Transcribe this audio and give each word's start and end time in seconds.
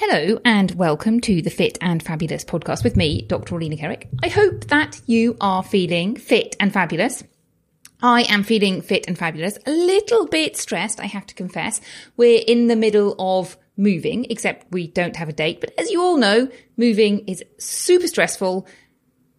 Hello 0.00 0.40
and 0.44 0.70
welcome 0.76 1.18
to 1.22 1.42
the 1.42 1.50
Fit 1.50 1.76
and 1.80 2.00
Fabulous 2.00 2.44
podcast 2.44 2.84
with 2.84 2.96
me, 2.96 3.22
Dr. 3.22 3.56
Orlena 3.56 3.76
Kerek. 3.76 4.06
I 4.22 4.28
hope 4.28 4.66
that 4.66 5.00
you 5.06 5.36
are 5.40 5.64
feeling 5.64 6.14
fit 6.14 6.54
and 6.60 6.72
fabulous. 6.72 7.24
I 8.00 8.22
am 8.28 8.44
feeling 8.44 8.80
fit 8.80 9.08
and 9.08 9.18
fabulous. 9.18 9.58
A 9.66 9.72
little 9.72 10.28
bit 10.28 10.56
stressed, 10.56 11.00
I 11.00 11.06
have 11.06 11.26
to 11.26 11.34
confess. 11.34 11.80
We're 12.16 12.44
in 12.46 12.68
the 12.68 12.76
middle 12.76 13.16
of 13.18 13.56
moving, 13.76 14.26
except 14.30 14.70
we 14.70 14.86
don't 14.86 15.16
have 15.16 15.30
a 15.30 15.32
date. 15.32 15.60
But 15.60 15.72
as 15.76 15.90
you 15.90 16.00
all 16.00 16.16
know, 16.16 16.48
moving 16.76 17.24
is 17.26 17.42
super 17.58 18.06
stressful 18.06 18.68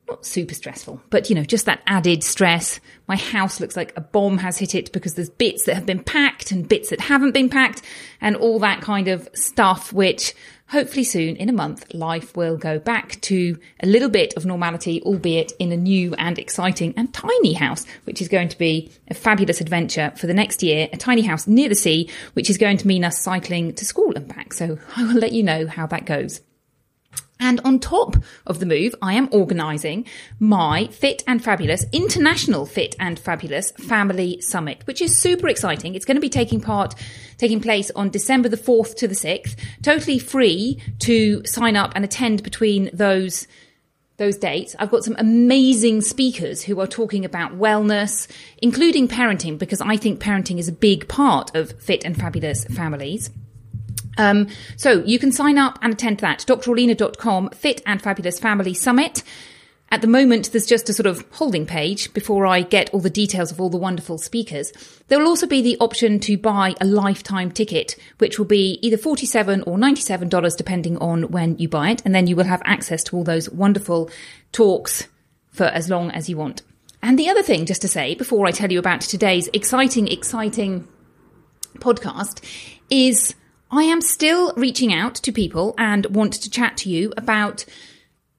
not 0.09 0.25
super 0.25 0.53
stressful, 0.53 1.01
but 1.09 1.29
you 1.29 1.35
know, 1.35 1.43
just 1.43 1.65
that 1.65 1.81
added 1.87 2.23
stress. 2.23 2.79
My 3.07 3.15
house 3.15 3.59
looks 3.59 3.75
like 3.75 3.93
a 3.95 4.01
bomb 4.01 4.37
has 4.39 4.57
hit 4.57 4.75
it 4.75 4.91
because 4.91 5.13
there's 5.13 5.29
bits 5.29 5.65
that 5.65 5.75
have 5.75 5.85
been 5.85 6.03
packed 6.03 6.51
and 6.51 6.67
bits 6.67 6.89
that 6.89 6.99
haven't 6.99 7.31
been 7.31 7.49
packed 7.49 7.81
and 8.21 8.35
all 8.35 8.59
that 8.59 8.81
kind 8.81 9.07
of 9.07 9.29
stuff, 9.33 9.93
which 9.93 10.33
hopefully 10.67 11.03
soon 11.03 11.35
in 11.35 11.49
a 11.49 11.53
month, 11.53 11.93
life 11.93 12.35
will 12.35 12.57
go 12.57 12.79
back 12.79 13.19
to 13.21 13.57
a 13.81 13.87
little 13.87 14.09
bit 14.09 14.33
of 14.35 14.45
normality, 14.45 15.01
albeit 15.03 15.51
in 15.59 15.71
a 15.71 15.77
new 15.77 16.13
and 16.15 16.37
exciting 16.37 16.93
and 16.95 17.13
tiny 17.13 17.53
house, 17.53 17.85
which 18.03 18.21
is 18.21 18.27
going 18.27 18.49
to 18.49 18.57
be 18.57 18.91
a 19.09 19.13
fabulous 19.13 19.61
adventure 19.61 20.11
for 20.15 20.27
the 20.27 20.33
next 20.33 20.63
year. 20.63 20.87
A 20.93 20.97
tiny 20.97 21.21
house 21.21 21.47
near 21.47 21.69
the 21.69 21.75
sea, 21.75 22.09
which 22.33 22.49
is 22.49 22.57
going 22.57 22.77
to 22.77 22.87
mean 22.87 23.03
us 23.03 23.19
cycling 23.19 23.73
to 23.75 23.85
school 23.85 24.13
and 24.15 24.27
back. 24.27 24.53
So 24.53 24.77
I 24.95 25.03
will 25.03 25.19
let 25.19 25.31
you 25.31 25.43
know 25.43 25.67
how 25.67 25.87
that 25.87 26.05
goes. 26.05 26.41
And 27.39 27.61
on 27.63 27.79
top 27.79 28.17
of 28.45 28.59
the 28.59 28.65
move, 28.65 28.93
I 29.01 29.13
am 29.13 29.29
organising 29.31 30.05
my 30.39 30.87
Fit 30.87 31.23
and 31.25 31.41
Fabulous 31.41 31.85
International 31.93 32.65
Fit 32.65 32.95
and 32.99 33.17
Fabulous 33.17 33.71
Family 33.71 34.41
Summit, 34.41 34.81
which 34.85 35.01
is 35.01 35.17
super 35.17 35.47
exciting. 35.47 35.95
It's 35.95 36.05
going 36.05 36.17
to 36.17 36.21
be 36.21 36.29
taking 36.29 36.59
part, 36.59 36.95
taking 37.37 37.61
place 37.61 37.91
on 37.91 38.09
December 38.09 38.49
the 38.49 38.57
4th 38.57 38.95
to 38.97 39.07
the 39.07 39.15
6th, 39.15 39.55
totally 39.81 40.19
free 40.19 40.81
to 40.99 41.45
sign 41.45 41.77
up 41.77 41.93
and 41.95 42.03
attend 42.03 42.43
between 42.43 42.89
those 42.93 43.47
those 44.17 44.35
dates. 44.37 44.75
I've 44.77 44.91
got 44.91 45.05
some 45.05 45.15
amazing 45.17 46.01
speakers 46.01 46.61
who 46.61 46.81
are 46.81 46.87
talking 46.87 47.23
about 47.23 47.57
wellness, 47.57 48.27
including 48.57 49.07
parenting, 49.07 49.57
because 49.57 49.79
I 49.79 49.95
think 49.95 50.19
parenting 50.19 50.59
is 50.59 50.67
a 50.67 50.73
big 50.73 51.07
part 51.07 51.55
of 51.55 51.71
fit 51.81 52.03
and 52.03 52.17
fabulous 52.17 52.65
families. 52.65 53.29
Um, 54.19 54.47
so 54.75 55.01
you 55.05 55.17
can 55.17 55.31
sign 55.31 55.57
up 55.57 55.79
and 55.81 55.93
attend 55.93 56.19
that. 56.19 56.39
drorlena.com, 56.39 57.49
Fit 57.51 57.81
and 57.85 58.01
Fabulous 58.01 58.37
Family 58.37 58.73
Summit. 58.73 59.23
At 59.91 60.01
the 60.01 60.07
moment, 60.07 60.51
there's 60.51 60.67
just 60.67 60.87
a 60.89 60.93
sort 60.93 61.07
of 61.07 61.25
holding 61.31 61.65
page 61.65 62.13
before 62.13 62.45
I 62.45 62.61
get 62.61 62.93
all 62.93 62.99
the 62.99 63.09
details 63.09 63.51
of 63.51 63.59
all 63.59 63.69
the 63.69 63.77
wonderful 63.77 64.19
speakers. 64.19 64.71
There 65.07 65.17
will 65.17 65.27
also 65.27 65.47
be 65.47 65.63
the 65.63 65.77
option 65.79 66.19
to 66.19 66.37
buy 66.37 66.75
a 66.79 66.85
lifetime 66.85 67.51
ticket, 67.51 67.95
which 68.19 68.37
will 68.37 68.45
be 68.45 68.77
either 68.83 68.97
47 68.97 69.63
or 69.63 69.77
$97 69.77 70.57
depending 70.57 70.97
on 70.97 71.31
when 71.31 71.57
you 71.57 71.67
buy 71.67 71.89
it. 71.91 72.03
And 72.05 72.13
then 72.13 72.27
you 72.27 72.35
will 72.35 72.43
have 72.43 72.61
access 72.65 73.03
to 73.05 73.15
all 73.15 73.23
those 73.23 73.49
wonderful 73.49 74.11
talks 74.51 75.07
for 75.49 75.65
as 75.65 75.89
long 75.89 76.11
as 76.11 76.29
you 76.29 76.37
want. 76.37 76.61
And 77.01 77.17
the 77.17 77.29
other 77.29 77.41
thing, 77.41 77.65
just 77.65 77.81
to 77.81 77.87
say 77.87 78.13
before 78.13 78.45
I 78.45 78.51
tell 78.51 78.71
you 78.71 78.77
about 78.77 79.01
today's 79.01 79.49
exciting, 79.53 80.07
exciting 80.09 80.87
podcast 81.79 82.43
is 82.91 83.33
I 83.71 83.83
am 83.83 84.01
still 84.01 84.51
reaching 84.55 84.91
out 84.91 85.13
to 85.15 85.31
people 85.31 85.75
and 85.77 86.07
want 86.07 86.33
to 86.33 86.49
chat 86.49 86.75
to 86.77 86.89
you 86.89 87.13
about 87.15 87.65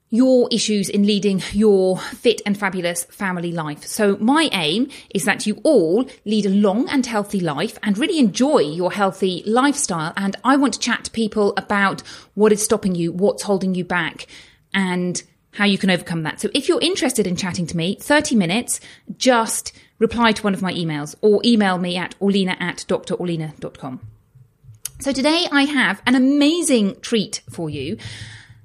your 0.09 0.49
issues 0.51 0.89
in 0.89 1.07
leading 1.07 1.41
your 1.53 1.99
fit 1.99 2.43
and 2.45 2.59
fabulous 2.59 3.05
family 3.05 3.53
life. 3.53 3.87
So 3.87 4.17
my 4.17 4.49
aim 4.53 4.89
is 5.15 5.25
that 5.27 5.47
you 5.47 5.61
all 5.63 6.05
lead 6.25 6.47
a 6.47 6.51
long 6.51 6.89
and 6.89 7.07
healthy 7.07 7.39
life 7.39 7.79
and 7.85 7.97
really 7.97 8.19
enjoy 8.19 8.59
your 8.59 8.91
healthy 8.91 9.45
lifestyle. 9.47 10.13
And 10.17 10.35
I 10.43 10.57
want 10.57 10.75
to 10.75 10.81
chat 10.81 11.05
to 11.05 11.13
people 11.13 11.55
about 11.57 12.01
what 12.35 12.51
is 12.51 12.65
stopping 12.65 12.97
you, 12.97 13.13
what's 13.13 13.45
holding 13.45 13.77
you 13.77 13.85
back 13.85 14.27
and 14.75 15.23
how 15.53 15.65
you 15.65 15.79
can 15.79 15.91
overcome 15.91 16.25
that. 16.25 16.41
So 16.41 16.49
if 16.55 16.69
you're 16.69 16.81
interested 16.81 17.29
in 17.29 17.37
chatting 17.37 17.69
to 17.69 17.77
me, 17.77 17.97
30 18.01 18.35
minutes, 18.35 18.81
just 19.17 19.73
reply 20.01 20.33
to 20.33 20.43
one 20.43 20.55
of 20.55 20.63
my 20.63 20.73
emails 20.73 21.15
or 21.21 21.41
email 21.45 21.79
me 21.79 21.97
at 21.97 22.19
orlena 22.19 22.61
at 22.61 22.85
drorlena.com. 22.89 24.01
So 25.01 25.13
today 25.13 25.47
I 25.51 25.63
have 25.63 26.03
an 26.05 26.15
amazing 26.15 27.01
treat 27.01 27.41
for 27.49 27.71
you. 27.71 27.97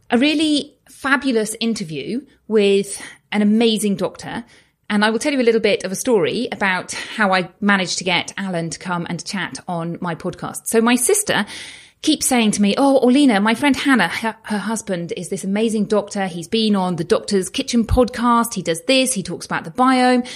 A 0.09 0.17
really 0.17 0.75
fabulous 0.89 1.55
interview 1.61 2.25
with 2.49 3.01
an 3.31 3.41
amazing 3.41 3.95
doctor. 3.95 4.43
And 4.89 5.05
I 5.05 5.11
will 5.11 5.19
tell 5.19 5.31
you 5.31 5.39
a 5.39 5.47
little 5.47 5.61
bit 5.61 5.85
of 5.85 5.93
a 5.93 5.95
story 5.95 6.49
about 6.51 6.91
how 6.91 7.33
I 7.33 7.51
managed 7.61 7.99
to 7.99 8.03
get 8.03 8.33
Alan 8.35 8.69
to 8.71 8.79
come 8.79 9.07
and 9.09 9.23
chat 9.23 9.59
on 9.65 9.97
my 10.01 10.13
podcast. 10.13 10.67
So 10.67 10.81
my 10.81 10.95
sister 10.95 11.45
keeps 12.01 12.27
saying 12.27 12.51
to 12.51 12.61
me, 12.61 12.75
Oh, 12.77 12.99
Orlena, 13.01 13.41
my 13.41 13.55
friend 13.55 13.73
Hannah, 13.73 14.09
her, 14.09 14.35
her, 14.43 14.57
husband 14.57 15.13
is 15.15 15.29
this 15.29 15.45
amazing 15.45 15.85
doctor. 15.85 16.27
He's 16.27 16.49
been 16.49 16.75
on 16.75 16.97
the 16.97 17.05
Doctor's 17.05 17.49
Kitchen 17.49 17.87
podcast. 17.87 18.53
He 18.53 18.61
does 18.61 18.81
this. 18.81 19.13
He 19.13 19.23
talks 19.23 19.45
about 19.45 19.63
the 19.63 19.71
biome. 19.71 20.27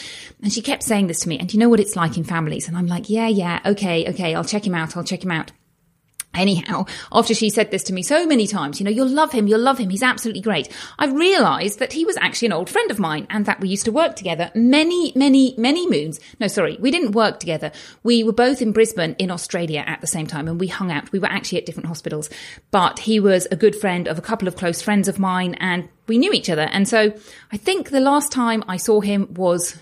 And 0.41 0.53
she 0.53 0.61
kept 0.61 0.83
saying 0.83 1.07
this 1.07 1.19
to 1.19 1.29
me. 1.29 1.37
And 1.39 1.53
you 1.53 1.59
know 1.59 1.67
what 1.67 1.81
it's 1.81 1.97
like 1.97 2.15
in 2.15 2.23
families? 2.23 2.69
And 2.69 2.77
I'm 2.77 2.87
like, 2.87 3.09
yeah, 3.09 3.27
yeah, 3.27 3.59
okay, 3.65 4.09
okay. 4.11 4.33
I'll 4.33 4.45
check 4.45 4.65
him 4.65 4.75
out. 4.75 4.95
I'll 4.95 5.03
check 5.03 5.25
him 5.25 5.31
out. 5.31 5.51
Anyhow, 6.35 6.85
after 7.11 7.33
she 7.33 7.49
said 7.49 7.71
this 7.71 7.83
to 7.83 7.93
me 7.93 8.03
so 8.03 8.25
many 8.27 8.45
times, 8.45 8.79
you 8.79 8.83
know, 8.83 8.91
you'll 8.91 9.09
love 9.09 9.31
him, 9.31 9.47
you'll 9.47 9.59
love 9.59 9.79
him, 9.79 9.89
he's 9.89 10.03
absolutely 10.03 10.41
great. 10.41 10.69
I 10.99 11.07
realised 11.07 11.79
that 11.79 11.91
he 11.91 12.05
was 12.05 12.17
actually 12.17 12.45
an 12.45 12.53
old 12.53 12.69
friend 12.69 12.91
of 12.91 12.99
mine 12.99 13.25
and 13.31 13.47
that 13.47 13.59
we 13.59 13.67
used 13.67 13.85
to 13.85 13.91
work 13.91 14.15
together 14.15 14.51
many, 14.53 15.11
many, 15.15 15.55
many 15.57 15.89
moons. 15.89 16.19
No, 16.39 16.47
sorry, 16.47 16.77
we 16.79 16.91
didn't 16.91 17.13
work 17.13 17.39
together. 17.39 17.71
We 18.03 18.23
were 18.23 18.31
both 18.31 18.61
in 18.61 18.73
Brisbane 18.73 19.15
in 19.17 19.31
Australia 19.31 19.83
at 19.87 20.01
the 20.01 20.07
same 20.07 20.27
time 20.27 20.47
and 20.47 20.59
we 20.59 20.67
hung 20.67 20.91
out. 20.91 21.11
We 21.11 21.17
were 21.17 21.27
actually 21.27 21.57
at 21.57 21.65
different 21.65 21.87
hospitals, 21.87 22.29
but 22.69 22.99
he 22.99 23.19
was 23.19 23.47
a 23.49 23.55
good 23.55 23.75
friend 23.75 24.07
of 24.07 24.19
a 24.19 24.21
couple 24.21 24.47
of 24.47 24.55
close 24.55 24.83
friends 24.83 25.07
of 25.07 25.17
mine 25.17 25.55
and 25.55 25.89
we 26.07 26.19
knew 26.19 26.31
each 26.31 26.49
other. 26.49 26.69
And 26.71 26.87
so 26.87 27.11
I 27.51 27.57
think 27.57 27.89
the 27.89 27.99
last 27.99 28.31
time 28.31 28.63
I 28.67 28.77
saw 28.77 29.01
him 29.01 29.33
was 29.33 29.77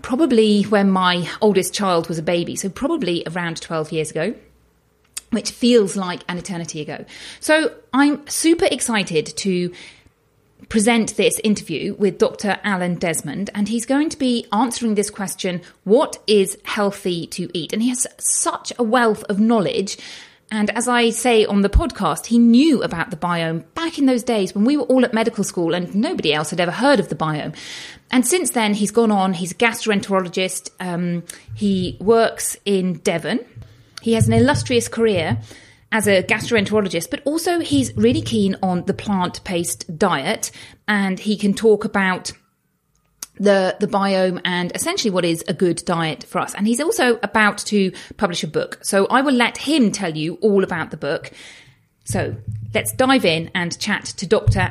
probably 0.00 0.62
when 0.62 0.92
my 0.92 1.28
oldest 1.40 1.74
child 1.74 2.08
was 2.08 2.18
a 2.18 2.22
baby. 2.22 2.54
So 2.54 2.68
probably 2.68 3.24
around 3.26 3.60
12 3.60 3.90
years 3.90 4.12
ago 4.12 4.34
which 5.30 5.50
feels 5.50 5.96
like 5.96 6.22
an 6.28 6.38
eternity 6.38 6.80
ago. 6.80 7.04
So 7.40 7.74
I'm 7.92 8.26
super 8.28 8.66
excited 8.70 9.26
to 9.26 9.72
present 10.68 11.16
this 11.16 11.38
interview 11.44 11.94
with 11.94 12.18
Dr. 12.18 12.58
Alan 12.64 12.96
Desmond, 12.96 13.50
and 13.54 13.68
he's 13.68 13.86
going 13.86 14.08
to 14.10 14.18
be 14.18 14.46
answering 14.52 14.94
this 14.94 15.10
question 15.10 15.62
What 15.84 16.18
is 16.26 16.58
healthy 16.64 17.26
to 17.28 17.50
eat? 17.52 17.72
And 17.72 17.82
he 17.82 17.88
has 17.90 18.06
such 18.18 18.72
a 18.78 18.82
wealth 18.82 19.24
of 19.24 19.38
knowledge. 19.38 19.98
And 20.48 20.70
as 20.70 20.86
I 20.86 21.10
say 21.10 21.44
on 21.44 21.62
the 21.62 21.68
podcast, 21.68 22.26
he 22.26 22.38
knew 22.38 22.80
about 22.82 23.10
the 23.10 23.16
biome 23.16 23.64
back 23.74 23.98
in 23.98 24.06
those 24.06 24.22
days 24.22 24.54
when 24.54 24.64
we 24.64 24.76
were 24.76 24.84
all 24.84 25.04
at 25.04 25.12
medical 25.12 25.42
school 25.42 25.74
and 25.74 25.92
nobody 25.92 26.32
else 26.32 26.50
had 26.50 26.60
ever 26.60 26.70
heard 26.70 27.00
of 27.00 27.08
the 27.08 27.16
biome. 27.16 27.56
And 28.12 28.24
since 28.24 28.50
then, 28.50 28.72
he's 28.72 28.92
gone 28.92 29.10
on, 29.10 29.32
he's 29.32 29.50
a 29.50 29.56
gastroenterologist, 29.56 30.70
um, 30.78 31.24
he 31.56 31.96
works 32.00 32.56
in 32.64 32.98
Devon 32.98 33.44
He 34.06 34.12
has 34.12 34.28
an 34.28 34.34
illustrious 34.34 34.86
career 34.86 35.36
as 35.90 36.06
a 36.06 36.22
gastroenterologist, 36.22 37.10
but 37.10 37.22
also 37.24 37.58
he's 37.58 37.92
really 37.96 38.22
keen 38.22 38.54
on 38.62 38.84
the 38.84 38.94
plant 38.94 39.42
based 39.42 39.98
diet 39.98 40.52
and 40.86 41.18
he 41.18 41.36
can 41.36 41.54
talk 41.54 41.84
about 41.84 42.30
the 43.34 43.76
the 43.80 43.88
biome 43.88 44.40
and 44.44 44.70
essentially 44.76 45.10
what 45.10 45.24
is 45.24 45.42
a 45.48 45.52
good 45.52 45.84
diet 45.84 46.22
for 46.22 46.38
us. 46.38 46.54
And 46.54 46.68
he's 46.68 46.80
also 46.80 47.18
about 47.24 47.58
to 47.66 47.90
publish 48.16 48.44
a 48.44 48.46
book. 48.46 48.78
So 48.82 49.06
I 49.06 49.22
will 49.22 49.34
let 49.34 49.58
him 49.58 49.90
tell 49.90 50.16
you 50.16 50.34
all 50.34 50.62
about 50.62 50.92
the 50.92 50.96
book. 50.96 51.32
So 52.04 52.36
let's 52.72 52.92
dive 52.92 53.24
in 53.24 53.50
and 53.56 53.76
chat 53.76 54.04
to 54.18 54.24
Dr. 54.24 54.70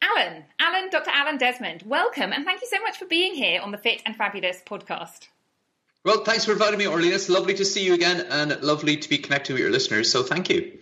Alan, 0.00 0.44
Alan, 0.58 0.88
Dr. 0.88 1.10
Alan 1.10 1.36
Desmond, 1.36 1.82
welcome 1.84 2.32
and 2.32 2.46
thank 2.46 2.62
you 2.62 2.68
so 2.68 2.80
much 2.80 2.96
for 2.96 3.04
being 3.04 3.34
here 3.34 3.60
on 3.60 3.70
the 3.70 3.76
Fit 3.76 4.00
and 4.06 4.16
Fabulous 4.16 4.62
podcast. 4.64 5.28
Well, 6.04 6.24
thanks 6.24 6.44
for 6.44 6.52
inviting 6.52 6.78
me, 6.78 6.86
Orlena. 6.86 7.14
It's 7.14 7.28
lovely 7.28 7.54
to 7.54 7.64
see 7.64 7.84
you 7.84 7.94
again 7.94 8.26
and 8.28 8.60
lovely 8.60 8.96
to 8.96 9.08
be 9.08 9.18
connected 9.18 9.52
with 9.52 9.62
your 9.62 9.70
listeners. 9.70 10.10
So 10.10 10.24
thank 10.24 10.50
you. 10.50 10.78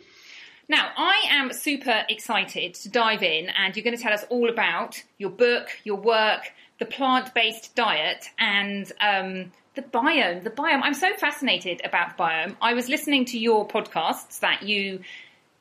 Now, 0.67 0.91
I 0.97 1.25
am 1.31 1.53
super 1.53 2.05
excited 2.09 2.75
to 2.75 2.89
dive 2.89 3.23
in, 3.23 3.51
and 3.51 3.77
you're 3.77 3.85
going 3.85 3.97
to 3.97 4.03
tell 4.03 4.15
us 4.15 4.25
all 4.31 4.49
about 4.49 5.03
your 5.19 5.31
book, 5.31 5.69
your 5.85 5.97
work, 5.97 6.53
the 6.79 6.87
plant 6.87 7.35
based 7.35 7.75
diet, 7.75 8.31
and 8.39 8.91
um, 9.01 9.53
the 9.75 9.83
biome. 9.83 10.43
The 10.43 10.51
biome. 10.51 10.81
I'm 10.83 10.95
so 10.95 11.13
fascinated 11.19 11.83
about 11.85 12.17
biome. 12.17 12.57
I 12.63 12.73
was 12.73 12.89
listening 12.89 13.27
to 13.27 13.39
your 13.39 13.69
podcasts 13.69 14.41
that 14.41 14.63
you 14.63 15.01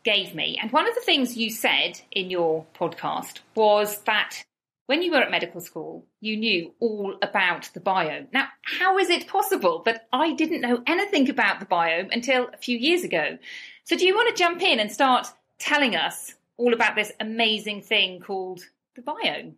gave 0.05 0.33
me, 0.35 0.57
and 0.61 0.71
one 0.71 0.87
of 0.87 0.95
the 0.95 1.01
things 1.01 1.35
you 1.35 1.49
said 1.49 1.99
in 2.11 2.29
your 2.29 2.65
podcast 2.79 3.39
was 3.55 3.97
that 4.03 4.41
when 4.89 5.03
you 5.03 5.11
were 5.11 5.21
at 5.21 5.29
medical 5.29 5.61
school, 5.61 6.07
you 6.19 6.35
knew 6.35 6.73
all 6.79 7.15
about 7.21 7.69
the 7.75 7.79
biome. 7.79 8.25
Now, 8.33 8.47
how 8.63 8.97
is 8.97 9.11
it 9.11 9.27
possible 9.27 9.83
that 9.85 10.07
I 10.11 10.33
didn't 10.33 10.61
know 10.61 10.81
anything 10.87 11.29
about 11.29 11.59
the 11.59 11.67
biome 11.67 12.11
until 12.11 12.49
a 12.51 12.57
few 12.57 12.75
years 12.75 13.03
ago? 13.03 13.37
So, 13.83 13.95
do 13.95 14.07
you 14.07 14.15
want 14.15 14.35
to 14.35 14.43
jump 14.43 14.63
in 14.63 14.79
and 14.79 14.91
start 14.91 15.27
telling 15.59 15.95
us 15.95 16.33
all 16.57 16.73
about 16.73 16.95
this 16.95 17.11
amazing 17.19 17.83
thing 17.83 18.19
called 18.19 18.61
the 18.95 19.03
biome? 19.03 19.57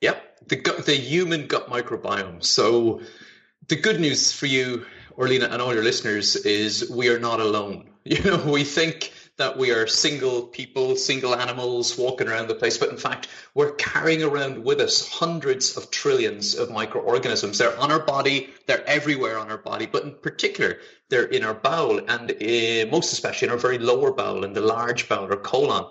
Yep, 0.00 0.48
the 0.48 0.56
gut, 0.56 0.86
the 0.86 0.94
human 0.94 1.48
gut 1.48 1.68
microbiome. 1.68 2.42
So, 2.42 3.02
the 3.68 3.76
good 3.76 4.00
news 4.00 4.32
for 4.32 4.46
you, 4.46 4.86
Orlena, 5.18 5.52
and 5.52 5.60
all 5.60 5.74
your 5.74 5.84
listeners 5.84 6.34
is 6.34 6.88
we 6.88 7.10
are 7.10 7.18
not 7.18 7.40
alone. 7.40 7.90
You 8.04 8.20
know, 8.24 8.38
we 8.38 8.64
think 8.64 9.12
that 9.42 9.58
we 9.58 9.72
are 9.72 9.88
single 9.88 10.42
people, 10.42 10.94
single 10.94 11.34
animals 11.34 11.98
walking 11.98 12.28
around 12.28 12.46
the 12.46 12.54
place, 12.54 12.78
but 12.78 12.90
in 12.90 12.96
fact, 12.96 13.26
we're 13.56 13.72
carrying 13.72 14.22
around 14.22 14.62
with 14.62 14.80
us 14.80 15.08
hundreds 15.08 15.76
of 15.76 15.90
trillions 15.90 16.54
of 16.54 16.70
microorganisms. 16.70 17.58
They're 17.58 17.76
on 17.76 17.90
our 17.90 18.04
body, 18.04 18.50
they're 18.68 18.88
everywhere 18.88 19.40
on 19.40 19.50
our 19.50 19.58
body, 19.58 19.86
but 19.86 20.04
in 20.04 20.14
particular, 20.14 20.78
they're 21.08 21.24
in 21.24 21.42
our 21.42 21.54
bowel, 21.54 21.98
and 21.98 22.30
uh, 22.30 22.88
most 22.88 23.12
especially 23.12 23.48
in 23.48 23.52
our 23.52 23.58
very 23.58 23.78
lower 23.78 24.12
bowel, 24.12 24.44
in 24.44 24.52
the 24.52 24.60
large 24.60 25.08
bowel 25.08 25.32
or 25.32 25.36
colon. 25.36 25.86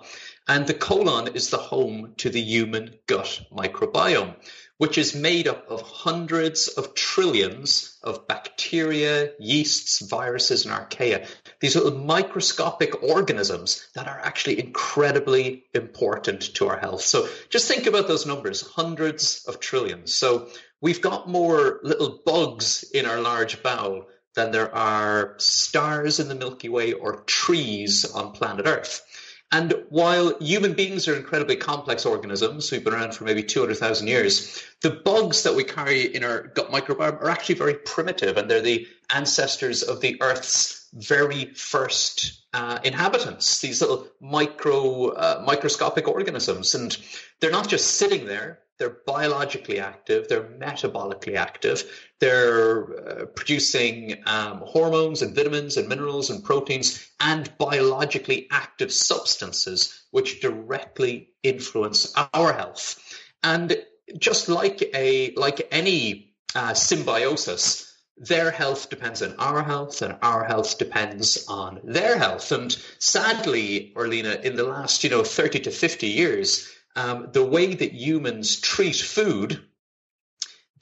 And 0.48 0.66
the 0.66 0.74
colon 0.74 1.34
is 1.34 1.50
the 1.50 1.58
home 1.58 2.14
to 2.16 2.30
the 2.30 2.40
human 2.40 2.94
gut 3.06 3.42
microbiome 3.52 4.34
which 4.82 4.98
is 4.98 5.14
made 5.14 5.46
up 5.46 5.70
of 5.70 5.80
hundreds 5.82 6.66
of 6.66 6.92
trillions 6.92 8.00
of 8.02 8.26
bacteria, 8.26 9.30
yeasts, 9.38 10.00
viruses, 10.00 10.66
and 10.66 10.74
archaea. 10.74 11.24
These 11.62 11.76
little 11.76 11.96
microscopic 11.96 13.04
organisms 13.04 13.86
that 13.94 14.08
are 14.08 14.18
actually 14.18 14.58
incredibly 14.58 15.64
important 15.72 16.54
to 16.56 16.66
our 16.66 16.76
health. 16.76 17.02
So 17.02 17.28
just 17.50 17.68
think 17.68 17.86
about 17.86 18.08
those 18.08 18.26
numbers 18.26 18.62
hundreds 18.62 19.44
of 19.46 19.60
trillions. 19.60 20.12
So 20.12 20.48
we've 20.80 21.00
got 21.00 21.28
more 21.28 21.78
little 21.84 22.20
bugs 22.26 22.84
in 22.92 23.06
our 23.06 23.20
large 23.20 23.62
bowel 23.62 24.08
than 24.34 24.50
there 24.50 24.74
are 24.74 25.36
stars 25.38 26.18
in 26.18 26.26
the 26.26 26.34
Milky 26.34 26.68
Way 26.68 26.94
or 26.94 27.20
trees 27.26 28.10
on 28.10 28.32
planet 28.32 28.66
Earth. 28.66 29.06
And 29.52 29.84
while 29.88 30.36
human 30.40 30.72
beings 30.72 31.06
are 31.06 31.14
incredibly 31.14 31.54
complex 31.54 32.04
organisms 32.04 32.68
who've 32.68 32.82
been 32.82 32.94
around 32.94 33.14
for 33.14 33.22
maybe 33.22 33.44
200,000 33.44 34.08
years, 34.08 34.64
the 34.80 34.90
bugs 34.90 35.44
that 35.44 35.54
we 35.54 35.62
carry 35.62 36.12
in 36.12 36.24
our 36.24 36.42
gut 36.42 36.72
microbiome 36.72 37.20
are 37.20 37.30
actually 37.30 37.54
very 37.54 37.74
primitive 37.74 38.36
and 38.36 38.50
they're 38.50 38.60
the 38.60 38.88
ancestors 39.14 39.84
of 39.84 40.00
the 40.00 40.20
Earth's 40.20 40.81
very 40.94 41.46
first 41.54 42.44
uh, 42.52 42.78
inhabitants, 42.84 43.60
these 43.60 43.80
little 43.80 44.06
micro, 44.20 45.08
uh, 45.08 45.42
microscopic 45.46 46.06
organisms. 46.06 46.74
And 46.74 46.96
they're 47.40 47.50
not 47.50 47.68
just 47.68 47.92
sitting 47.96 48.26
there, 48.26 48.60
they're 48.78 48.98
biologically 49.06 49.78
active, 49.78 50.28
they're 50.28 50.42
metabolically 50.42 51.36
active, 51.36 51.84
they're 52.20 53.22
uh, 53.22 53.26
producing 53.26 54.22
um, 54.26 54.58
hormones 54.66 55.22
and 55.22 55.34
vitamins 55.34 55.76
and 55.76 55.88
minerals 55.88 56.30
and 56.30 56.44
proteins 56.44 57.08
and 57.20 57.56
biologically 57.58 58.48
active 58.50 58.92
substances 58.92 60.02
which 60.10 60.40
directly 60.40 61.30
influence 61.42 62.12
our 62.34 62.52
health. 62.52 62.98
And 63.42 63.76
just 64.18 64.48
like 64.48 64.82
a 64.94 65.32
like 65.36 65.68
any 65.70 66.34
uh, 66.54 66.74
symbiosis, 66.74 67.91
their 68.22 68.52
health 68.52 68.88
depends 68.88 69.20
on 69.20 69.34
our 69.38 69.64
health 69.64 70.00
and 70.00 70.16
our 70.22 70.44
health 70.44 70.78
depends 70.78 71.44
on 71.48 71.80
their 71.82 72.16
health. 72.16 72.52
And 72.52 72.72
sadly, 73.00 73.92
Orlena, 73.96 74.40
in 74.42 74.54
the 74.54 74.62
last, 74.62 75.02
you 75.02 75.10
know, 75.10 75.24
30 75.24 75.60
to 75.60 75.70
50 75.72 76.06
years, 76.06 76.70
um, 76.94 77.30
the 77.32 77.44
way 77.44 77.74
that 77.74 77.92
humans 77.92 78.60
treat 78.60 78.94
food, 78.94 79.60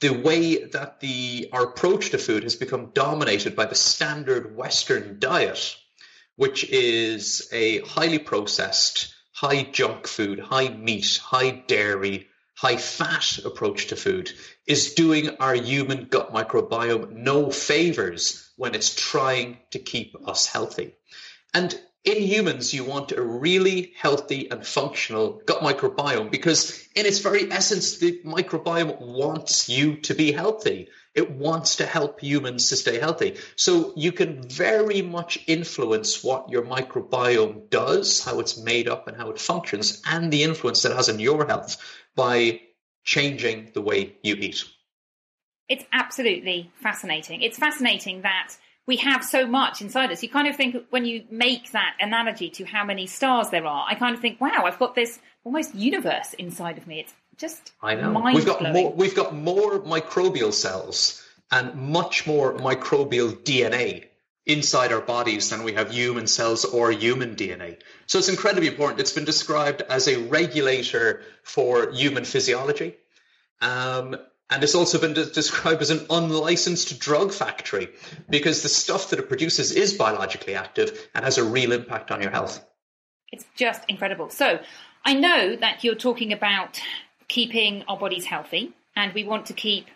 the 0.01 0.11
way 0.11 0.65
that 0.65 0.99
the 0.99 1.49
our 1.51 1.63
approach 1.63 2.11
to 2.11 2.19
food 2.19 2.43
has 2.43 2.55
become 2.55 2.91
dominated 2.93 3.55
by 3.55 3.65
the 3.65 3.75
standard 3.75 4.55
Western 4.55 5.17
diet, 5.19 5.75
which 6.35 6.69
is 6.69 7.49
a 7.51 7.79
highly 7.79 8.19
processed, 8.19 9.15
high 9.33 9.63
junk 9.63 10.05
food, 10.05 10.39
high 10.39 10.69
meat, 10.69 11.19
high 11.23 11.63
dairy, 11.67 12.27
high 12.61 12.77
fat 12.77 13.39
approach 13.43 13.87
to 13.87 13.95
food, 13.95 14.31
is 14.67 14.93
doing 14.93 15.35
our 15.39 15.55
human 15.55 16.05
gut 16.05 16.31
microbiome 16.31 17.11
no 17.11 17.49
favors 17.49 18.51
when 18.55 18.75
it's 18.75 18.93
trying 18.93 19.57
to 19.71 19.79
keep 19.79 20.15
us 20.27 20.45
healthy. 20.45 20.93
And 21.55 21.73
in 22.03 22.21
humans, 22.21 22.71
you 22.71 22.83
want 22.83 23.13
a 23.13 23.21
really 23.21 23.93
healthy 23.99 24.49
and 24.51 24.65
functional 24.65 25.41
gut 25.45 25.61
microbiome 25.61 26.29
because, 26.29 26.87
in 26.95 27.07
its 27.07 27.19
very 27.19 27.51
essence, 27.51 27.97
the 27.97 28.21
microbiome 28.23 28.99
wants 28.99 29.67
you 29.67 29.97
to 29.97 30.13
be 30.13 30.31
healthy. 30.31 30.89
It 31.13 31.29
wants 31.29 31.77
to 31.77 31.85
help 31.85 32.21
humans 32.21 32.69
to 32.69 32.75
stay 32.75 32.99
healthy. 32.99 33.37
So, 33.55 33.93
you 33.95 34.11
can 34.11 34.41
very 34.47 35.01
much 35.01 35.43
influence 35.47 36.23
what 36.23 36.49
your 36.49 36.63
microbiome 36.63 37.69
does, 37.69 38.23
how 38.23 38.39
it's 38.39 38.57
made 38.57 38.87
up, 38.87 39.07
and 39.07 39.17
how 39.17 39.29
it 39.29 39.39
functions, 39.39 40.01
and 40.05 40.31
the 40.31 40.43
influence 40.43 40.83
that 40.83 40.95
has 40.95 41.09
on 41.09 41.19
your 41.19 41.45
health 41.45 41.77
by 42.15 42.61
changing 43.03 43.71
the 43.73 43.81
way 43.81 44.15
you 44.23 44.35
eat. 44.35 44.63
It's 45.67 45.85
absolutely 45.93 46.71
fascinating. 46.81 47.41
It's 47.41 47.57
fascinating 47.57 48.23
that 48.23 48.53
we 48.85 48.97
have 48.97 49.23
so 49.23 49.47
much 49.47 49.81
inside 49.81 50.11
us. 50.11 50.21
You 50.21 50.29
kind 50.29 50.47
of 50.47 50.55
think 50.55 50.75
when 50.89 51.05
you 51.05 51.23
make 51.29 51.71
that 51.71 51.95
analogy 51.99 52.49
to 52.51 52.65
how 52.65 52.83
many 52.83 53.07
stars 53.07 53.49
there 53.49 53.65
are, 53.65 53.85
I 53.87 53.95
kind 53.95 54.15
of 54.15 54.21
think, 54.21 54.41
wow, 54.41 54.63
I've 54.65 54.79
got 54.79 54.95
this 54.95 55.19
almost 55.43 55.73
universe 55.73 56.33
inside 56.33 56.77
of 56.77 56.87
me. 56.87 56.99
It's 56.99 57.13
just 57.37 57.71
I 57.81 57.95
know 57.95 58.31
we've 58.33 58.45
got 58.45 58.61
more. 58.61 58.91
We've 58.91 59.15
got 59.15 59.33
more 59.33 59.79
microbial 59.79 60.51
cells 60.51 61.23
and 61.51 61.73
much 61.75 62.27
more 62.27 62.53
microbial 62.55 63.33
DNA 63.43 64.05
inside 64.45 64.91
our 64.91 65.01
bodies 65.01 65.49
than 65.49 65.63
we 65.63 65.73
have 65.73 65.91
human 65.91 66.27
cells 66.27 66.65
or 66.65 66.91
human 66.91 67.35
DNA. 67.35 67.77
So 68.07 68.17
it's 68.17 68.29
incredibly 68.29 68.67
important. 68.67 68.99
It's 68.99 69.13
been 69.13 69.25
described 69.25 69.81
as 69.81 70.07
a 70.07 70.17
regulator 70.17 71.23
for 71.43 71.91
human 71.91 72.25
physiology. 72.25 72.95
Um, 73.61 74.15
and 74.49 74.63
it's 74.63 74.75
also 74.75 74.99
been 74.99 75.13
described 75.13 75.81
as 75.81 75.91
an 75.91 76.05
unlicensed 76.09 76.99
drug 76.99 77.31
factory 77.31 77.89
because 78.29 78.63
the 78.63 78.69
stuff 78.69 79.11
that 79.11 79.19
it 79.19 79.29
produces 79.29 79.71
is 79.71 79.93
biologically 79.93 80.55
active 80.55 81.09
and 81.15 81.23
has 81.23 81.37
a 81.37 81.43
real 81.43 81.71
impact 81.71 82.11
on 82.11 82.21
your 82.21 82.31
health. 82.31 82.63
It's 83.31 83.45
just 83.55 83.83
incredible. 83.87 84.29
So 84.29 84.59
I 85.05 85.13
know 85.13 85.55
that 85.55 85.83
you're 85.83 85.95
talking 85.95 86.33
about 86.33 86.81
keeping 87.29 87.83
our 87.87 87.97
bodies 87.97 88.25
healthy 88.25 88.73
and 88.95 89.13
we 89.13 89.23
want 89.23 89.45
to 89.45 89.53
keep 89.53 89.87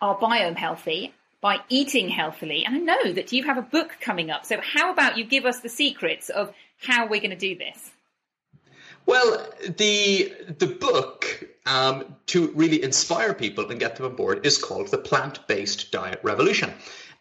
our 0.00 0.18
biome 0.18 0.56
healthy 0.56 1.14
by 1.40 1.58
eating 1.68 2.08
healthily. 2.08 2.64
And 2.64 2.76
I 2.76 2.78
know 2.78 3.12
that 3.12 3.32
you 3.32 3.44
have 3.44 3.58
a 3.58 3.62
book 3.62 3.96
coming 4.00 4.30
up. 4.30 4.44
So 4.44 4.60
how 4.60 4.92
about 4.92 5.16
you 5.16 5.24
give 5.24 5.46
us 5.46 5.60
the 5.60 5.68
secrets 5.68 6.28
of 6.28 6.52
how 6.78 7.06
we're 7.06 7.20
going 7.20 7.30
to 7.30 7.36
do 7.36 7.56
this? 7.56 7.90
Well, 9.06 9.46
the 9.78 10.32
the 10.58 10.66
book 10.66 11.42
um, 11.66 12.16
to 12.26 12.48
really 12.52 12.82
inspire 12.82 13.34
people 13.34 13.70
and 13.70 13.80
get 13.80 13.96
them 13.96 14.06
on 14.06 14.14
board 14.14 14.44
is 14.46 14.58
called 14.58 14.88
the 14.88 14.98
Plant 14.98 15.46
Based 15.48 15.90
Diet 15.90 16.20
Revolution, 16.22 16.72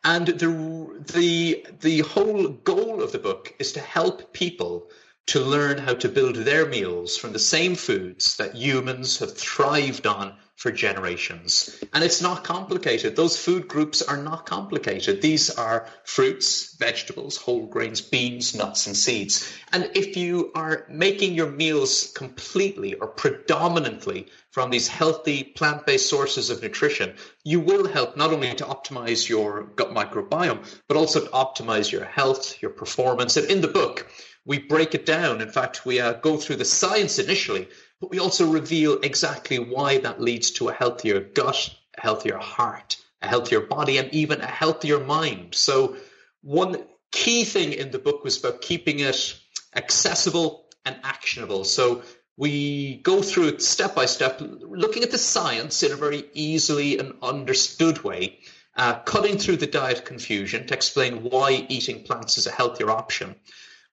and 0.04 0.28
the 0.28 1.04
the 1.14 1.66
the 1.80 2.00
whole 2.02 2.50
goal 2.50 3.02
of 3.02 3.12
the 3.12 3.18
book 3.18 3.56
is 3.60 3.72
to 3.74 3.80
help 3.80 4.34
people 4.34 4.90
to 5.28 5.40
learn 5.40 5.78
how 5.78 5.94
to 5.94 6.10
build 6.10 6.36
their 6.36 6.66
meals 6.68 7.16
from 7.16 7.34
the 7.34 7.40
same 7.40 7.76
foods 7.76 8.38
that 8.38 8.56
humans 8.56 9.20
have 9.20 9.38
thrived 9.38 10.06
on 10.06 10.36
for 10.60 10.74
generations. 10.74 11.82
And 11.94 12.04
it's 12.04 12.22
not 12.22 12.44
complicated. 12.44 13.16
Those 13.16 13.38
food 13.38 13.70
groups 13.70 14.02
are 14.02 14.22
not 14.22 14.46
complicated. 14.46 15.22
These 15.22 15.50
are 15.52 15.88
fruits, 16.04 16.76
vegetables, 16.76 17.38
whole 17.38 17.66
grains, 17.68 18.02
beans, 18.02 18.54
nuts, 18.54 18.86
and 18.86 18.96
seeds. 18.98 19.50
And 19.72 19.90
if 19.96 20.18
you 20.18 20.52
are 20.56 20.86
making 20.90 21.36
your 21.36 21.50
meals 21.50 22.12
completely 22.14 22.96
or 22.96 23.08
predominantly 23.08 24.28
from 24.52 24.70
these 24.70 24.90
healthy 24.90 25.46
plant 25.46 25.86
based 25.86 26.10
sources 26.10 26.50
of 26.50 26.62
nutrition, 26.62 27.14
you 27.46 27.62
will 27.62 27.88
help 27.88 28.18
not 28.18 28.34
only 28.34 28.54
to 28.56 28.66
optimize 28.66 29.30
your 29.30 29.64
gut 29.78 29.92
microbiome, 29.92 30.60
but 30.90 30.98
also 30.98 31.22
to 31.22 31.32
optimize 31.32 31.90
your 31.90 32.04
health, 32.04 32.62
your 32.62 32.72
performance. 32.72 33.38
And 33.38 33.50
in 33.50 33.62
the 33.62 33.70
book, 33.70 34.12
we 34.46 34.60
break 34.60 34.94
it 34.94 35.06
down. 35.06 35.40
In 35.40 35.50
fact, 35.50 35.86
we 35.86 36.02
uh, 36.02 36.14
go 36.14 36.36
through 36.36 36.58
the 36.58 36.66
science 36.66 37.18
initially 37.18 37.70
but 38.00 38.10
we 38.10 38.20
also 38.20 38.50
reveal 38.50 39.00
exactly 39.02 39.60
why 39.60 39.98
that 40.00 40.22
leads 40.22 40.52
to 40.52 40.70
a 40.70 40.74
healthier 40.74 41.20
gut, 41.20 41.76
a 41.98 42.02
healthier 42.02 42.38
heart, 42.38 42.98
a 43.22 43.28
healthier 43.28 43.60
body, 43.60 43.98
and 43.98 44.14
even 44.14 44.42
a 44.42 44.48
healthier 44.48 45.00
mind. 45.00 45.56
So, 45.56 45.98
one 46.42 46.78
key 47.12 47.44
thing 47.44 47.74
in 47.74 47.92
the 47.92 48.00
book 48.00 48.24
was 48.24 48.38
about 48.38 48.62
keeping 48.62 49.00
it 49.00 49.38
accessible 49.76 50.66
and 50.86 50.96
actionable. 51.04 51.66
So, 51.66 52.04
we 52.38 52.96
go 53.04 53.22
through 53.22 53.50
it 53.50 53.62
step 53.62 53.96
by 53.96 54.06
step, 54.06 54.40
looking 54.40 55.04
at 55.04 55.12
the 55.12 55.18
science 55.18 55.84
in 55.84 55.92
a 55.92 55.98
very 55.98 56.24
easily 56.34 56.98
and 56.98 57.16
understood 57.22 58.02
way, 58.06 58.40
uh, 58.78 59.00
cutting 59.00 59.38
through 59.38 59.58
the 59.58 59.68
diet 59.68 60.06
confusion 60.06 60.66
to 60.68 60.74
explain 60.74 61.24
why 61.24 61.66
eating 61.68 62.04
plants 62.06 62.38
is 62.38 62.48
a 62.48 62.52
healthier 62.52 62.90
option. 62.90 63.36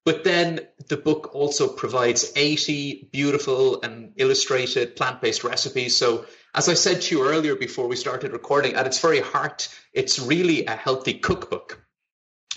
But 0.07 0.23
then 0.23 0.61
the 0.87 0.97
book 0.97 1.35
also 1.35 1.67
provides 1.67 2.33
80 2.37 3.09
beautiful 3.11 3.83
and 3.83 4.13
illustrated 4.17 4.95
plant 4.95 5.21
based 5.21 5.43
recipes. 5.43 5.97
So, 5.97 6.27
as 6.55 6.69
I 6.69 6.75
said 6.75 7.03
to 7.03 7.17
you 7.17 7.29
earlier 7.29 7.57
before 7.57 7.89
we 7.89 7.97
started 7.97 8.33
recording, 8.33 8.75
at 8.75 8.87
its 8.87 9.01
very 9.01 9.19
heart, 9.19 9.69
it's 9.93 10.21
really 10.21 10.65
a 10.65 10.77
healthy 10.77 11.15
cookbook. 11.15 11.85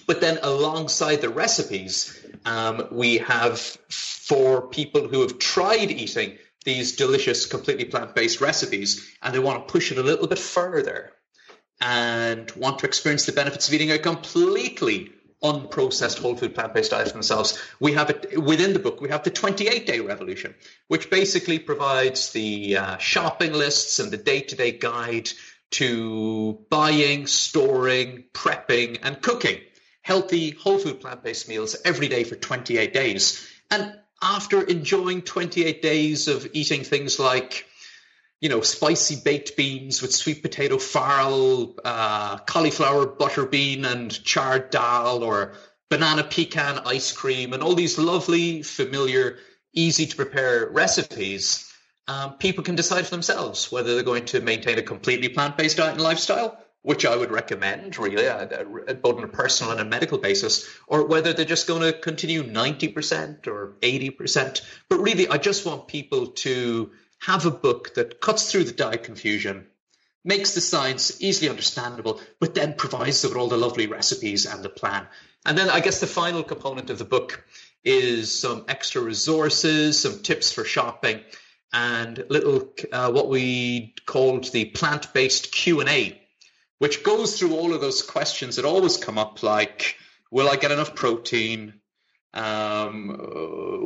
But 0.06 0.22
then 0.22 0.38
alongside 0.44 1.22
the 1.22 1.30
recipes, 1.30 2.24
um, 2.46 2.88
we 2.92 3.18
have 3.18 3.60
for 3.60 4.68
people 4.68 5.08
who 5.08 5.22
have 5.22 5.40
tried 5.40 5.90
eating 5.90 6.38
these 6.66 6.98
delicious, 6.98 7.48
completely 7.48 7.86
plant 7.86 8.14
based 8.14 8.42
recipes 8.42 9.10
and 9.24 9.34
they 9.34 9.40
want 9.40 9.68
to 9.68 9.72
push 9.72 9.92
it 9.92 9.98
a 9.98 10.04
little 10.04 10.28
bit 10.28 10.38
further 10.38 11.14
and 11.82 12.52
want 12.52 12.78
to 12.80 12.86
experience 12.86 13.26
the 13.26 13.32
benefits 13.32 13.68
of 13.68 13.74
eating 13.74 13.92
a 13.92 13.98
completely 13.98 15.14
unprocessed 15.44 16.20
whole 16.20 16.36
food 16.36 16.54
plant 16.54 16.74
based 16.74 16.92
diets 16.92 17.12
themselves. 17.12 17.58
We 17.80 17.94
have 17.94 18.10
it 18.10 18.42
within 18.42 18.74
the 18.74 18.80
book. 18.80 19.02
We 19.02 19.10
have 19.10 19.24
the 19.24 19.32
28 19.32 19.86
day 19.86 20.00
revolution, 20.00 20.56
which 20.88 21.10
basically 21.10 21.60
provides 21.60 22.32
the 22.32 22.78
uh, 22.78 22.98
shopping 22.98 23.54
lists 23.54 24.00
and 24.00 24.12
the 24.12 24.18
day 24.18 24.42
to 24.42 24.56
day 24.56 24.72
guide 24.72 25.30
to 25.72 26.60
buying, 26.70 27.28
storing, 27.28 28.26
prepping, 28.34 29.00
and 29.04 29.22
cooking 29.22 29.60
healthy 30.10 30.50
whole 30.50 30.80
food 30.80 31.00
plant 31.00 31.24
based 31.24 31.48
meals 31.48 31.76
every 31.86 32.08
day 32.08 32.24
for 32.24 32.36
28 32.36 32.92
days. 32.94 33.48
And 33.70 33.94
after 34.22 34.62
enjoying 34.64 35.22
28 35.22 35.84
days 35.84 36.28
of 36.28 36.48
eating 36.54 36.84
things 36.84 37.20
like 37.20 37.66
you 38.42 38.50
know, 38.50 38.62
spicy 38.62 39.18
baked 39.24 39.58
beans 39.58 40.02
with 40.02 40.14
sweet 40.14 40.42
potato 40.42 40.78
farro, 40.78 41.78
uh, 41.84 42.38
cauliflower 42.40 43.06
butter 43.06 43.46
bean 43.46 43.86
and 43.86 44.24
chard 44.24 44.70
dal, 44.70 45.24
or 45.24 45.54
banana 45.90 46.24
pecan 46.24 46.80
ice 46.86 47.12
cream, 47.12 47.54
and 47.54 47.62
all 47.62 47.76
these 47.76 47.98
lovely, 47.98 48.62
familiar, 48.64 49.38
easy 49.74 50.06
to 50.06 50.16
prepare 50.16 50.70
recipes. 50.70 51.66
Um, 52.08 52.38
people 52.38 52.64
can 52.64 52.76
decide 52.76 53.06
for 53.06 53.12
themselves 53.12 53.72
whether 53.72 53.94
they're 53.94 54.04
going 54.04 54.26
to 54.26 54.42
maintain 54.42 54.80
a 54.80 54.84
completely 54.84 55.30
plant 55.30 55.58
based 55.58 55.78
diet 55.78 55.94
and 55.94 56.02
lifestyle, 56.02 56.58
which 56.82 57.06
I 57.06 57.16
would 57.16 57.32
recommend, 57.32 58.00
really, 58.00 58.26
uh, 58.26 58.46
uh, 58.46 58.94
both 58.94 59.18
on 59.18 59.26
a 59.26 59.28
personal 59.28 59.74
and 59.74 59.82
a 59.82 59.86
medical 59.86 60.18
basis, 60.18 60.66
or 60.88 61.06
whether 61.06 61.34
they're 61.34 61.46
just 61.46 61.68
going 61.68 61.82
to 61.82 61.92
continue 61.92 62.44
90% 62.44 63.48
or 63.48 63.76
80%. 63.82 64.62
But 64.88 65.00
really, 65.00 65.28
I 65.28 65.38
just 65.38 65.66
want 65.66 65.90
people 65.90 66.28
to 66.28 66.92
have 67.20 67.46
a 67.46 67.52
book 67.52 67.94
that 67.96 68.22
cuts 68.22 68.52
through 68.52 68.64
the 68.66 68.72
diet 68.72 69.04
confusion, 69.04 69.68
makes 70.24 70.54
the 70.54 70.62
science 70.62 71.22
easily 71.22 71.50
understandable, 71.50 72.20
but 72.40 72.56
then 72.56 72.74
provides 72.74 73.24
with 73.24 73.36
all 73.36 73.48
the 73.48 73.58
lovely 73.58 73.88
recipes 73.88 74.46
and 74.46 74.64
the 74.64 74.70
plan. 74.70 75.08
And 75.46 75.58
then 75.58 75.70
I 75.70 75.80
guess 75.80 76.00
the 76.00 76.08
final 76.08 76.44
component 76.44 76.90
of 76.90 76.98
the 76.98 77.06
book 77.06 77.44
is 77.84 78.38
some 78.38 78.66
extra 78.68 79.02
resources, 79.02 80.00
some 80.00 80.22
tips 80.22 80.52
for 80.52 80.66
shopping, 80.66 81.22
and 81.72 82.26
little 82.30 82.74
uh, 82.92 83.12
what 83.12 83.30
we 83.30 83.94
called 84.06 84.52
the 84.52 84.66
plant-based 84.66 85.52
Q&A, 85.52 86.22
which 86.80 87.04
goes 87.04 87.38
through 87.38 87.56
all 87.56 87.74
of 87.74 87.82
those 87.82 88.02
questions 88.02 88.56
that 88.56 88.66
always 88.66 88.98
come 88.98 89.18
up 89.18 89.44
like, 89.44 89.96
will 90.32 90.50
I 90.50 90.56
get 90.56 90.72
enough 90.72 90.96
protein? 90.96 91.76
Um, 92.34 93.18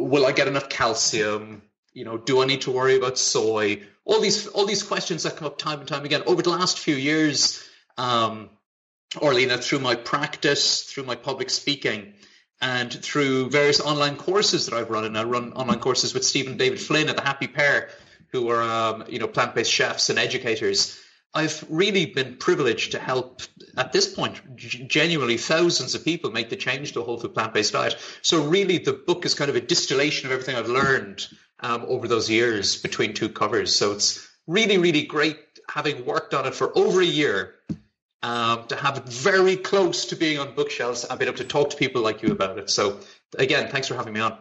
will 0.09 0.25
I 0.25 0.31
get 0.31 0.47
enough 0.47 0.69
calcium? 0.69 1.61
You 1.93 2.05
know, 2.05 2.17
do 2.17 2.41
I 2.41 2.45
need 2.45 2.61
to 2.61 2.71
worry 2.71 2.95
about 2.95 3.17
soy? 3.17 3.83
All 4.03 4.19
these 4.19 4.47
all 4.47 4.65
these 4.65 4.83
questions 4.83 5.23
that 5.23 5.37
come 5.37 5.45
up 5.45 5.57
time 5.57 5.79
and 5.79 5.87
time 5.87 6.05
again 6.05 6.23
over 6.25 6.41
the 6.41 6.49
last 6.49 6.79
few 6.79 6.95
years, 6.95 7.63
um, 7.97 8.49
Orlena, 9.15 9.63
through 9.63 9.79
my 9.79 9.95
practice, 9.95 10.83
through 10.83 11.03
my 11.03 11.15
public 11.15 11.51
speaking, 11.51 12.13
and 12.61 12.91
through 12.91 13.49
various 13.51 13.79
online 13.79 14.15
courses 14.15 14.65
that 14.65 14.75
I've 14.75 14.89
run, 14.89 15.05
and 15.05 15.17
I 15.17 15.23
run 15.23 15.53
online 15.53 15.79
courses 15.79 16.13
with 16.13 16.25
Stephen 16.25 16.57
David 16.57 16.81
Flynn 16.81 17.09
at 17.09 17.15
the 17.15 17.21
Happy 17.21 17.47
Pear, 17.47 17.89
who 18.31 18.49
are 18.49 18.63
um, 18.63 19.03
you 19.07 19.19
know 19.19 19.27
plant 19.27 19.53
based 19.53 19.71
chefs 19.71 20.09
and 20.09 20.17
educators. 20.17 20.99
I've 21.35 21.65
really 21.67 22.05
been 22.05 22.37
privileged 22.37 22.91
to 22.91 22.99
help 22.99 23.41
at 23.75 23.91
this 23.91 24.13
point 24.13 24.55
genuinely 24.55 25.37
thousands 25.37 25.95
of 25.95 26.05
people 26.05 26.29
make 26.29 26.49
the 26.49 26.55
change 26.55 26.91
to 26.93 27.01
a 27.01 27.03
whole 27.03 27.19
food 27.19 27.33
plant 27.33 27.53
based 27.53 27.73
diet. 27.73 27.97
So 28.21 28.45
really, 28.45 28.79
the 28.79 28.93
book 28.93 29.25
is 29.25 29.35
kind 29.35 29.49
of 29.49 29.55
a 29.55 29.61
distillation 29.61 30.27
of 30.27 30.31
everything 30.31 30.55
I've 30.55 30.69
learned 30.69 31.27
um, 31.59 31.85
over 31.87 32.07
those 32.07 32.29
years 32.29 32.81
between 32.81 33.13
two 33.13 33.29
covers. 33.29 33.75
So 33.75 33.91
it's 33.91 34.27
really, 34.47 34.77
really 34.77 35.03
great 35.03 35.37
having 35.69 36.05
worked 36.05 36.33
on 36.33 36.45
it 36.45 36.53
for 36.53 36.77
over 36.77 37.01
a 37.01 37.05
year 37.05 37.55
um, 38.21 38.65
to 38.67 38.75
have 38.75 38.97
it 38.97 39.05
very 39.05 39.57
close 39.57 40.05
to 40.07 40.15
being 40.15 40.39
on 40.39 40.55
bookshelves 40.55 41.03
and 41.03 41.19
being 41.19 41.29
able 41.29 41.37
to 41.37 41.43
talk 41.43 41.69
to 41.71 41.77
people 41.77 42.01
like 42.01 42.21
you 42.21 42.31
about 42.31 42.57
it. 42.57 42.69
So 42.69 42.99
again, 43.37 43.69
thanks 43.69 43.87
for 43.87 43.95
having 43.95 44.13
me 44.13 44.21
on. 44.21 44.37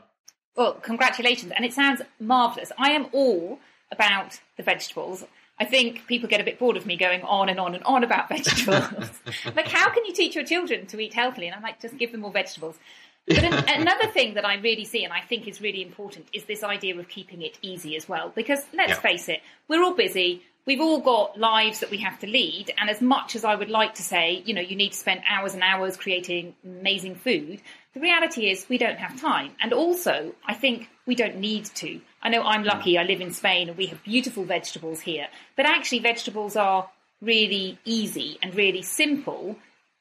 Well, 0.57 0.75
congratulations. 0.75 1.53
And 1.55 1.65
it 1.65 1.73
sounds 1.73 2.03
marvellous. 2.21 2.73
I 2.79 2.93
am 2.93 3.07
all 3.13 3.59
about 3.91 4.41
the 4.57 4.63
vegetables. 4.63 5.25
I 5.59 5.65
think 5.65 6.07
people 6.07 6.29
get 6.29 6.41
a 6.41 6.45
bit 6.45 6.59
bored 6.59 6.77
of 6.77 6.87
me 6.87 6.97
going 6.97 7.23
on 7.23 7.49
and 7.49 7.61
on 7.61 7.75
and 7.75 7.85
on 7.85 8.05
about 8.05 8.29
vegetables. 8.29 9.11
like, 9.55 9.69
how 9.69 9.91
can 9.91 10.05
you 10.05 10.13
teach 10.13 10.35
your 10.35 10.45
children 10.45 10.87
to 10.87 11.01
eat 11.01 11.15
healthily? 11.15 11.47
And 11.47 11.55
I'm 11.55 11.63
like, 11.63 11.81
just 11.81 11.97
give 11.99 12.13
them 12.13 12.23
more 12.23 12.33
vegetables. 12.33 12.77
But 13.27 13.45
an, 13.45 13.81
another 13.83 14.09
thing 14.09 14.35
that 14.35 14.45
I 14.45 14.57
really 14.57 14.85
see 14.85 15.05
and 15.05 15.13
I 15.13 15.21
think 15.21 15.47
is 15.47 15.61
really 15.61 15.83
important 15.83 16.27
is 16.33 16.45
this 16.45 16.65
idea 16.65 16.99
of 16.99 17.09
keeping 17.09 17.43
it 17.43 17.59
easy 17.63 17.97
as 17.97 18.09
well. 18.09 18.33
Because 18.35 18.65
let's 18.75 18.91
yeah. 18.91 19.01
face 19.01 19.29
it, 19.29 19.41
we're 19.69 19.83
all 19.83 19.95
busy. 19.95 20.43
We've 20.65 20.81
all 20.81 21.01
got 21.01 21.39
lives 21.39 21.81
that 21.81 21.91
we 21.91 21.99
have 21.99 22.19
to 22.21 22.27
lead. 22.27 22.73
And 22.79 22.89
as 22.89 23.01
much 23.01 23.35
as 23.35 23.45
I 23.45 23.55
would 23.55 23.71
like 23.71 23.95
to 23.95 24.03
say, 24.03 24.43
you 24.45 24.55
know, 24.55 24.61
you 24.61 24.77
need 24.77 24.93
to 24.93 24.99
spend 24.99 25.23
hours 25.29 25.55
and 25.55 25.63
hours 25.63 25.97
creating 25.97 26.55
amazing 26.65 27.17
food, 27.17 27.61
the 27.95 28.01
reality 28.01 28.51
is 28.51 28.69
we 28.69 28.79
don't 28.79 28.99
have 28.99 29.21
time. 29.21 29.53
And 29.61 29.73
also, 29.73 30.35
I 30.47 30.55
think 30.55 30.89
we 31.07 31.15
don't 31.15 31.39
need 31.39 31.67
to. 31.67 32.01
I 32.23 32.29
know 32.29 32.43
I'm 32.43 32.65
lucky, 32.65 32.97
I 32.97 33.03
live 33.03 33.21
in 33.21 33.33
Spain 33.33 33.69
and 33.69 33.77
we 33.77 33.87
have 33.87 34.03
beautiful 34.05 34.45
vegetables 34.45 35.01
here. 35.01 35.27
But 35.57 35.67
actually, 35.67 35.99
vegetables 35.99 36.57
are 36.57 36.89
really 37.21 37.79
easy 37.85 38.39
and 38.43 38.55
really 38.55 38.83
simple 38.83 39.57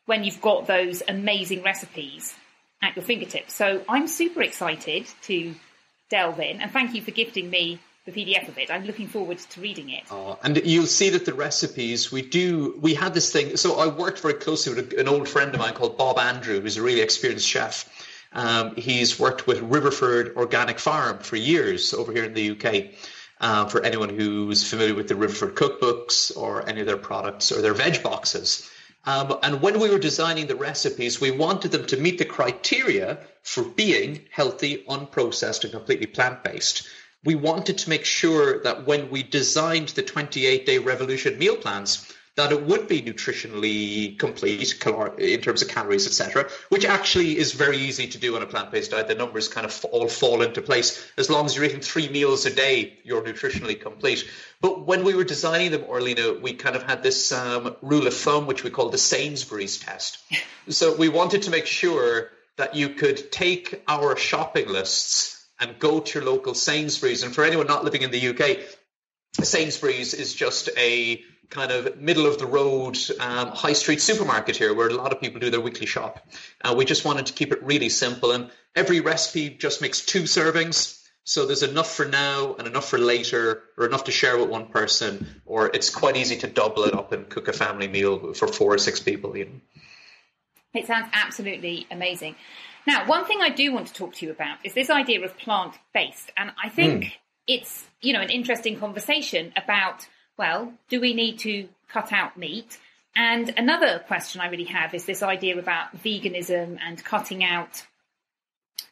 when 0.06 0.24
you've 0.24 0.42
got 0.42 0.68
those 0.68 1.02
amazing 1.08 1.64
recipes 1.64 2.36
at 2.82 2.96
your 2.96 3.04
fingertips. 3.04 3.54
So 3.54 3.84
I'm 3.88 4.08
super 4.08 4.42
excited 4.42 5.08
to 5.24 5.54
delve 6.10 6.40
in, 6.40 6.62
and 6.62 6.72
thank 6.72 6.94
you 6.94 7.02
for 7.02 7.12
gifting 7.12 7.50
me 7.50 7.80
the 8.06 8.12
PDF 8.12 8.48
of 8.48 8.58
it. 8.58 8.72
I'm 8.72 8.86
looking 8.86 9.08
forward 9.08 9.38
to 9.38 9.62
reading 9.62 9.90
it. 9.92 10.04
Oh, 10.10 10.40
and 10.44 10.58
you'll 10.66 10.88
see 10.88 11.10
that 11.10 11.26
the 11.26 11.34
recipes 11.34 12.12
we 12.12 12.24
do. 12.24 12.78
We 12.82 12.96
had 12.96 13.14
this 13.14 13.32
thing. 13.32 13.58
So 13.58 13.80
I 13.80 13.88
worked 13.88 14.20
very 14.20 14.34
closely 14.34 14.74
with 14.74 14.94
an 14.94 15.08
old 15.08 15.30
friend 15.30 15.54
of 15.54 15.60
mine 15.60 15.74
called 15.74 15.98
Bob 15.98 16.18
Andrew, 16.18 16.60
who's 16.60 16.78
a 16.78 16.82
really 16.82 17.02
experienced 17.02 17.48
chef. 17.48 17.88
Um, 18.34 18.76
he's 18.76 19.20
worked 19.20 19.46
with 19.46 19.60
Riverford 19.60 20.36
Organic 20.36 20.80
Farm 20.80 21.20
for 21.20 21.36
years 21.36 21.94
over 21.94 22.12
here 22.12 22.24
in 22.24 22.34
the 22.34 22.52
UK. 22.52 22.96
Uh, 23.40 23.66
for 23.66 23.84
anyone 23.84 24.10
who's 24.10 24.70
familiar 24.70 24.94
with 24.94 25.08
the 25.08 25.16
Riverford 25.16 25.56
cookbooks 25.56 26.32
or 26.38 26.70
any 26.70 26.82
of 26.82 26.86
their 26.86 26.96
products 26.96 27.52
or 27.52 27.64
their 27.64 27.74
veg 27.74 28.04
boxes. 28.04 28.70
Um, 29.06 29.38
and 29.42 29.62
when 29.62 29.80
we 29.80 29.90
were 29.90 29.98
designing 29.98 30.48
the 30.48 30.56
recipes, 30.56 31.20
we 31.20 31.32
wanted 31.32 31.72
them 31.72 31.88
to 31.88 31.98
meet 31.98 32.20
the 32.20 32.26
criteria 32.26 33.18
for 33.42 33.64
being 33.64 34.22
healthy, 34.30 34.84
unprocessed, 34.88 35.64
and 35.64 35.74
completely 35.74 36.06
plant 36.06 36.44
based. 36.44 36.88
We 37.24 37.36
wanted 37.36 37.80
to 37.80 37.90
make 37.90 38.06
sure 38.06 38.62
that 38.64 38.86
when 38.86 39.10
we 39.10 39.24
designed 39.24 39.90
the 39.90 40.04
28 40.04 40.66
day 40.66 40.78
revolution 40.78 41.38
meal 41.40 41.56
plans, 41.56 42.12
that 42.42 42.52
it 42.52 42.64
would 42.64 42.88
be 42.88 43.04
nutritionally 43.04 44.18
complete 44.18 44.74
in 45.20 45.42
terms 45.42 45.62
of 45.62 45.68
calories, 45.68 46.08
etc., 46.08 46.50
which 46.70 46.86
actually 46.86 47.38
is 47.38 47.52
very 47.52 47.78
easy 47.78 48.08
to 48.08 48.18
do 48.18 48.36
on 48.36 48.42
a 48.42 48.48
plant-based 48.48 48.90
diet. 48.90 49.08
The 49.08 49.14
numbers 49.14 49.48
kind 49.48 49.64
of 49.64 49.86
all 49.86 50.08
fall 50.08 50.42
into 50.42 50.60
place. 50.60 51.06
As 51.20 51.30
long 51.30 51.46
as 51.46 51.56
you're 51.56 51.66
eating 51.66 51.82
three 51.82 52.10
meals 52.10 52.48
a 52.48 52.50
day, 52.50 52.98
you're 53.04 53.22
nutritionally 53.22 53.80
complete. 53.80 54.28
But 54.60 54.88
when 54.88 55.04
we 55.04 55.14
were 55.14 55.24
designing 55.24 55.70
them, 55.70 55.84
Orlena, 55.84 56.42
we 56.42 56.54
kind 56.54 56.76
of 56.76 56.82
had 56.82 57.04
this 57.04 57.32
um, 57.32 57.76
rule 57.84 58.08
of 58.08 58.16
thumb, 58.16 58.48
which 58.48 58.64
we 58.64 58.72
call 58.72 58.90
the 58.90 58.98
Sainsbury's 58.98 59.78
test. 59.78 60.18
so 60.70 60.96
we 60.96 61.10
wanted 61.10 61.44
to 61.44 61.52
make 61.52 61.68
sure 61.68 62.32
that 62.58 62.76
you 62.76 62.90
could 62.90 63.32
take 63.32 63.84
our 63.88 64.18
shopping 64.18 64.68
lists 64.68 65.48
and 65.60 65.78
go 65.78 66.00
to 66.00 66.20
your 66.20 66.28
local 66.28 66.56
Sainsbury's. 66.56 67.22
And 67.22 67.36
for 67.36 67.44
anyone 67.44 67.68
not 67.68 67.84
living 67.84 68.02
in 68.02 68.10
the 68.10 68.30
UK, 68.30 68.58
Sainsbury's 69.44 70.16
is 70.16 70.34
just 70.34 70.70
a 70.76 71.24
kind 71.52 71.72
of 71.72 72.02
middle 72.02 72.26
of 72.26 72.40
the 72.40 72.48
road 72.48 72.98
um, 73.20 73.50
high 73.50 73.74
street 73.74 74.02
supermarket 74.02 74.56
here 74.56 74.74
where 74.74 74.88
a 74.88 74.94
lot 74.94 75.12
of 75.12 75.22
people 75.22 75.40
do 75.40 75.52
their 75.52 75.62
weekly 75.62 75.86
shop. 75.86 76.26
Uh, 76.64 76.74
we 76.76 76.86
just 76.86 77.06
wanted 77.06 77.28
to 77.28 77.34
keep 77.34 77.52
it 77.52 77.62
really 77.62 77.90
simple. 77.90 78.32
And 78.32 78.50
every 78.76 79.02
recipe 79.02 79.50
just 79.50 79.82
makes 79.82 80.04
two 80.04 80.24
servings. 80.24 80.98
So 81.24 81.46
there's 81.46 81.62
enough 81.62 81.94
for 81.94 82.06
now 82.06 82.56
and 82.56 82.68
enough 82.68 82.90
for 82.90 82.98
later, 82.98 83.62
or 83.78 83.86
enough 83.86 84.06
to 84.06 84.12
share 84.12 84.40
with 84.40 84.50
one 84.50 84.66
person, 84.66 85.42
or 85.46 85.68
it's 85.68 85.92
quite 85.92 86.18
easy 86.18 86.38
to 86.38 86.48
double 86.48 86.86
it 86.86 86.96
up 86.96 87.12
and 87.12 87.30
cook 87.30 87.48
a 87.48 87.54
family 87.54 87.88
meal 87.88 88.34
for 88.34 88.48
four 88.48 88.74
or 88.74 88.80
six 88.80 89.00
people. 89.00 89.38
You 89.38 89.46
know. 89.46 89.62
It 90.74 90.88
sounds 90.88 91.10
absolutely 91.14 91.86
amazing. 91.92 92.38
Now, 92.88 93.06
one 93.08 93.26
thing 93.26 93.40
I 93.42 93.50
do 93.50 93.72
want 93.72 93.88
to 93.88 93.94
talk 93.94 94.16
to 94.16 94.26
you 94.26 94.32
about 94.32 94.58
is 94.64 94.74
this 94.74 94.90
idea 94.90 95.24
of 95.24 95.38
plant 95.38 95.74
based. 95.94 96.32
And 96.36 96.52
I 96.62 96.70
think 96.70 97.04
mm. 97.04 97.12
it's, 97.46 97.86
you 98.02 98.14
know, 98.14 98.22
an 98.22 98.30
interesting 98.30 98.80
conversation 98.80 99.54
about, 99.56 100.08
well, 100.42 100.74
do 100.90 101.00
we 101.00 101.14
need 101.14 101.38
to 101.38 101.70
cut 101.88 102.12
out 102.12 102.36
meat? 102.36 102.80
And 103.16 103.54
another 103.58 104.00
question 104.08 104.42
I 104.42 104.50
really 104.50 104.72
have 104.80 104.96
is 104.96 105.06
this 105.06 105.22
idea 105.22 105.60
about 105.60 105.96
veganism 106.04 106.80
and 106.84 107.04
cutting 107.04 107.44
out 107.44 107.84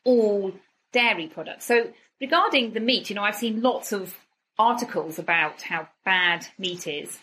all 0.04 0.54
dairy 0.94 1.26
products. 1.26 1.66
So, 1.66 1.92
regarding 2.22 2.74
the 2.74 2.80
meat, 2.80 3.10
you 3.10 3.16
know, 3.16 3.24
I've 3.24 3.36
seen 3.36 3.64
lots 3.64 3.92
of 3.92 4.16
articles 4.60 5.18
about 5.18 5.64
how 5.64 5.88
bad 6.06 6.46
meat 6.60 6.86
is. 6.86 7.18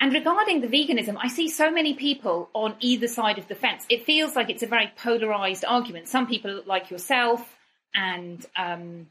And 0.00 0.12
regarding 0.12 0.60
the 0.60 0.66
veganism, 0.66 1.16
I 1.22 1.28
see 1.28 1.48
so 1.48 1.70
many 1.70 1.94
people 1.94 2.50
on 2.52 2.74
either 2.80 3.06
side 3.06 3.38
of 3.38 3.46
the 3.46 3.54
fence. 3.54 3.86
It 3.88 4.06
feels 4.06 4.34
like 4.34 4.50
it's 4.50 4.64
a 4.64 4.66
very 4.66 4.90
polarized 4.96 5.64
argument. 5.64 6.08
Some 6.08 6.26
people, 6.26 6.62
like 6.66 6.90
yourself, 6.90 7.40
and 7.94 8.44
um, 8.56 9.06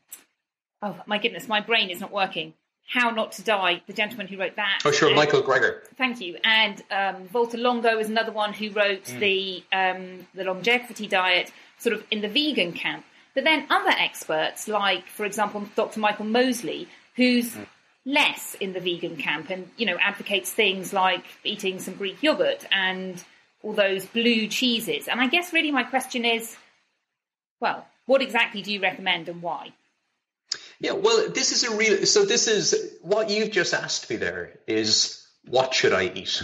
oh 0.81 0.97
my 1.05 1.19
goodness, 1.19 1.47
my 1.47 1.61
brain 1.61 1.89
is 1.89 2.01
not 2.01 2.11
working. 2.11 2.53
How 2.91 3.11
Not 3.11 3.33
to 3.33 3.43
Die, 3.43 3.81
the 3.85 3.93
gentleman 3.93 4.27
who 4.27 4.37
wrote 4.37 4.55
that. 4.55 4.81
Oh, 4.83 4.91
sure, 4.91 5.09
and, 5.09 5.15
Michael 5.15 5.43
Greger. 5.43 5.81
Thank 5.95 6.19
you. 6.21 6.37
And 6.43 6.81
um, 6.89 7.27
Valter 7.27 7.59
Longo 7.59 7.99
is 7.99 8.09
another 8.09 8.31
one 8.31 8.51
who 8.51 8.71
wrote 8.71 9.05
mm. 9.05 9.19
the 9.19 9.63
um, 9.71 10.27
the 10.33 10.43
longevity 10.43 11.07
diet, 11.07 11.51
sort 11.77 11.93
of 11.93 12.03
in 12.09 12.21
the 12.21 12.27
vegan 12.27 12.73
camp. 12.73 13.05
But 13.35 13.43
then 13.43 13.67
other 13.69 13.91
experts, 13.91 14.67
like 14.67 15.05
for 15.07 15.25
example, 15.25 15.69
Dr. 15.75 15.99
Michael 15.99 16.25
Mosley, 16.25 16.87
who's 17.15 17.53
mm 17.53 17.65
less 18.05 18.55
in 18.55 18.73
the 18.73 18.79
vegan 18.79 19.17
camp 19.17 19.49
and, 19.49 19.69
you 19.77 19.85
know, 19.85 19.97
advocates 19.99 20.51
things 20.51 20.93
like 20.93 21.23
eating 21.43 21.79
some 21.79 21.93
Greek 21.95 22.21
yogurt 22.23 22.65
and 22.71 23.23
all 23.61 23.73
those 23.73 24.05
blue 24.05 24.47
cheeses. 24.47 25.07
And 25.07 25.19
I 25.19 25.27
guess 25.27 25.53
really 25.53 25.71
my 25.71 25.83
question 25.83 26.25
is, 26.25 26.55
well, 27.59 27.85
what 28.05 28.21
exactly 28.21 28.61
do 28.61 28.71
you 28.71 28.81
recommend 28.81 29.29
and 29.29 29.41
why? 29.41 29.73
Yeah, 30.79 30.93
well, 30.93 31.29
this 31.29 31.51
is 31.51 31.63
a 31.63 31.75
real. 31.75 32.05
So 32.05 32.25
this 32.25 32.47
is 32.47 32.97
what 33.01 33.29
you've 33.29 33.51
just 33.51 33.73
asked 33.73 34.09
me. 34.09 34.15
There 34.15 34.59
is 34.67 35.27
what 35.45 35.73
should 35.73 35.93
I 35.93 36.05
eat 36.05 36.41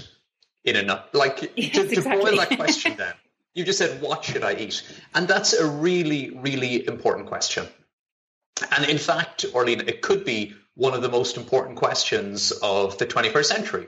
in 0.63 0.89
a 0.89 1.05
like 1.13 1.53
yes, 1.55 1.71
to, 1.75 1.87
to 1.87 1.93
exactly. 1.93 2.21
boil 2.21 2.37
that 2.37 2.57
question 2.57 2.97
down. 2.97 3.13
You 3.53 3.63
just 3.63 3.79
said 3.79 4.01
what 4.01 4.25
should 4.25 4.43
I 4.43 4.55
eat, 4.55 4.83
and 5.13 5.27
that's 5.27 5.53
a 5.53 5.65
really, 5.65 6.31
really 6.31 6.85
important 6.85 7.27
question. 7.27 7.67
And 8.75 8.85
in 8.85 8.97
fact, 8.97 9.45
Orlena, 9.53 9.87
it 9.87 10.01
could 10.01 10.25
be 10.25 10.53
one 10.75 10.93
of 10.93 11.01
the 11.01 11.09
most 11.09 11.37
important 11.37 11.77
questions 11.77 12.51
of 12.51 12.97
the 12.97 13.05
21st 13.05 13.45
century. 13.45 13.87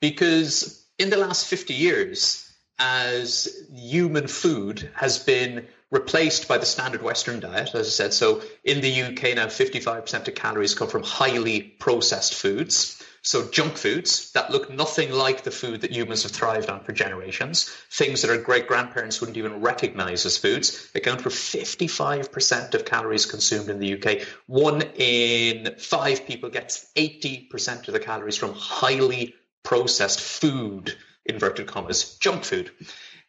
Because 0.00 0.84
in 0.98 1.10
the 1.10 1.16
last 1.16 1.46
50 1.46 1.74
years, 1.74 2.50
as 2.78 3.66
human 3.72 4.26
food 4.26 4.90
has 4.94 5.18
been 5.18 5.66
replaced 5.90 6.46
by 6.48 6.58
the 6.58 6.66
standard 6.66 7.02
Western 7.02 7.40
diet, 7.40 7.74
as 7.74 7.86
I 7.86 7.90
said, 7.90 8.14
so 8.14 8.42
in 8.64 8.80
the 8.80 9.02
UK 9.02 9.34
now, 9.34 9.46
55% 9.46 10.28
of 10.28 10.34
calories 10.34 10.74
come 10.74 10.88
from 10.88 11.02
highly 11.02 11.60
processed 11.60 12.34
foods. 12.34 13.02
So 13.22 13.48
junk 13.50 13.76
foods 13.76 14.32
that 14.32 14.50
look 14.50 14.70
nothing 14.70 15.12
like 15.12 15.42
the 15.42 15.50
food 15.50 15.82
that 15.82 15.92
humans 15.92 16.22
have 16.22 16.32
thrived 16.32 16.70
on 16.70 16.84
for 16.84 16.92
generations, 16.92 17.68
things 17.90 18.22
that 18.22 18.30
our 18.30 18.38
great 18.38 18.66
grandparents 18.66 19.20
wouldn't 19.20 19.36
even 19.36 19.60
recognize 19.60 20.24
as 20.24 20.38
foods, 20.38 20.88
account 20.94 21.20
for 21.20 21.28
55% 21.28 22.74
of 22.74 22.84
calories 22.86 23.26
consumed 23.26 23.68
in 23.68 23.78
the 23.78 24.00
UK. 24.00 24.26
One 24.46 24.80
in 24.96 25.74
five 25.76 26.24
people 26.24 26.48
gets 26.48 26.90
80% 26.96 27.88
of 27.88 27.92
the 27.92 28.00
calories 28.00 28.38
from 28.38 28.54
highly 28.54 29.34
processed 29.64 30.20
food, 30.20 30.96
inverted 31.26 31.66
commas, 31.66 32.16
junk 32.20 32.44
food. 32.44 32.70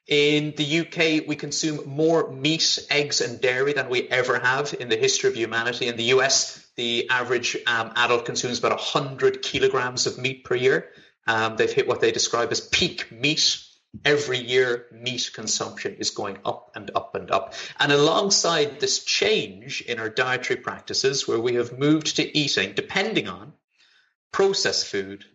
In 0.08 0.54
the 0.58 0.80
UK, 0.80 1.28
we 1.28 1.36
consume 1.36 1.88
more 1.88 2.32
meat, 2.32 2.80
eggs, 2.90 3.22
and 3.22 3.40
dairy 3.40 3.74
than 3.74 3.90
we 3.90 4.10
ever 4.10 4.40
have 4.40 4.74
in 4.80 4.90
the 4.90 4.98
history 4.98 5.30
of 5.30 5.36
humanity. 5.36 5.88
In 5.88 5.96
the 5.96 6.16
US, 6.16 6.66
the 6.76 7.10
average 7.10 7.56
um, 7.68 7.92
adult 7.96 8.26
consumes 8.26 8.60
about 8.60 8.72
100 8.72 9.42
kilograms 9.42 10.08
of 10.08 10.18
meat 10.18 10.44
per 10.44 10.56
year. 10.56 10.90
Um, 11.28 11.56
they've 11.56 11.72
hit 11.72 11.88
what 11.88 12.02
they 12.02 12.12
describe 12.12 12.52
as 12.52 12.62
peak 12.62 13.12
meat. 13.12 13.64
Every 14.06 14.40
year, 14.40 14.88
meat 14.92 15.32
consumption 15.34 15.96
is 15.96 16.12
going 16.12 16.38
up 16.46 16.72
and 16.76 16.90
up 16.96 17.14
and 17.14 17.30
up. 17.30 17.54
And 17.80 17.92
alongside 17.92 18.80
this 18.80 19.04
change 19.04 19.82
in 19.82 20.00
our 20.00 20.10
dietary 20.10 20.62
practices, 20.62 21.28
where 21.28 21.40
we 21.40 21.56
have 21.56 21.78
moved 21.78 22.16
to 22.16 22.38
eating, 22.38 22.74
depending 22.74 23.28
on 23.28 23.54
processed 24.32 24.88
food, 24.88 25.26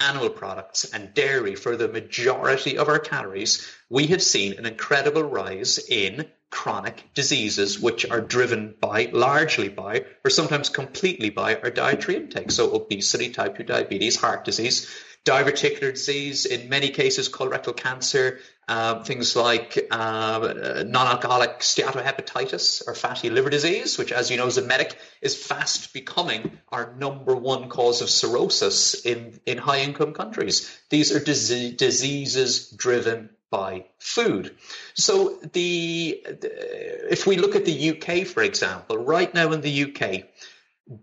animal 0.00 0.30
products, 0.30 0.84
and 0.84 1.14
dairy 1.14 1.54
for 1.54 1.76
the 1.76 1.88
majority 1.88 2.78
of 2.78 2.88
our 2.88 2.98
calories, 2.98 3.66
we 3.88 4.08
have 4.08 4.22
seen 4.22 4.54
an 4.54 4.66
incredible 4.66 5.22
rise 5.22 5.78
in 5.78 6.26
chronic 6.50 7.10
diseases 7.14 7.78
which 7.78 8.08
are 8.08 8.20
driven 8.20 8.74
by 8.80 9.10
largely 9.12 9.68
by 9.68 10.04
or 10.24 10.30
sometimes 10.30 10.68
completely 10.68 11.30
by 11.30 11.56
our 11.56 11.70
dietary 11.70 12.16
intake. 12.16 12.50
So 12.50 12.74
obesity 12.74 13.30
type 13.30 13.56
2 13.56 13.64
diabetes 13.64 14.16
heart 14.16 14.44
disease 14.44 14.88
diverticular 15.26 15.92
disease 15.92 16.46
in 16.46 16.68
many 16.68 16.88
cases 16.88 17.28
colorectal 17.28 17.76
cancer 17.76 18.38
um, 18.68 19.04
things 19.04 19.36
like 19.36 19.86
uh, 19.90 20.84
non-alcoholic 20.86 21.60
steatohepatitis 21.60 22.86
or 22.86 22.94
fatty 22.94 23.30
liver 23.30 23.50
disease 23.50 23.98
which 23.98 24.12
as 24.12 24.30
you 24.30 24.36
know 24.36 24.46
as 24.46 24.58
a 24.58 24.62
medic 24.62 24.98
is 25.20 25.36
fast 25.36 25.92
becoming 25.92 26.58
our 26.70 26.94
number 26.96 27.34
one 27.34 27.68
cause 27.68 28.02
of 28.02 28.10
cirrhosis 28.10 28.94
in, 29.06 29.38
in 29.46 29.58
high 29.58 29.80
income 29.80 30.12
countries 30.12 30.78
these 30.90 31.14
are 31.14 31.20
diseases 31.20 32.70
driven 32.70 33.30
by 33.50 33.84
food. 33.98 34.56
So 34.94 35.38
the, 35.52 36.20
the, 36.24 37.12
if 37.12 37.26
we 37.26 37.36
look 37.36 37.54
at 37.54 37.64
the 37.64 37.90
UK, 37.90 38.26
for 38.26 38.42
example, 38.42 38.98
right 38.98 39.32
now 39.32 39.52
in 39.52 39.60
the 39.60 39.84
UK, 39.84 40.24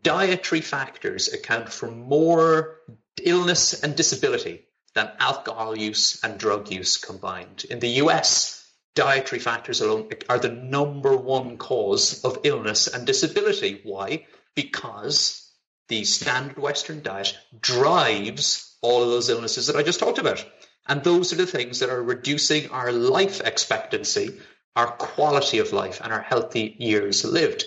dietary 0.02 0.62
factors 0.62 1.32
account 1.32 1.72
for 1.72 1.90
more 1.90 2.80
illness 3.22 3.82
and 3.82 3.96
disability 3.96 4.66
than 4.96 5.12
alcohol 5.20 5.78
use 5.78 6.24
and 6.24 6.38
drug 6.38 6.72
use 6.72 6.98
combined. 6.98 7.66
In 7.70 7.80
the 7.80 8.02
US, 8.04 8.72
dietary 8.96 9.40
factors 9.40 9.82
alone 9.82 10.10
are 10.30 10.40
the 10.40 10.50
number 10.50 11.16
one 11.16 11.58
cause 11.58 12.24
of 12.24 12.40
illness 12.44 12.88
and 12.88 13.06
disability. 13.06 13.82
Why? 13.84 14.26
Because 14.56 15.52
the 15.88 16.04
standard 16.04 16.58
Western 16.58 17.02
diet 17.02 17.36
drives 17.60 18.78
all 18.82 19.04
of 19.04 19.10
those 19.10 19.30
illnesses 19.30 19.68
that 19.68 19.76
I 19.76 19.84
just 19.84 20.00
talked 20.00 20.20
about. 20.20 20.46
And 20.88 21.04
those 21.04 21.34
are 21.34 21.38
the 21.38 21.48
things 21.48 21.80
that 21.80 21.90
are 21.90 22.04
reducing 22.04 22.70
our 22.70 22.92
life 22.92 23.42
expectancy, 23.42 24.40
our 24.76 24.88
quality 24.88 25.60
of 25.60 25.72
life, 25.72 26.02
and 26.04 26.12
our 26.12 26.22
healthy 26.22 26.76
years 26.78 27.24
lived. 27.24 27.66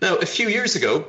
Now, 0.00 0.16
a 0.16 0.26
few 0.26 0.48
years 0.48 0.76
ago, 0.76 1.06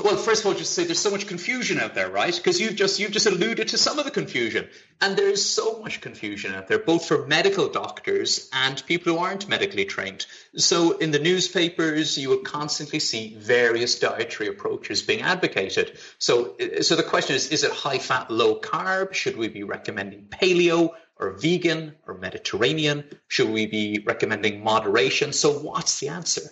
well, 0.00 0.16
first 0.16 0.40
of 0.40 0.46
all, 0.46 0.54
just 0.54 0.72
say 0.72 0.84
there's 0.84 0.98
so 0.98 1.10
much 1.10 1.26
confusion 1.26 1.78
out 1.78 1.94
there, 1.94 2.08
right? 2.08 2.34
Because 2.34 2.58
you've 2.58 2.76
just 2.76 2.98
you've 2.98 3.10
just 3.10 3.26
alluded 3.26 3.68
to 3.68 3.78
some 3.78 3.98
of 3.98 4.06
the 4.06 4.10
confusion, 4.10 4.68
and 5.02 5.16
there 5.16 5.28
is 5.28 5.46
so 5.46 5.80
much 5.80 6.00
confusion 6.00 6.54
out 6.54 6.66
there, 6.66 6.78
both 6.78 7.06
for 7.06 7.26
medical 7.26 7.68
doctors 7.68 8.48
and 8.54 8.82
people 8.86 9.12
who 9.12 9.18
aren't 9.18 9.50
medically 9.50 9.84
trained. 9.84 10.24
So, 10.56 10.96
in 10.96 11.10
the 11.10 11.18
newspapers, 11.18 12.16
you 12.16 12.30
will 12.30 12.38
constantly 12.38 13.00
see 13.00 13.36
various 13.38 13.98
dietary 13.98 14.48
approaches 14.48 15.02
being 15.02 15.20
advocated. 15.20 15.98
So, 16.18 16.56
so 16.80 16.96
the 16.96 17.02
question 17.02 17.36
is: 17.36 17.48
Is 17.48 17.62
it 17.62 17.72
high 17.72 17.98
fat, 17.98 18.30
low 18.30 18.60
carb? 18.60 19.12
Should 19.12 19.36
we 19.36 19.48
be 19.48 19.62
recommending 19.62 20.26
paleo? 20.26 20.94
Or 21.20 21.38
vegan 21.38 21.94
or 22.08 22.14
Mediterranean? 22.14 23.04
Should 23.28 23.50
we 23.50 23.66
be 23.66 24.02
recommending 24.04 24.64
moderation? 24.64 25.32
So, 25.32 25.52
what's 25.52 26.00
the 26.00 26.08
answer? 26.08 26.42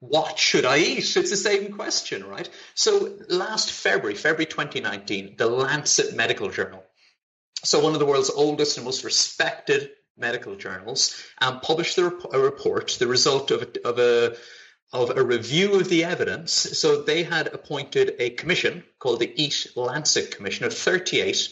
What 0.00 0.38
should 0.38 0.64
I 0.64 0.78
eat? 0.78 1.16
It's 1.16 1.30
the 1.30 1.36
same 1.36 1.72
question, 1.72 2.24
right? 2.26 2.48
So 2.74 3.18
last 3.28 3.70
February, 3.70 4.14
February 4.14 4.46
2019, 4.46 5.36
the 5.36 5.46
Lancet 5.46 6.16
Medical 6.16 6.50
Journal 6.50 6.82
So, 7.62 7.80
one 7.80 7.92
of 7.92 7.98
the 7.98 8.06
world's 8.06 8.30
oldest 8.30 8.78
and 8.78 8.86
most 8.86 9.04
respected 9.04 9.90
medical 10.16 10.56
journals 10.56 11.22
um, 11.40 11.60
published 11.60 11.98
a 11.98 12.04
report, 12.04 12.96
the 12.98 13.06
result 13.06 13.50
of 13.50 13.62
a, 13.62 13.88
of 13.88 13.98
a 13.98 14.36
of 14.92 15.16
a 15.16 15.22
review 15.22 15.74
of 15.78 15.88
the 15.88 16.04
evidence. 16.04 16.52
So 16.52 17.02
they 17.02 17.22
had 17.22 17.46
appointed 17.48 18.16
a 18.18 18.30
commission 18.30 18.82
called 18.98 19.20
the 19.20 19.32
Eat 19.40 19.68
Lancet 19.76 20.34
Commission 20.34 20.66
of 20.66 20.74
38 20.74 21.48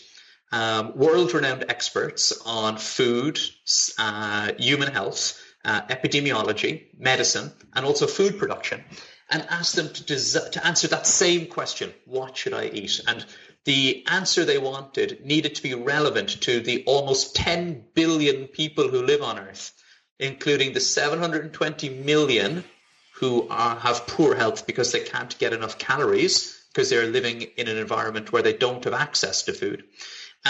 um, 0.50 0.96
world 0.96 1.34
renowned 1.34 1.66
experts 1.68 2.32
on 2.44 2.78
food, 2.78 3.38
uh, 3.98 4.52
human 4.58 4.92
health, 4.92 5.40
uh, 5.68 5.82
epidemiology, 5.88 6.86
medicine, 6.98 7.52
and 7.74 7.84
also 7.84 8.06
food 8.06 8.38
production, 8.38 8.82
and 9.30 9.46
asked 9.50 9.76
them 9.76 9.92
to, 9.92 10.02
des- 10.04 10.50
to 10.50 10.66
answer 10.66 10.88
that 10.88 11.06
same 11.06 11.46
question 11.46 11.92
what 12.06 12.36
should 12.36 12.54
I 12.54 12.66
eat? 12.68 13.00
And 13.06 13.24
the 13.64 14.02
answer 14.06 14.46
they 14.46 14.56
wanted 14.56 15.26
needed 15.26 15.54
to 15.56 15.62
be 15.62 15.74
relevant 15.74 16.40
to 16.42 16.60
the 16.60 16.84
almost 16.86 17.36
10 17.36 17.84
billion 17.92 18.46
people 18.46 18.88
who 18.88 19.02
live 19.02 19.20
on 19.20 19.38
Earth, 19.38 19.72
including 20.18 20.72
the 20.72 20.80
720 20.80 21.90
million 21.90 22.64
who 23.16 23.46
are, 23.50 23.76
have 23.76 24.06
poor 24.06 24.34
health 24.34 24.66
because 24.66 24.90
they 24.90 25.00
can't 25.00 25.38
get 25.38 25.52
enough 25.52 25.76
calories 25.76 26.64
because 26.72 26.88
they're 26.88 27.06
living 27.06 27.42
in 27.42 27.68
an 27.68 27.76
environment 27.76 28.32
where 28.32 28.42
they 28.42 28.54
don't 28.54 28.84
have 28.84 28.94
access 28.94 29.42
to 29.42 29.52
food. 29.52 29.84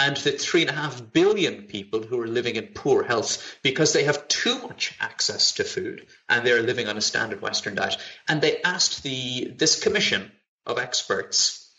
And 0.01 0.15
the 0.15 0.31
three 0.31 0.61
and 0.61 0.69
a 0.69 0.81
half 0.81 1.11
billion 1.11 1.63
people 1.63 2.01
who 2.01 2.21
are 2.21 2.27
living 2.27 2.55
in 2.55 2.67
poor 2.67 3.03
health 3.03 3.57
because 3.63 3.91
they 3.91 4.05
have 4.05 4.29
too 4.29 4.57
much 4.61 4.95
access 5.01 5.51
to 5.55 5.65
food 5.65 6.07
and 6.29 6.47
they're 6.47 6.61
living 6.61 6.87
on 6.87 6.95
a 6.95 7.01
standard 7.01 7.41
Western 7.41 7.75
diet. 7.75 7.97
And 8.29 8.41
they 8.41 8.61
asked 8.61 9.03
the 9.03 9.53
this 9.57 9.77
commission 9.83 10.31
of 10.65 10.77
experts 10.77 11.69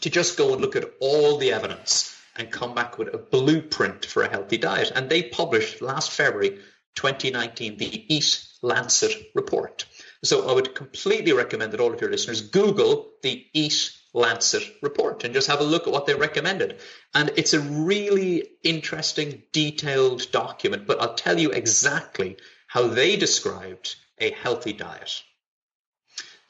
to 0.00 0.10
just 0.10 0.36
go 0.36 0.52
and 0.52 0.60
look 0.60 0.74
at 0.74 0.90
all 1.00 1.36
the 1.36 1.52
evidence 1.52 2.12
and 2.34 2.50
come 2.50 2.74
back 2.74 2.98
with 2.98 3.14
a 3.14 3.18
blueprint 3.18 4.06
for 4.06 4.24
a 4.24 4.28
healthy 4.28 4.58
diet. 4.58 4.90
And 4.92 5.08
they 5.08 5.22
published 5.22 5.80
last 5.80 6.10
February 6.10 6.58
2019 6.96 7.76
the 7.76 8.12
Eat 8.12 8.44
Lancet 8.62 9.12
report. 9.36 9.86
So 10.24 10.48
I 10.48 10.52
would 10.52 10.74
completely 10.74 11.32
recommend 11.32 11.72
that 11.72 11.80
all 11.80 11.94
of 11.94 12.00
your 12.00 12.10
listeners 12.10 12.40
Google 12.40 13.12
the 13.22 13.46
Eat 13.52 13.96
Lancet 14.14 14.62
report 14.82 15.24
and 15.24 15.32
just 15.32 15.48
have 15.48 15.60
a 15.60 15.64
look 15.64 15.86
at 15.86 15.92
what 15.92 16.06
they 16.06 16.14
recommended. 16.14 16.78
And 17.14 17.30
it's 17.36 17.54
a 17.54 17.60
really 17.60 18.46
interesting, 18.62 19.42
detailed 19.52 20.30
document, 20.32 20.86
but 20.86 21.00
I'll 21.00 21.14
tell 21.14 21.38
you 21.38 21.50
exactly 21.50 22.36
how 22.66 22.88
they 22.88 23.16
described 23.16 23.96
a 24.18 24.30
healthy 24.30 24.72
diet. 24.72 25.22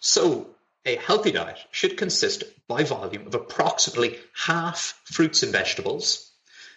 So, 0.00 0.56
a 0.84 0.96
healthy 0.96 1.30
diet 1.30 1.58
should 1.70 1.96
consist 1.96 2.42
by 2.66 2.82
volume 2.82 3.26
of 3.28 3.34
approximately 3.34 4.18
half 4.34 5.00
fruits 5.04 5.44
and 5.44 5.52
vegetables. 5.52 6.32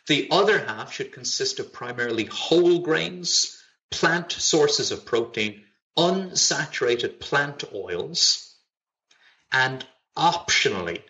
The 0.07 0.27
other 0.29 0.59
half 0.59 0.93
should 0.93 1.11
consist 1.11 1.59
of 1.59 1.73
primarily 1.73 2.25
whole 2.25 2.79
grains, 2.79 3.59
plant 3.89 4.31
sources 4.31 4.91
of 4.91 5.05
protein, 5.05 5.65
unsaturated 5.97 7.19
plant 7.19 7.63
oils 7.73 8.55
and 9.51 9.85
optionally, 10.17 11.01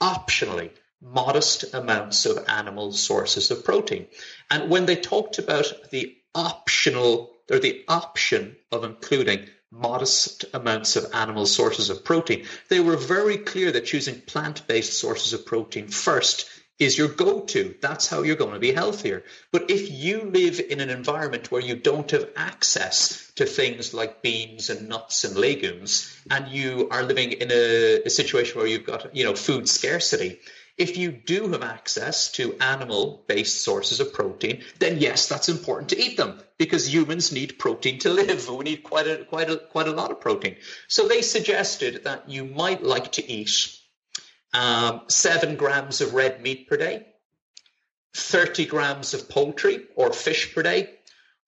optionally, 0.00 0.70
modest 1.02 1.74
amounts 1.74 2.26
of 2.26 2.44
animal 2.48 2.92
sources 2.92 3.50
of 3.50 3.64
protein. 3.64 4.06
And 4.50 4.70
when 4.70 4.86
they 4.86 4.96
talked 4.96 5.38
about 5.38 5.90
the 5.90 6.16
optional 6.34 7.30
or 7.50 7.58
the 7.58 7.84
option 7.88 8.56
of 8.70 8.84
including 8.84 9.46
modest 9.72 10.44
amounts 10.52 10.96
of 10.96 11.12
animal 11.14 11.46
sources 11.46 11.90
of 11.90 12.04
protein, 12.04 12.44
they 12.68 12.80
were 12.80 12.96
very 12.96 13.38
clear 13.38 13.72
that 13.72 13.86
choosing 13.86 14.20
plant 14.20 14.66
based 14.66 14.98
sources 14.98 15.32
of 15.32 15.46
protein 15.46 15.88
first 15.88 16.48
is 16.80 16.96
your 16.96 17.08
go 17.08 17.40
to. 17.40 17.74
That's 17.80 18.08
how 18.08 18.22
you're 18.22 18.36
going 18.36 18.54
to 18.54 18.58
be 18.58 18.72
healthier. 18.72 19.22
But 19.52 19.70
if 19.70 19.90
you 19.90 20.22
live 20.22 20.60
in 20.60 20.80
an 20.80 20.90
environment 20.90 21.52
where 21.52 21.60
you 21.60 21.76
don't 21.76 22.10
have 22.10 22.30
access 22.34 23.30
to 23.36 23.44
things 23.44 23.94
like 23.94 24.22
beans 24.22 24.70
and 24.70 24.88
nuts 24.88 25.24
and 25.24 25.36
legumes, 25.36 26.12
and 26.30 26.48
you 26.48 26.88
are 26.90 27.02
living 27.02 27.32
in 27.32 27.50
a, 27.52 28.02
a 28.06 28.10
situation 28.10 28.58
where 28.58 28.66
you've 28.66 28.86
got, 28.86 29.14
you 29.14 29.24
know, 29.24 29.36
food 29.36 29.68
scarcity, 29.68 30.40
if 30.78 30.96
you 30.96 31.12
do 31.12 31.48
have 31.48 31.62
access 31.62 32.32
to 32.32 32.56
animal 32.58 33.22
based 33.26 33.62
sources 33.62 34.00
of 34.00 34.14
protein, 34.14 34.64
then 34.78 34.98
yes, 34.98 35.28
that's 35.28 35.50
important 35.50 35.90
to 35.90 36.00
eat 36.00 36.16
them 36.16 36.40
because 36.56 36.92
humans 36.92 37.32
need 37.32 37.58
protein 37.58 37.98
to 37.98 38.08
live. 38.08 38.48
We 38.48 38.64
need 38.64 38.82
quite 38.82 39.06
a, 39.06 39.24
quite 39.26 39.50
a, 39.50 39.58
quite 39.58 39.88
a 39.88 39.92
lot 39.92 40.10
of 40.10 40.20
protein. 40.20 40.56
So 40.88 41.06
they 41.06 41.20
suggested 41.20 42.04
that 42.04 42.30
you 42.30 42.46
might 42.46 42.82
like 42.82 43.12
to 43.12 43.30
eat 43.30 43.79
um, 44.52 45.02
seven 45.08 45.56
grams 45.56 46.00
of 46.00 46.14
red 46.14 46.42
meat 46.42 46.68
per 46.68 46.76
day, 46.76 47.06
30 48.14 48.66
grams 48.66 49.14
of 49.14 49.28
poultry 49.28 49.86
or 49.96 50.12
fish 50.12 50.54
per 50.54 50.62
day, 50.62 50.90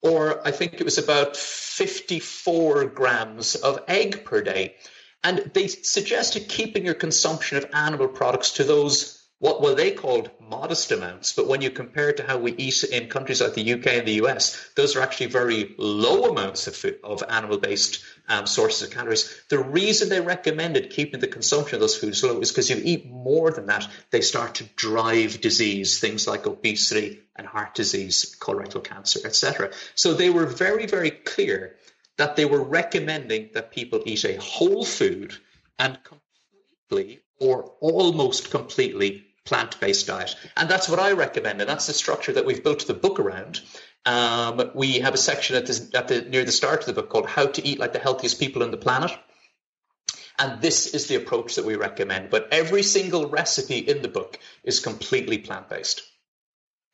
or 0.02 0.46
I 0.46 0.50
think 0.50 0.74
it 0.74 0.84
was 0.84 0.98
about 0.98 1.36
54 1.36 2.86
grams 2.86 3.54
of 3.54 3.80
egg 3.88 4.24
per 4.24 4.42
day. 4.42 4.76
And 5.24 5.50
they 5.54 5.68
suggested 5.68 6.48
keeping 6.48 6.84
your 6.84 6.94
consumption 6.94 7.58
of 7.58 7.66
animal 7.72 8.08
products 8.08 8.52
to 8.52 8.64
those 8.64 9.22
what 9.42 9.60
were 9.60 9.74
they 9.74 9.90
called 9.90 10.30
modest 10.38 10.92
amounts, 10.92 11.32
but 11.32 11.48
when 11.48 11.60
you 11.60 11.68
compare 11.68 12.10
it 12.10 12.18
to 12.18 12.22
how 12.22 12.38
we 12.38 12.52
eat 12.52 12.84
in 12.84 13.08
countries 13.08 13.40
like 13.40 13.54
the 13.54 13.72
UK 13.72 13.86
and 13.88 14.06
the 14.06 14.22
US, 14.24 14.70
those 14.76 14.94
are 14.94 15.00
actually 15.00 15.26
very 15.26 15.74
low 15.78 16.30
amounts 16.30 16.68
of, 16.68 16.76
food, 16.76 17.00
of 17.02 17.24
animal-based 17.28 18.04
um, 18.28 18.46
sources 18.46 18.82
of 18.88 18.94
calories. 18.94 19.42
The 19.48 19.58
reason 19.58 20.08
they 20.08 20.20
recommended 20.20 20.90
keeping 20.90 21.20
the 21.20 21.26
consumption 21.26 21.76
of 21.76 21.80
those 21.80 21.96
foods 21.96 22.22
low 22.22 22.40
is 22.40 22.50
because 22.50 22.70
you 22.70 22.80
eat 22.82 23.10
more 23.10 23.50
than 23.50 23.66
that, 23.66 23.86
they 24.10 24.20
start 24.20 24.56
to 24.56 24.64
drive 24.76 25.40
disease, 25.40 26.00
things 26.00 26.26
like 26.26 26.46
obesity 26.46 27.20
and 27.36 27.46
heart 27.46 27.74
disease, 27.74 28.36
colorectal 28.40 28.84
cancer, 28.84 29.20
etc. 29.24 29.70
So 29.94 30.14
they 30.14 30.30
were 30.30 30.46
very, 30.46 30.86
very 30.86 31.10
clear 31.10 31.76
that 32.16 32.36
they 32.36 32.44
were 32.44 32.62
recommending 32.62 33.50
that 33.54 33.72
people 33.72 34.02
eat 34.06 34.24
a 34.24 34.40
whole 34.40 34.84
food 34.84 35.34
and 35.78 35.98
completely 36.04 37.20
or 37.40 37.72
almost 37.80 38.50
completely 38.50 39.24
plant 39.44 39.80
based 39.80 40.06
diet. 40.06 40.36
And 40.56 40.68
that's 40.68 40.88
what 40.88 41.00
I 41.00 41.12
recommend. 41.12 41.60
And 41.60 41.68
that's 41.68 41.86
the 41.86 41.92
structure 41.92 42.32
that 42.32 42.46
we've 42.46 42.62
built 42.62 42.86
the 42.86 42.94
book 42.94 43.18
around. 43.18 43.60
Um, 44.04 44.70
we 44.74 44.98
have 45.00 45.14
a 45.14 45.18
section 45.18 45.56
at, 45.56 45.66
this, 45.66 45.94
at 45.94 46.08
the, 46.08 46.22
near 46.22 46.44
the 46.44 46.52
start 46.52 46.80
of 46.80 46.86
the 46.86 46.92
book 46.92 47.08
called 47.08 47.26
How 47.26 47.46
to 47.46 47.66
Eat 47.66 47.78
Like 47.78 47.92
the 47.92 47.98
Healthiest 47.98 48.40
People 48.40 48.62
on 48.62 48.70
the 48.70 48.76
Planet. 48.76 49.12
And 50.38 50.60
this 50.60 50.94
is 50.94 51.06
the 51.06 51.16
approach 51.16 51.54
that 51.54 51.64
we 51.64 51.76
recommend. 51.76 52.30
But 52.30 52.48
every 52.50 52.82
single 52.82 53.28
recipe 53.28 53.78
in 53.78 54.02
the 54.02 54.08
book 54.08 54.38
is 54.64 54.80
completely 54.80 55.38
plant 55.38 55.68
based. 55.68 56.02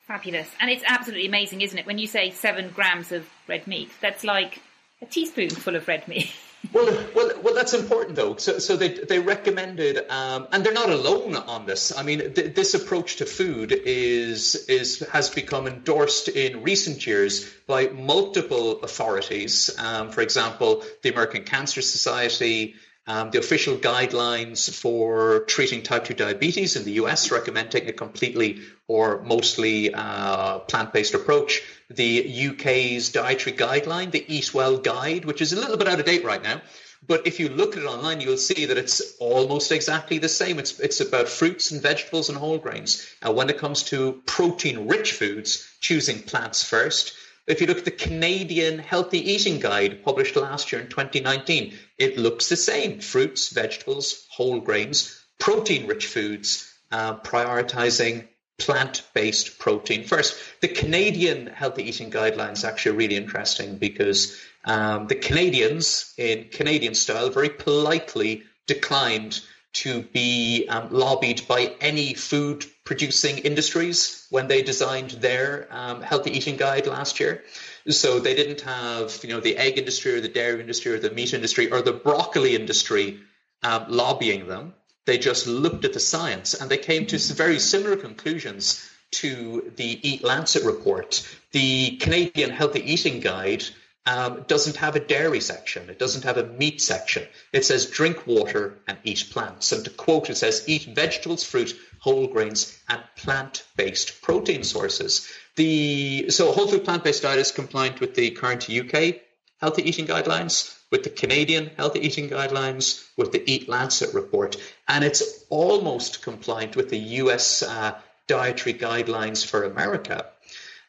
Fabulous. 0.06 0.48
And 0.60 0.70
it's 0.70 0.84
absolutely 0.86 1.26
amazing, 1.26 1.60
isn't 1.60 1.78
it? 1.78 1.86
When 1.86 1.98
you 1.98 2.06
say 2.06 2.30
seven 2.30 2.70
grams 2.70 3.12
of 3.12 3.26
red 3.46 3.66
meat, 3.66 3.90
that's 4.00 4.24
like 4.24 4.60
a 5.00 5.06
teaspoonful 5.06 5.76
of 5.76 5.86
red 5.88 6.08
meat. 6.08 6.32
well, 6.72 6.86
well, 7.14 7.30
well, 7.42 7.54
that's 7.54 7.72
important 7.72 8.16
though. 8.16 8.36
So, 8.36 8.58
so 8.58 8.76
they 8.76 8.88
they 8.88 9.20
recommended, 9.20 10.10
um, 10.10 10.48
and 10.52 10.64
they're 10.64 10.72
not 10.72 10.90
alone 10.90 11.36
on 11.36 11.66
this. 11.66 11.96
I 11.96 12.02
mean, 12.02 12.34
th- 12.34 12.54
this 12.54 12.74
approach 12.74 13.16
to 13.16 13.26
food 13.26 13.72
is 13.72 14.66
is 14.68 15.00
has 15.12 15.30
become 15.30 15.66
endorsed 15.66 16.28
in 16.28 16.62
recent 16.62 17.06
years 17.06 17.48
by 17.66 17.88
multiple 17.88 18.82
authorities. 18.82 19.70
Um, 19.78 20.10
for 20.10 20.20
example, 20.20 20.84
the 21.02 21.10
American 21.10 21.44
Cancer 21.44 21.82
Society. 21.82 22.74
Um, 23.06 23.30
the 23.30 23.38
official 23.38 23.76
guidelines 23.76 24.68
for 24.70 25.44
treating 25.46 25.82
type 25.82 26.04
2 26.04 26.12
diabetes 26.12 26.76
in 26.76 26.84
the 26.84 26.92
US 27.00 27.30
recommend 27.30 27.70
taking 27.70 27.88
a 27.88 27.94
completely 27.94 28.60
or 28.86 29.22
mostly 29.22 29.94
uh, 29.94 30.58
plant 30.58 30.92
based 30.92 31.14
approach 31.14 31.62
the 31.90 32.48
UK's 32.48 33.10
dietary 33.10 33.56
guideline, 33.56 34.10
the 34.10 34.24
Eat 34.32 34.52
Well 34.52 34.76
Guide, 34.78 35.24
which 35.24 35.40
is 35.40 35.52
a 35.52 35.56
little 35.56 35.76
bit 35.76 35.88
out 35.88 36.00
of 36.00 36.06
date 36.06 36.24
right 36.24 36.42
now. 36.42 36.60
But 37.06 37.26
if 37.26 37.38
you 37.40 37.48
look 37.48 37.76
at 37.76 37.82
it 37.82 37.86
online, 37.86 38.20
you'll 38.20 38.36
see 38.36 38.66
that 38.66 38.76
it's 38.76 39.16
almost 39.18 39.72
exactly 39.72 40.18
the 40.18 40.28
same. 40.28 40.58
It's 40.58 40.78
it's 40.80 41.00
about 41.00 41.28
fruits 41.28 41.70
and 41.70 41.80
vegetables 41.80 42.28
and 42.28 42.36
whole 42.36 42.58
grains. 42.58 43.06
And 43.22 43.36
when 43.36 43.48
it 43.48 43.58
comes 43.58 43.84
to 43.84 44.20
protein-rich 44.26 45.12
foods, 45.12 45.66
choosing 45.80 46.22
plants 46.22 46.62
first. 46.64 47.14
If 47.46 47.62
you 47.62 47.66
look 47.66 47.78
at 47.78 47.86
the 47.86 47.90
Canadian 47.92 48.78
Healthy 48.78 49.30
Eating 49.32 49.58
Guide 49.58 50.04
published 50.04 50.36
last 50.36 50.70
year 50.70 50.82
in 50.82 50.88
2019, 50.88 51.78
it 51.96 52.18
looks 52.18 52.48
the 52.48 52.56
same: 52.56 53.00
fruits, 53.00 53.48
vegetables, 53.48 54.26
whole 54.28 54.60
grains, 54.60 55.18
protein-rich 55.38 56.06
foods, 56.06 56.70
uh, 56.90 57.14
prioritizing 57.20 58.26
plant-based 58.58 59.58
protein 59.58 60.04
first. 60.04 60.38
The 60.60 60.68
Canadian 60.68 61.46
healthy 61.46 61.84
eating 61.88 62.10
guidelines 62.10 62.64
actually 62.64 62.96
really 62.96 63.16
interesting 63.16 63.78
because 63.78 64.36
um, 64.64 65.06
the 65.06 65.14
Canadians, 65.14 66.12
in 66.18 66.48
Canadian 66.50 66.94
style, 66.94 67.30
very 67.30 67.50
politely 67.50 68.42
declined 68.66 69.40
to 69.72 70.02
be 70.02 70.66
um, 70.68 70.88
lobbied 70.90 71.46
by 71.46 71.72
any 71.80 72.14
food 72.14 72.64
producing 72.84 73.38
industries 73.38 74.26
when 74.30 74.48
they 74.48 74.62
designed 74.62 75.10
their 75.10 75.68
um, 75.70 76.02
healthy 76.02 76.30
eating 76.30 76.56
guide 76.56 76.86
last 76.86 77.20
year. 77.20 77.44
So 77.88 78.18
they 78.18 78.34
didn't 78.34 78.62
have, 78.62 79.20
you 79.22 79.30
know, 79.30 79.40
the 79.40 79.56
egg 79.56 79.78
industry 79.78 80.14
or 80.14 80.20
the 80.20 80.28
dairy 80.28 80.60
industry 80.60 80.92
or 80.92 80.98
the 80.98 81.10
meat 81.10 81.32
industry 81.32 81.70
or 81.70 81.80
the 81.82 81.92
broccoli 81.92 82.54
industry 82.54 83.20
um, 83.62 83.86
lobbying 83.88 84.48
them. 84.48 84.74
They 85.08 85.16
just 85.16 85.46
looked 85.46 85.86
at 85.86 85.94
the 85.94 86.00
science 86.00 86.52
and 86.52 86.68
they 86.68 86.76
came 86.76 87.06
to 87.06 87.18
very 87.32 87.60
similar 87.60 87.96
conclusions 87.96 88.86
to 89.12 89.72
the 89.74 89.98
Eat 90.06 90.22
Lancet 90.22 90.64
report, 90.64 91.26
the 91.52 91.96
Canadian 91.96 92.50
Healthy 92.50 92.92
Eating 92.92 93.20
Guide 93.20 93.64
um, 94.04 94.44
doesn't 94.46 94.76
have 94.76 94.96
a 94.96 95.00
dairy 95.00 95.40
section. 95.40 95.88
It 95.88 95.98
doesn't 95.98 96.24
have 96.24 96.36
a 96.36 96.46
meat 96.46 96.82
section. 96.82 97.26
It 97.54 97.64
says 97.64 97.86
drink 97.86 98.26
water 98.26 98.80
and 98.86 98.98
eat 99.02 99.30
plants. 99.30 99.72
And 99.72 99.82
to 99.86 99.90
quote, 99.90 100.28
it 100.28 100.36
says 100.36 100.64
eat 100.66 100.84
vegetables, 100.94 101.42
fruit, 101.42 101.74
whole 102.00 102.26
grains, 102.26 102.78
and 102.90 103.00
plant-based 103.16 104.20
protein 104.20 104.62
sources. 104.62 105.26
The 105.56 106.28
so 106.28 106.52
whole 106.52 106.68
food 106.68 106.84
plant-based 106.84 107.22
diet 107.22 107.38
is 107.38 107.50
compliant 107.50 108.00
with 108.00 108.14
the 108.14 108.32
current 108.32 108.68
UK 108.68 109.22
healthy 109.58 109.88
eating 109.88 110.06
guidelines, 110.06 110.77
with 110.90 111.04
the 111.04 111.10
Canadian 111.10 111.70
healthy 111.76 112.00
eating 112.00 112.28
guidelines, 112.30 113.06
with 113.16 113.32
the 113.32 113.42
Eat 113.50 113.68
Lancet 113.68 114.14
report, 114.14 114.56
and 114.86 115.04
it's 115.04 115.44
almost 115.50 116.22
compliant 116.22 116.76
with 116.76 116.88
the 116.88 116.98
US 117.22 117.62
uh, 117.62 117.98
dietary 118.26 118.74
guidelines 118.74 119.44
for 119.44 119.64
America 119.64 120.26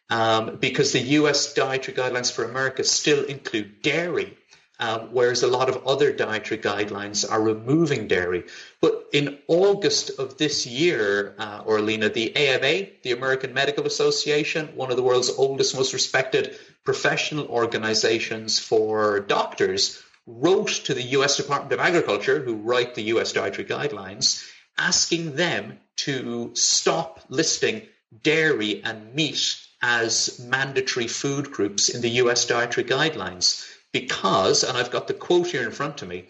um, 0.10 0.58
because 0.58 0.92
the 0.92 1.00
US 1.00 1.54
dietary 1.54 1.96
guidelines 1.96 2.32
for 2.32 2.44
America 2.44 2.84
still 2.84 3.24
include 3.24 3.82
dairy. 3.82 4.38
Um, 4.82 5.10
whereas 5.12 5.44
a 5.44 5.48
lot 5.48 5.68
of 5.68 5.86
other 5.86 6.14
dietary 6.14 6.62
guidelines 6.62 7.30
are 7.30 7.42
removing 7.42 8.08
dairy. 8.08 8.46
But 8.80 9.10
in 9.12 9.40
August 9.48 10.18
of 10.18 10.38
this 10.38 10.66
year, 10.66 11.36
uh, 11.38 11.64
Orlena, 11.66 12.14
the 12.14 12.34
AMA, 12.34 12.88
the 13.04 13.12
American 13.12 13.54
Medical 13.54 13.86
Association, 13.86 14.70
one 14.76 14.90
of 14.90 14.96
the 14.96 15.04
world's 15.04 15.32
oldest, 15.32 15.76
most 15.76 15.92
respected 15.92 16.58
professional 16.86 17.48
organizations 17.48 18.58
for 18.58 19.20
doctors, 19.20 20.02
wrote 20.26 20.70
to 20.86 20.94
the 20.94 21.04
US 21.18 21.36
Department 21.36 21.74
of 21.74 21.80
Agriculture, 21.82 22.40
who 22.40 22.56
write 22.56 22.96
the 22.96 23.04
US 23.16 23.34
dietary 23.34 23.68
guidelines, 23.68 24.48
asking 24.78 25.36
them 25.36 25.78
to 25.98 26.52
stop 26.54 27.20
listing 27.28 27.82
dairy 28.24 28.82
and 28.84 29.14
meat 29.14 29.58
as 29.82 30.40
mandatory 30.40 31.08
food 31.08 31.52
groups 31.52 31.90
in 31.90 32.00
the 32.00 32.10
US 32.22 32.46
dietary 32.46 32.88
guidelines 32.88 33.66
because, 33.92 34.64
and 34.64 34.78
I've 34.78 34.92
got 34.92 35.08
the 35.08 35.14
quote 35.14 35.48
here 35.48 35.64
in 35.64 35.72
front 35.72 36.02
of 36.02 36.08
me, 36.08 36.26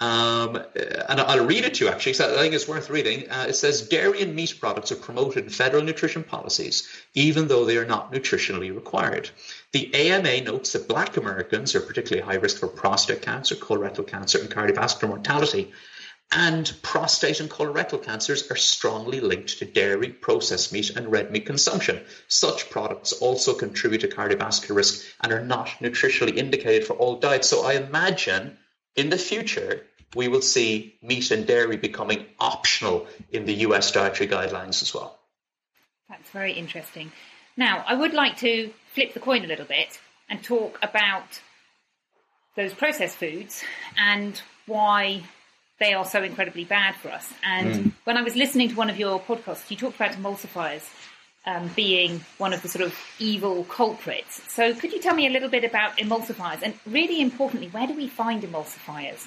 um, 0.00 0.56
and 1.08 1.20
I'll 1.20 1.46
read 1.46 1.64
it 1.64 1.74
to 1.74 1.84
you 1.84 1.90
actually, 1.90 2.14
so 2.14 2.34
I 2.34 2.38
think 2.38 2.54
it's 2.54 2.66
worth 2.66 2.90
reading. 2.90 3.30
Uh, 3.30 3.46
it 3.48 3.54
says 3.54 3.88
dairy 3.88 4.20
and 4.22 4.34
meat 4.34 4.56
products 4.58 4.90
are 4.90 4.96
promoted 4.96 5.44
in 5.44 5.50
federal 5.50 5.84
nutrition 5.84 6.24
policies, 6.24 6.88
even 7.14 7.46
though 7.46 7.64
they 7.64 7.76
are 7.76 7.84
not 7.84 8.12
nutritionally 8.12 8.74
required. 8.74 9.30
The 9.70 9.94
AMA 9.94 10.40
notes 10.40 10.72
that 10.72 10.88
black 10.88 11.16
Americans 11.16 11.76
are 11.76 11.80
particularly 11.80 12.26
high 12.26 12.40
risk 12.40 12.58
for 12.58 12.66
prostate 12.66 13.22
cancer, 13.22 13.54
colorectal 13.54 14.04
cancer, 14.04 14.40
and 14.40 14.50
cardiovascular 14.50 15.08
mortality, 15.08 15.70
and 16.32 16.72
prostate 16.82 17.40
and 17.40 17.50
colorectal 17.50 18.02
cancers 18.02 18.50
are 18.50 18.56
strongly 18.56 19.20
linked 19.20 19.58
to 19.58 19.66
dairy, 19.66 20.08
processed 20.08 20.72
meat, 20.72 20.90
and 20.90 21.12
red 21.12 21.30
meat 21.30 21.44
consumption. 21.44 22.02
Such 22.26 22.70
products 22.70 23.12
also 23.12 23.54
contribute 23.54 24.00
to 24.00 24.08
cardiovascular 24.08 24.76
risk 24.76 25.06
and 25.20 25.32
are 25.32 25.44
not 25.44 25.68
nutritionally 25.80 26.36
indicated 26.36 26.86
for 26.86 26.94
all 26.94 27.16
diets. 27.16 27.48
So 27.48 27.64
I 27.64 27.74
imagine 27.74 28.56
in 28.96 29.10
the 29.10 29.18
future, 29.18 29.84
we 30.14 30.28
will 30.28 30.42
see 30.42 30.94
meat 31.02 31.30
and 31.30 31.46
dairy 31.46 31.76
becoming 31.76 32.24
optional 32.40 33.06
in 33.30 33.44
the 33.44 33.54
US 33.66 33.92
dietary 33.92 34.28
guidelines 34.28 34.82
as 34.82 34.94
well. 34.94 35.18
That's 36.08 36.30
very 36.30 36.52
interesting. 36.52 37.12
Now, 37.56 37.84
I 37.86 37.94
would 37.94 38.14
like 38.14 38.38
to 38.38 38.72
flip 38.94 39.12
the 39.12 39.20
coin 39.20 39.44
a 39.44 39.48
little 39.48 39.66
bit 39.66 40.00
and 40.30 40.42
talk 40.42 40.78
about 40.82 41.40
those 42.56 42.72
processed 42.72 43.16
foods 43.16 43.62
and 43.96 44.40
why 44.66 45.22
they 45.82 45.94
are 45.94 46.04
so 46.04 46.22
incredibly 46.22 46.64
bad 46.64 46.94
for 46.94 47.08
us. 47.08 47.32
And 47.42 47.74
mm. 47.74 47.92
when 48.04 48.16
I 48.16 48.22
was 48.22 48.36
listening 48.36 48.68
to 48.68 48.74
one 48.76 48.88
of 48.88 48.98
your 48.98 49.20
podcasts, 49.20 49.68
you 49.70 49.76
talked 49.76 49.96
about 49.96 50.12
emulsifiers 50.12 50.88
um, 51.44 51.68
being 51.74 52.24
one 52.38 52.52
of 52.52 52.62
the 52.62 52.68
sort 52.68 52.84
of 52.84 52.96
evil 53.18 53.64
culprits. 53.64 54.52
So 54.52 54.74
could 54.74 54.92
you 54.92 55.00
tell 55.00 55.14
me 55.14 55.26
a 55.26 55.30
little 55.30 55.48
bit 55.48 55.64
about 55.64 55.96
emulsifiers? 55.98 56.62
And 56.62 56.74
really 56.86 57.20
importantly, 57.20 57.68
where 57.68 57.88
do 57.88 57.94
we 57.94 58.06
find 58.08 58.42
emulsifiers? 58.44 59.26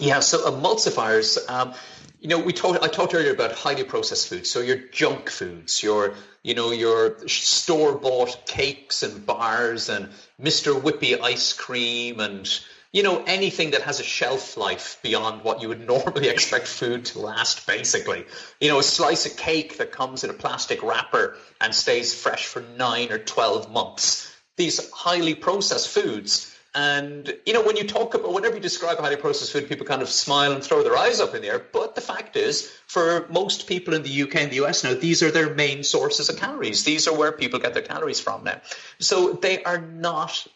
Yeah, 0.00 0.20
so 0.20 0.50
emulsifiers, 0.50 1.38
um, 1.48 1.74
you 2.20 2.28
know, 2.28 2.40
we 2.40 2.52
talked. 2.52 2.82
I 2.82 2.88
talked 2.88 3.14
earlier 3.14 3.32
about 3.32 3.52
highly 3.52 3.84
processed 3.84 4.28
foods. 4.28 4.50
So 4.50 4.60
your 4.60 4.78
junk 4.78 5.30
foods, 5.30 5.82
your, 5.82 6.14
you 6.42 6.54
know, 6.54 6.72
your 6.72 7.28
store 7.28 7.94
bought 7.96 8.46
cakes 8.46 9.02
and 9.02 9.24
bars 9.24 9.88
and 9.88 10.08
Mr. 10.40 10.80
Whippy 10.80 11.20
ice 11.20 11.52
cream 11.52 12.18
and 12.18 12.48
you 12.94 13.02
know, 13.02 13.24
anything 13.26 13.72
that 13.72 13.82
has 13.82 13.98
a 13.98 14.04
shelf 14.04 14.56
life 14.56 14.98
beyond 15.02 15.42
what 15.42 15.60
you 15.60 15.68
would 15.68 15.84
normally 15.86 16.28
expect 16.28 16.68
food 16.68 17.04
to 17.06 17.18
last, 17.18 17.66
basically. 17.66 18.24
You 18.60 18.68
know, 18.68 18.78
a 18.78 18.84
slice 18.84 19.26
of 19.26 19.36
cake 19.36 19.78
that 19.78 19.90
comes 19.90 20.22
in 20.22 20.30
a 20.30 20.32
plastic 20.32 20.82
wrapper 20.82 21.36
and 21.60 21.74
stays 21.74 22.14
fresh 22.14 22.46
for 22.46 22.62
nine 22.78 23.10
or 23.10 23.18
12 23.18 23.70
months. 23.70 24.32
These 24.56 24.90
highly 24.92 25.34
processed 25.34 25.88
foods. 25.88 26.56
And, 26.72 27.36
you 27.44 27.52
know, 27.52 27.62
when 27.62 27.76
you 27.76 27.84
talk 27.84 28.14
about, 28.14 28.32
whenever 28.32 28.54
you 28.54 28.60
describe 28.60 28.98
highly 28.98 29.16
processed 29.16 29.52
food, 29.52 29.68
people 29.68 29.86
kind 29.86 30.02
of 30.02 30.08
smile 30.08 30.52
and 30.52 30.62
throw 30.62 30.84
their 30.84 30.96
eyes 30.96 31.20
up 31.20 31.34
in 31.34 31.42
the 31.42 31.48
air. 31.48 31.64
But 31.72 31.96
the 31.96 32.00
fact 32.00 32.36
is, 32.36 32.70
for 32.86 33.26
most 33.28 33.66
people 33.66 33.94
in 33.94 34.04
the 34.04 34.22
UK 34.22 34.36
and 34.36 34.52
the 34.52 34.64
US 34.64 34.84
now, 34.84 34.94
these 34.94 35.20
are 35.24 35.32
their 35.32 35.52
main 35.52 35.82
sources 35.82 36.28
of 36.28 36.36
calories. 36.36 36.84
These 36.84 37.08
are 37.08 37.16
where 37.16 37.32
people 37.32 37.58
get 37.58 37.74
their 37.74 37.82
calories 37.82 38.20
from 38.20 38.44
now. 38.44 38.60
So 39.00 39.32
they 39.32 39.64
are 39.64 39.78
not, 39.78 40.46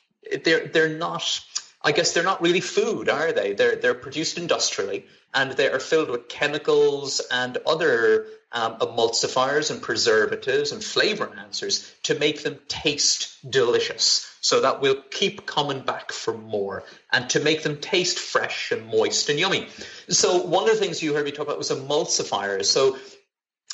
they're, 0.45 0.69
they're 0.69 0.97
not, 0.97 1.41
I 1.83 1.93
guess 1.93 2.13
they're 2.13 2.25
not 2.25 2.43
really 2.43 2.61
food, 2.61 3.09
are 3.09 3.33
they? 3.33 3.53
They're 3.53 3.77
they're 3.77 3.95
produced 3.95 4.37
industrially 4.37 5.07
and 5.35 5.53
they 5.53 5.69
are 5.71 5.81
filled 5.81 6.11
with 6.11 6.29
chemicals 6.29 7.21
and 7.31 7.59
other 7.67 8.27
um, 8.51 8.77
emulsifiers 8.79 9.71
and 9.71 9.83
preservatives 9.83 10.73
and 10.73 10.83
flavor 10.83 11.27
enhancers 11.27 11.93
to 12.05 12.19
make 12.19 12.43
them 12.43 12.59
taste 12.69 13.51
delicious. 13.51 14.25
So 14.41 14.61
that 14.61 14.81
we'll 14.81 15.03
keep 15.11 15.47
coming 15.47 15.81
back 15.81 16.13
for 16.13 16.33
more 16.33 16.85
and 17.13 17.29
to 17.31 17.41
make 17.41 17.65
them 17.65 17.79
taste 17.79 18.19
fresh 18.19 18.71
and 18.71 18.87
moist 18.87 19.29
and 19.29 19.39
yummy. 19.39 19.67
So 20.09 20.39
one 20.39 20.65
of 20.65 20.71
the 20.71 20.81
things 20.81 21.03
you 21.03 21.13
heard 21.13 21.25
me 21.25 21.33
talk 21.33 21.47
about 21.47 21.59
was 21.59 21.71
emulsifiers. 21.71 22.67
So 22.67 22.97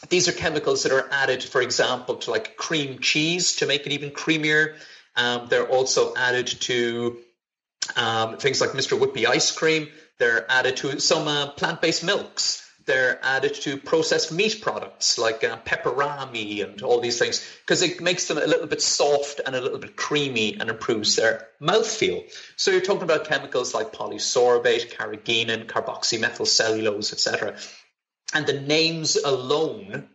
these 0.08 0.26
are 0.26 0.32
chemicals 0.32 0.82
that 0.82 0.92
are 0.92 1.08
added, 1.12 1.42
for 1.42 1.60
example, 1.60 2.16
to 2.16 2.30
like 2.30 2.56
cream 2.56 2.98
cheese 2.98 3.56
to 3.56 3.66
make 3.66 3.86
it 3.86 3.92
even 3.92 4.10
creamier. 4.10 4.76
Um, 5.16 5.46
they're 5.48 5.68
also 5.68 6.14
added 6.16 6.46
to 6.46 7.18
um, 7.96 8.38
things 8.38 8.60
like 8.60 8.70
Mr. 8.70 8.98
Whippy 8.98 9.26
ice 9.26 9.50
cream. 9.50 9.88
They're 10.18 10.50
added 10.50 10.76
to 10.78 11.00
some 11.00 11.28
uh, 11.28 11.50
plant-based 11.50 12.04
milks. 12.04 12.60
They're 12.86 13.18
added 13.22 13.54
to 13.62 13.78
processed 13.78 14.30
meat 14.30 14.60
products 14.60 15.18
like 15.18 15.42
uh, 15.42 15.56
Peperami 15.64 16.62
and 16.62 16.82
all 16.82 17.00
these 17.00 17.18
things 17.18 17.46
because 17.64 17.80
it 17.82 18.00
makes 18.02 18.28
them 18.28 18.36
a 18.36 18.46
little 18.46 18.66
bit 18.66 18.82
soft 18.82 19.40
and 19.44 19.56
a 19.56 19.60
little 19.60 19.78
bit 19.78 19.96
creamy 19.96 20.58
and 20.60 20.68
improves 20.68 21.16
their 21.16 21.48
mouthfeel. 21.62 22.24
So 22.56 22.70
you're 22.70 22.82
talking 22.82 23.02
about 23.02 23.26
chemicals 23.26 23.72
like 23.72 23.92
polysorbate, 23.92 24.92
carrageenan, 24.92 25.66
carboxymethylcellulose, 25.66 27.12
etc. 27.14 27.56
And 28.34 28.46
the 28.46 28.60
names 28.60 29.16
alone 29.16 30.10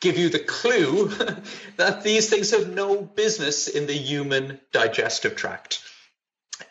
give 0.00 0.18
you 0.18 0.28
the 0.28 0.40
clue 0.40 1.06
that 1.76 2.02
these 2.02 2.28
things 2.28 2.50
have 2.50 2.68
no 2.68 3.00
business 3.00 3.68
in 3.68 3.86
the 3.86 3.92
human 3.96 4.60
digestive 4.72 5.36
tract 5.36 5.84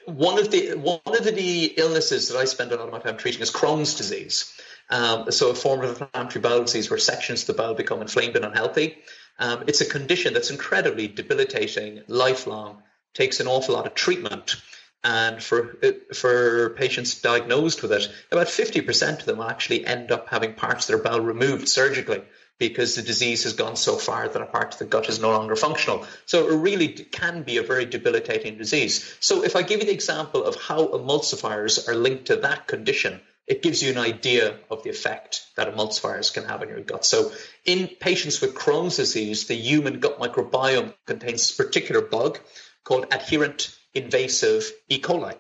one 0.06 0.40
of 0.40 0.52
the 0.52 0.74
one 0.74 1.00
of 1.06 1.24
the 1.24 1.66
illnesses 1.78 2.30
that 2.30 2.38
I 2.38 2.46
spend 2.46 2.72
a 2.72 2.76
lot 2.76 2.88
of 2.88 2.94
my 2.94 3.00
time 3.00 3.18
treating 3.18 3.42
is 3.42 3.52
Crohn's 3.52 3.96
disease. 3.96 4.54
Um, 4.90 5.32
so 5.32 5.50
a 5.50 5.56
form 5.56 5.82
of 5.82 6.02
inflammatory 6.02 6.42
bowel 6.42 6.64
disease 6.64 6.90
where 6.90 7.00
sections 7.00 7.42
of 7.42 7.48
the 7.48 7.54
bowel 7.54 7.76
become 7.76 8.02
inflamed 8.02 8.36
and 8.36 8.44
unhealthy. 8.44 8.98
Um, 9.40 9.64
it's 9.68 9.82
a 9.82 9.86
condition 9.86 10.34
that's 10.34 10.52
incredibly 10.52 11.08
debilitating, 11.08 12.04
lifelong, 12.08 12.84
takes 13.14 13.40
an 13.40 13.48
awful 13.48 13.76
lot 13.76 13.88
of 13.88 13.94
treatment. 13.94 14.56
And 15.04 15.42
for 15.42 15.78
for 16.14 16.72
patients 16.72 17.22
diagnosed 17.22 17.82
with 17.82 17.92
it, 17.92 18.08
about 18.32 18.48
50% 18.48 19.20
of 19.20 19.26
them 19.26 19.42
actually 19.42 19.86
end 19.86 20.12
up 20.12 20.30
having 20.30 20.54
parts 20.54 20.88
of 20.88 20.88
their 20.90 21.04
bowel 21.04 21.22
removed 21.22 21.68
surgically 21.68 22.22
because 22.68 22.94
the 22.94 23.02
disease 23.02 23.44
has 23.44 23.54
gone 23.54 23.76
so 23.76 23.96
far 23.96 24.30
that 24.30 24.42
a 24.42 24.46
part 24.46 24.74
of 24.74 24.78
the 24.78 24.86
gut 24.86 25.10
is 25.10 25.20
no 25.20 25.32
longer 25.32 25.56
functional. 25.56 26.06
So 26.28 26.48
it 26.48 26.56
really 26.58 26.90
can 26.90 27.42
be 27.42 27.58
a 27.58 27.64
very 27.64 27.86
debilitating 27.86 28.60
disease. 28.60 29.18
So 29.20 29.44
if 29.44 29.56
I 29.56 29.64
give 29.64 29.80
you 29.80 29.88
the 29.88 29.94
example 29.94 30.44
of 30.44 30.56
how 30.58 30.90
emulsifiers 30.90 31.88
are 31.88 31.96
linked 31.96 32.26
to 32.26 32.36
that 32.36 32.68
condition, 32.68 33.20
it 33.48 33.64
gives 33.64 33.82
you 33.82 33.90
an 33.90 33.98
idea 33.98 34.60
of 34.70 34.84
the 34.84 34.92
effect 34.92 35.44
that 35.56 35.74
emulsifiers 35.74 36.32
can 36.32 36.46
have 36.46 36.62
on 36.62 36.70
your 36.70 36.82
gut. 36.82 37.04
So 37.04 37.32
in 37.66 37.88
patients 37.88 38.42
with 38.42 38.54
Crohn's 38.54 38.98
disease, 38.98 39.48
the 39.48 39.56
human 39.56 40.00
gut 40.00 40.20
microbiome 40.20 40.94
contains 41.08 41.52
a 41.52 41.64
particular 41.64 42.02
bug 42.02 42.40
called 42.84 43.08
adherent 43.12 43.76
invasive 43.96 44.72
E. 44.88 45.00
coli. 45.00 45.36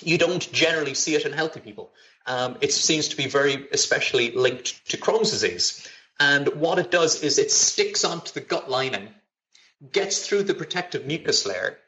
You 0.00 0.16
don't 0.16 0.50
generally 0.52 0.94
see 0.94 1.14
it 1.14 1.26
in 1.26 1.32
healthy 1.32 1.60
people. 1.60 1.92
Um, 2.26 2.56
it 2.62 2.72
seems 2.72 3.08
to 3.08 3.16
be 3.16 3.28
very 3.28 3.68
especially 3.72 4.30
linked 4.30 4.88
to 4.90 4.96
Crohn's 4.96 5.30
disease. 5.30 5.86
And 6.20 6.48
what 6.54 6.78
it 6.78 6.90
does 6.90 7.22
is 7.22 7.38
it 7.38 7.50
sticks 7.50 8.04
onto 8.04 8.32
the 8.32 8.40
gut 8.40 8.70
lining, 8.70 9.08
gets 9.92 10.26
through 10.26 10.44
the 10.44 10.54
protective 10.54 11.06
mucus 11.06 11.44
layer, 11.44 11.78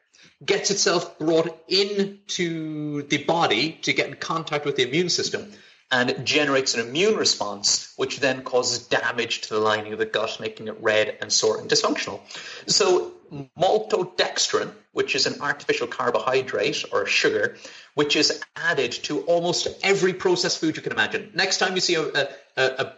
gets 0.45 0.69
itself 0.71 1.17
brought 1.17 1.63
into 1.67 3.03
the 3.03 3.23
body 3.23 3.73
to 3.83 3.93
get 3.93 4.07
in 4.07 4.15
contact 4.15 4.65
with 4.65 4.75
the 4.75 4.87
immune 4.87 5.09
system, 5.09 5.51
and 5.89 6.09
it 6.09 6.25
generates 6.25 6.75
an 6.75 6.81
immune 6.81 7.15
response, 7.15 7.93
which 7.95 8.19
then 8.19 8.43
causes 8.43 8.87
damage 8.87 9.41
to 9.41 9.53
the 9.53 9.59
lining 9.59 9.93
of 9.93 9.99
the 9.99 10.05
gut, 10.05 10.37
making 10.39 10.67
it 10.67 10.75
red 10.81 11.17
and 11.21 11.31
sore 11.31 11.59
and 11.59 11.69
dysfunctional. 11.69 12.19
So, 12.67 13.13
maltodextrin, 13.57 14.71
which 14.91 15.15
is 15.15 15.25
an 15.25 15.41
artificial 15.41 15.87
carbohydrate 15.87 16.83
or 16.91 17.05
sugar, 17.05 17.57
which 17.93 18.15
is 18.15 18.41
added 18.55 18.91
to 18.91 19.21
almost 19.21 19.67
every 19.81 20.13
processed 20.13 20.59
food 20.59 20.75
you 20.75 20.81
can 20.81 20.91
imagine. 20.91 21.31
Next 21.33 21.57
time 21.57 21.73
you 21.75 21.81
see 21.81 21.95
a, 21.95 22.03
a, 22.03 22.27
a 22.57 22.93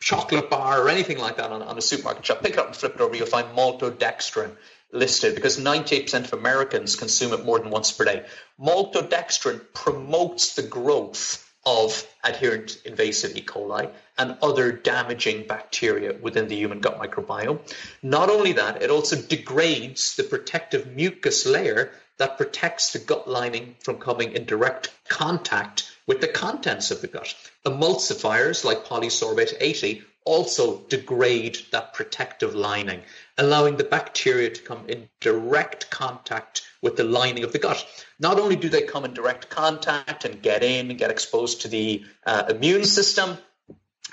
chocolate 0.00 0.50
bar 0.50 0.82
or 0.82 0.88
anything 0.88 1.18
like 1.18 1.36
that 1.38 1.50
on, 1.50 1.62
on 1.62 1.78
a 1.78 1.82
supermarket 1.82 2.26
shop, 2.26 2.42
pick 2.42 2.54
it 2.54 2.58
up 2.58 2.66
and 2.66 2.76
flip 2.76 2.94
it 2.94 3.00
over, 3.00 3.16
you'll 3.16 3.26
find 3.26 3.56
maltodextrin 3.56 4.50
listed 4.92 5.34
because 5.34 5.58
98% 5.58 6.24
of 6.24 6.32
Americans 6.32 6.96
consume 6.96 7.32
it 7.32 7.44
more 7.44 7.58
than 7.58 7.70
once 7.70 7.90
per 7.92 8.04
day. 8.04 8.24
Maltodextrin 8.60 9.60
promotes 9.74 10.54
the 10.54 10.62
growth 10.62 11.40
of 11.66 12.06
adherent 12.22 12.80
invasive 12.84 13.36
E. 13.36 13.42
coli 13.42 13.90
and 14.18 14.36
other 14.42 14.70
damaging 14.70 15.46
bacteria 15.46 16.14
within 16.20 16.46
the 16.48 16.56
human 16.56 16.80
gut 16.80 16.98
microbiome. 16.98 17.58
Not 18.02 18.30
only 18.30 18.52
that, 18.52 18.82
it 18.82 18.90
also 18.90 19.16
degrades 19.16 20.16
the 20.16 20.24
protective 20.24 20.86
mucus 20.86 21.46
layer 21.46 21.90
that 22.18 22.36
protects 22.36 22.92
the 22.92 22.98
gut 22.98 23.26
lining 23.26 23.74
from 23.80 23.98
coming 23.98 24.32
in 24.32 24.44
direct 24.44 24.92
contact 25.08 25.90
with 26.06 26.20
the 26.20 26.28
contents 26.28 26.90
of 26.90 27.00
the 27.00 27.06
gut. 27.06 27.34
Emulsifiers 27.64 28.64
like 28.64 28.84
polysorbate 28.84 29.54
80 29.60 30.02
also 30.24 30.78
degrade 30.88 31.58
that 31.70 31.92
protective 31.92 32.54
lining, 32.54 33.02
allowing 33.36 33.76
the 33.76 33.84
bacteria 33.84 34.50
to 34.50 34.62
come 34.62 34.84
in 34.88 35.08
direct 35.20 35.90
contact 35.90 36.62
with 36.82 36.96
the 36.96 37.04
lining 37.04 37.44
of 37.44 37.52
the 37.52 37.58
gut. 37.58 37.86
Not 38.18 38.38
only 38.38 38.56
do 38.56 38.68
they 38.68 38.82
come 38.82 39.04
in 39.04 39.12
direct 39.12 39.50
contact 39.50 40.24
and 40.24 40.42
get 40.42 40.62
in 40.62 40.90
and 40.90 40.98
get 40.98 41.10
exposed 41.10 41.62
to 41.62 41.68
the 41.68 42.04
uh, 42.26 42.44
immune 42.48 42.84
system 42.84 43.36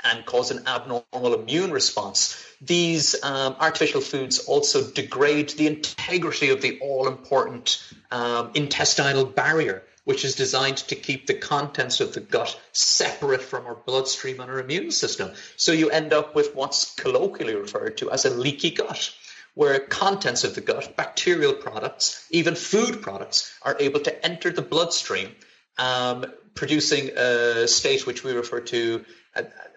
and 0.03 0.25
cause 0.25 0.51
an 0.51 0.67
abnormal 0.67 1.33
immune 1.33 1.71
response, 1.71 2.43
these 2.59 3.21
um, 3.23 3.55
artificial 3.59 4.01
foods 4.01 4.39
also 4.39 4.83
degrade 4.91 5.49
the 5.51 5.67
integrity 5.67 6.49
of 6.49 6.61
the 6.61 6.79
all 6.81 7.07
important 7.07 7.83
um, 8.11 8.51
intestinal 8.53 9.25
barrier. 9.25 9.83
Which 10.03 10.25
is 10.25 10.35
designed 10.35 10.77
to 10.77 10.95
keep 10.95 11.27
the 11.27 11.35
contents 11.35 11.99
of 11.99 12.13
the 12.13 12.21
gut 12.21 12.59
separate 12.71 13.41
from 13.41 13.67
our 13.67 13.75
bloodstream 13.75 14.39
and 14.39 14.49
our 14.49 14.59
immune 14.59 14.91
system. 14.91 15.31
So 15.57 15.71
you 15.71 15.91
end 15.91 16.11
up 16.11 16.33
with 16.33 16.55
what's 16.55 16.95
colloquially 16.95 17.55
referred 17.55 17.97
to 17.97 18.09
as 18.09 18.25
a 18.25 18.31
leaky 18.31 18.71
gut 18.71 19.13
where 19.53 19.79
contents 19.79 20.43
of 20.43 20.55
the 20.55 20.61
gut, 20.61 20.95
bacterial 20.95 21.53
products, 21.53 22.25
even 22.31 22.55
food 22.55 23.01
products, 23.01 23.53
are 23.61 23.75
able 23.79 23.99
to 23.99 24.25
enter 24.25 24.49
the 24.49 24.61
bloodstream, 24.61 25.29
um, 25.77 26.25
producing 26.55 27.09
a 27.17 27.67
state 27.67 28.05
which 28.07 28.23
we 28.23 28.31
refer 28.31 28.61
to 28.61 29.03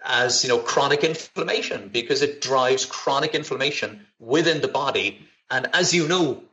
as 0.03 0.43
you 0.43 0.49
know 0.49 0.59
chronic 0.59 1.03
inflammation 1.03 1.89
because 1.89 2.21
it 2.21 2.41
drives 2.41 2.85
chronic 2.85 3.33
inflammation 3.35 4.05
within 4.19 4.61
the 4.61 4.67
body. 4.67 5.25
And 5.49 5.67
as 5.73 5.93
you 5.93 6.07
know, 6.07 6.43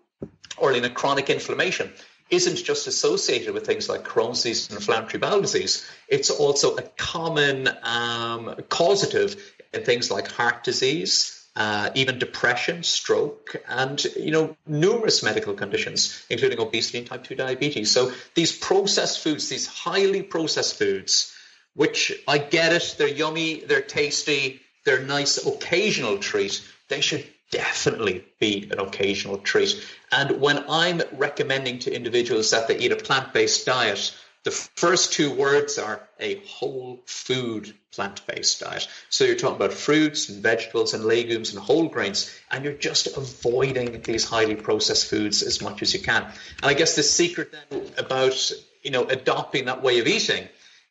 Orlena, 0.57 0.93
chronic 0.93 1.31
inflammation 1.31 1.93
isn't 2.33 2.57
just 2.57 2.87
associated 2.87 3.53
with 3.53 3.67
things 3.67 3.91
like 3.91 4.05
Crohn's 4.05 4.43
disease 4.43 4.69
and 4.69 4.79
inflammatory 4.79 5.21
bowel 5.21 5.43
disease. 5.43 5.87
It's 6.09 6.31
also 6.31 6.77
a 6.77 6.83
common 6.97 7.69
um, 7.83 8.57
causative 8.71 9.37
in 9.75 9.85
things 9.85 10.11
like 10.11 10.29
heart 10.29 10.65
disease, 10.65 11.47
uh, 11.55 11.91
even 11.95 12.19
depression, 12.19 12.83
stroke, 12.83 13.57
and 13.69 14.03
you 14.17 14.31
know 14.31 14.57
numerous 14.67 15.23
medical 15.23 15.53
conditions, 15.53 16.25
including 16.31 16.59
obesity 16.59 16.99
and 16.99 17.07
type 17.07 17.25
two 17.25 17.35
diabetes. 17.35 17.91
So 17.91 18.13
these 18.35 18.57
processed 18.57 19.21
foods, 19.23 19.51
these 19.51 19.67
highly 19.67 20.23
processed 20.23 20.79
foods, 20.79 21.35
which 21.75 22.13
I 22.27 22.39
get 22.39 22.73
it, 22.73 22.95
they're 22.97 23.09
yummy, 23.09 23.61
they're 23.61 23.83
tasty, 23.83 24.63
they're 24.87 25.03
nice 25.03 25.37
occasional 25.47 26.17
treat. 26.17 26.67
They 26.89 27.03
should 27.03 27.27
definitely 27.53 28.25
be 28.41 28.69
an 28.73 28.81
occasional 28.81 29.39
treat. 29.39 29.81
And 30.11 30.41
when 30.41 30.65
I'm 30.69 31.03
recommending 31.13 31.79
to 31.81 31.95
individuals 31.95 32.51
that 32.51 32.67
they 32.67 32.79
eat 32.79 32.91
a 32.91 32.97
plant-based 32.97 33.65
diet, 33.65 34.13
the 34.43 34.51
first 34.51 35.13
two 35.13 35.33
words 35.33 35.79
are 35.79 36.09
a 36.19 36.43
whole 36.47 37.01
food 37.07 37.73
plant 37.93 38.27
based 38.27 38.59
diet. 38.59 38.89
So 39.09 39.25
you're 39.25 39.37
talking 39.37 39.57
about 39.57 39.73
fruits 39.73 40.29
and 40.29 40.43
vegetables 40.43 40.95
and 40.95 41.05
legumes 41.05 41.55
and 41.55 41.63
whole 41.63 41.89
grains, 41.89 42.35
and 42.51 42.65
you're 42.65 42.73
just 42.73 43.17
avoiding 43.17 44.03
these 44.03 44.25
highly 44.25 44.57
processed 44.57 45.09
foods 45.09 45.43
as 45.43 45.63
much 45.63 45.83
as 45.83 45.95
you 45.95 46.01
can. 46.01 46.25
And 46.25 46.65
I 46.65 46.75
guess 46.75 46.97
the 46.97 47.05
secret 47.05 47.55
then 47.71 47.83
about 47.99 48.51
you 48.83 48.91
know 48.91 49.05
adopting 49.05 49.67
that 49.67 49.83
way 49.83 50.01
of 50.01 50.09
eating 50.09 50.49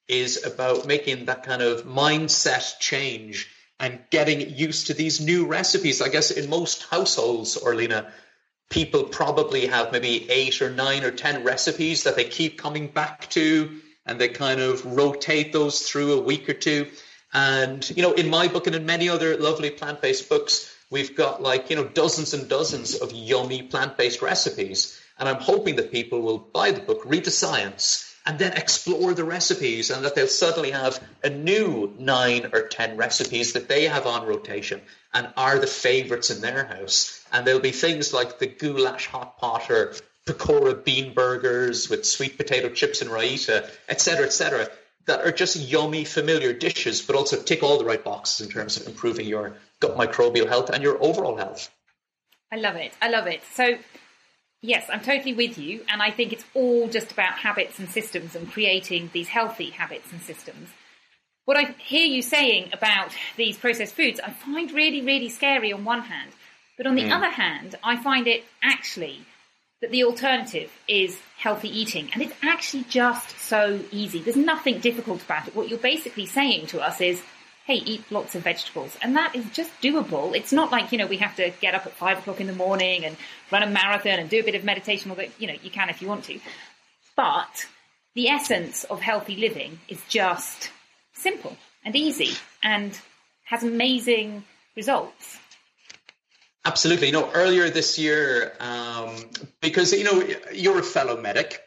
is 0.07 0.45
about 0.45 0.87
making 0.87 1.25
that 1.25 1.43
kind 1.43 1.61
of 1.61 1.83
mindset 1.83 2.79
change 2.79 3.49
and 3.81 3.99
getting 4.11 4.55
used 4.55 4.87
to 4.87 4.93
these 4.93 5.19
new 5.19 5.47
recipes. 5.47 6.01
I 6.01 6.07
guess 6.07 6.31
in 6.31 6.49
most 6.49 6.83
households, 6.83 7.57
Orlena, 7.57 8.09
people 8.69 9.03
probably 9.03 9.65
have 9.67 9.91
maybe 9.91 10.29
eight 10.29 10.61
or 10.61 10.69
nine 10.69 11.03
or 11.03 11.11
ten 11.11 11.43
recipes 11.43 12.03
that 12.03 12.15
they 12.15 12.23
keep 12.23 12.57
coming 12.57 12.87
back 12.87 13.29
to 13.31 13.81
and 14.05 14.19
they 14.19 14.29
kind 14.29 14.61
of 14.61 14.85
rotate 14.85 15.51
those 15.51 15.81
through 15.81 16.13
a 16.13 16.21
week 16.21 16.47
or 16.47 16.53
two 16.53 16.87
and 17.33 17.89
you 17.95 18.01
know 18.01 18.13
in 18.13 18.29
my 18.29 18.47
book 18.47 18.67
and 18.67 18.75
in 18.75 18.85
many 18.85 19.09
other 19.09 19.37
lovely 19.37 19.69
plant-based 19.69 20.27
books 20.29 20.73
we've 20.89 21.15
got 21.15 21.41
like 21.41 21.69
you 21.69 21.75
know 21.75 21.83
dozens 21.83 22.33
and 22.33 22.49
dozens 22.49 22.95
of 22.95 23.11
yummy 23.11 23.61
plant-based 23.61 24.21
recipes 24.21 24.99
and 25.19 25.29
i'm 25.29 25.41
hoping 25.41 25.75
that 25.75 25.91
people 25.91 26.21
will 26.21 26.39
buy 26.39 26.71
the 26.71 26.81
book 26.81 27.03
read 27.05 27.23
the 27.23 27.31
science 27.31 28.10
and 28.31 28.39
then 28.39 28.53
explore 28.53 29.13
the 29.13 29.25
recipes 29.25 29.89
and 29.89 30.05
that 30.05 30.15
they'll 30.15 30.25
suddenly 30.25 30.71
have 30.71 31.03
a 31.21 31.29
new 31.29 31.93
nine 31.99 32.49
or 32.53 32.61
ten 32.61 32.95
recipes 32.95 33.51
that 33.51 33.67
they 33.67 33.89
have 33.89 34.07
on 34.07 34.25
rotation 34.25 34.79
and 35.13 35.27
are 35.35 35.59
the 35.59 35.67
favorites 35.67 36.29
in 36.29 36.39
their 36.39 36.63
house. 36.63 37.25
And 37.33 37.45
there'll 37.45 37.59
be 37.59 37.71
things 37.71 38.13
like 38.13 38.39
the 38.39 38.47
goulash 38.47 39.07
hot 39.07 39.37
pot 39.37 39.69
or 39.69 39.95
pakora 40.25 40.81
bean 40.81 41.13
burgers 41.13 41.89
with 41.89 42.05
sweet 42.05 42.37
potato 42.37 42.69
chips 42.69 43.01
and 43.01 43.11
raita, 43.11 43.63
uh, 43.63 43.67
etc., 43.89 44.27
etc., 44.27 44.69
that 45.07 45.25
are 45.27 45.33
just 45.33 45.57
yummy, 45.57 46.05
familiar 46.05 46.53
dishes, 46.53 47.01
but 47.01 47.17
also 47.17 47.35
tick 47.35 47.63
all 47.63 47.79
the 47.79 47.83
right 47.83 48.01
boxes 48.01 48.47
in 48.47 48.49
terms 48.49 48.77
of 48.77 48.87
improving 48.87 49.27
your 49.27 49.57
gut 49.81 49.97
microbial 49.97 50.47
health 50.47 50.69
and 50.69 50.81
your 50.81 51.03
overall 51.03 51.35
health. 51.35 51.69
I 52.49 52.55
love 52.55 52.77
it. 52.77 52.93
I 53.01 53.09
love 53.09 53.27
it. 53.27 53.41
So 53.55 53.77
Yes, 54.61 54.87
I'm 54.91 55.01
totally 55.01 55.33
with 55.33 55.57
you. 55.57 55.83
And 55.89 56.01
I 56.01 56.11
think 56.11 56.33
it's 56.33 56.45
all 56.53 56.87
just 56.87 57.11
about 57.11 57.39
habits 57.39 57.79
and 57.79 57.89
systems 57.89 58.35
and 58.35 58.51
creating 58.51 59.09
these 59.11 59.27
healthy 59.27 59.71
habits 59.71 60.11
and 60.11 60.21
systems. 60.21 60.69
What 61.45 61.57
I 61.57 61.75
hear 61.79 62.05
you 62.05 62.21
saying 62.21 62.69
about 62.71 63.11
these 63.35 63.57
processed 63.57 63.95
foods, 63.95 64.19
I 64.19 64.29
find 64.29 64.71
really, 64.71 65.01
really 65.01 65.29
scary 65.29 65.73
on 65.73 65.83
one 65.83 66.01
hand. 66.01 66.31
But 66.77 66.85
on 66.85 66.95
the 66.95 67.03
mm. 67.03 67.11
other 67.11 67.29
hand, 67.29 67.75
I 67.83 68.01
find 68.01 68.27
it 68.27 68.43
actually 68.63 69.25
that 69.81 69.89
the 69.89 70.03
alternative 70.03 70.71
is 70.87 71.17
healthy 71.37 71.67
eating. 71.67 72.11
And 72.13 72.21
it's 72.21 72.35
actually 72.43 72.83
just 72.83 73.39
so 73.39 73.79
easy. 73.91 74.21
There's 74.21 74.37
nothing 74.37 74.79
difficult 74.79 75.23
about 75.23 75.47
it. 75.47 75.55
What 75.55 75.69
you're 75.69 75.79
basically 75.79 76.27
saying 76.27 76.67
to 76.67 76.79
us 76.81 77.01
is 77.01 77.21
hey, 77.71 77.83
eat 77.85 78.03
lots 78.11 78.35
of 78.35 78.43
vegetables. 78.43 78.97
And 79.01 79.15
that 79.15 79.33
is 79.33 79.45
just 79.51 79.71
doable. 79.81 80.35
It's 80.35 80.51
not 80.51 80.71
like, 80.71 80.91
you 80.91 80.97
know, 80.97 81.07
we 81.07 81.17
have 81.17 81.37
to 81.37 81.53
get 81.61 81.73
up 81.73 81.85
at 81.85 81.93
five 81.93 82.19
o'clock 82.19 82.41
in 82.41 82.47
the 82.47 82.53
morning 82.53 83.05
and 83.05 83.15
run 83.49 83.63
a 83.63 83.67
marathon 83.67 84.19
and 84.19 84.29
do 84.29 84.41
a 84.41 84.43
bit 84.43 84.55
of 84.55 84.65
meditation, 84.65 85.09
although, 85.09 85.27
you 85.39 85.47
know, 85.47 85.55
you 85.63 85.69
can 85.69 85.89
if 85.89 86.01
you 86.01 86.09
want 86.09 86.25
to. 86.25 86.39
But 87.15 87.67
the 88.13 88.27
essence 88.27 88.83
of 88.83 88.99
healthy 88.99 89.37
living 89.37 89.79
is 89.87 90.01
just 90.09 90.69
simple 91.13 91.55
and 91.85 91.95
easy 91.95 92.33
and 92.61 92.99
has 93.45 93.63
amazing 93.63 94.43
results. 94.75 95.39
Absolutely. 96.65 97.07
You 97.07 97.13
know, 97.13 97.31
earlier 97.33 97.69
this 97.69 97.97
year, 97.97 98.53
um, 98.59 99.15
because, 99.61 99.93
you 99.93 100.03
know, 100.03 100.21
you're 100.53 100.79
a 100.79 100.83
fellow 100.83 101.19
medic, 101.19 101.61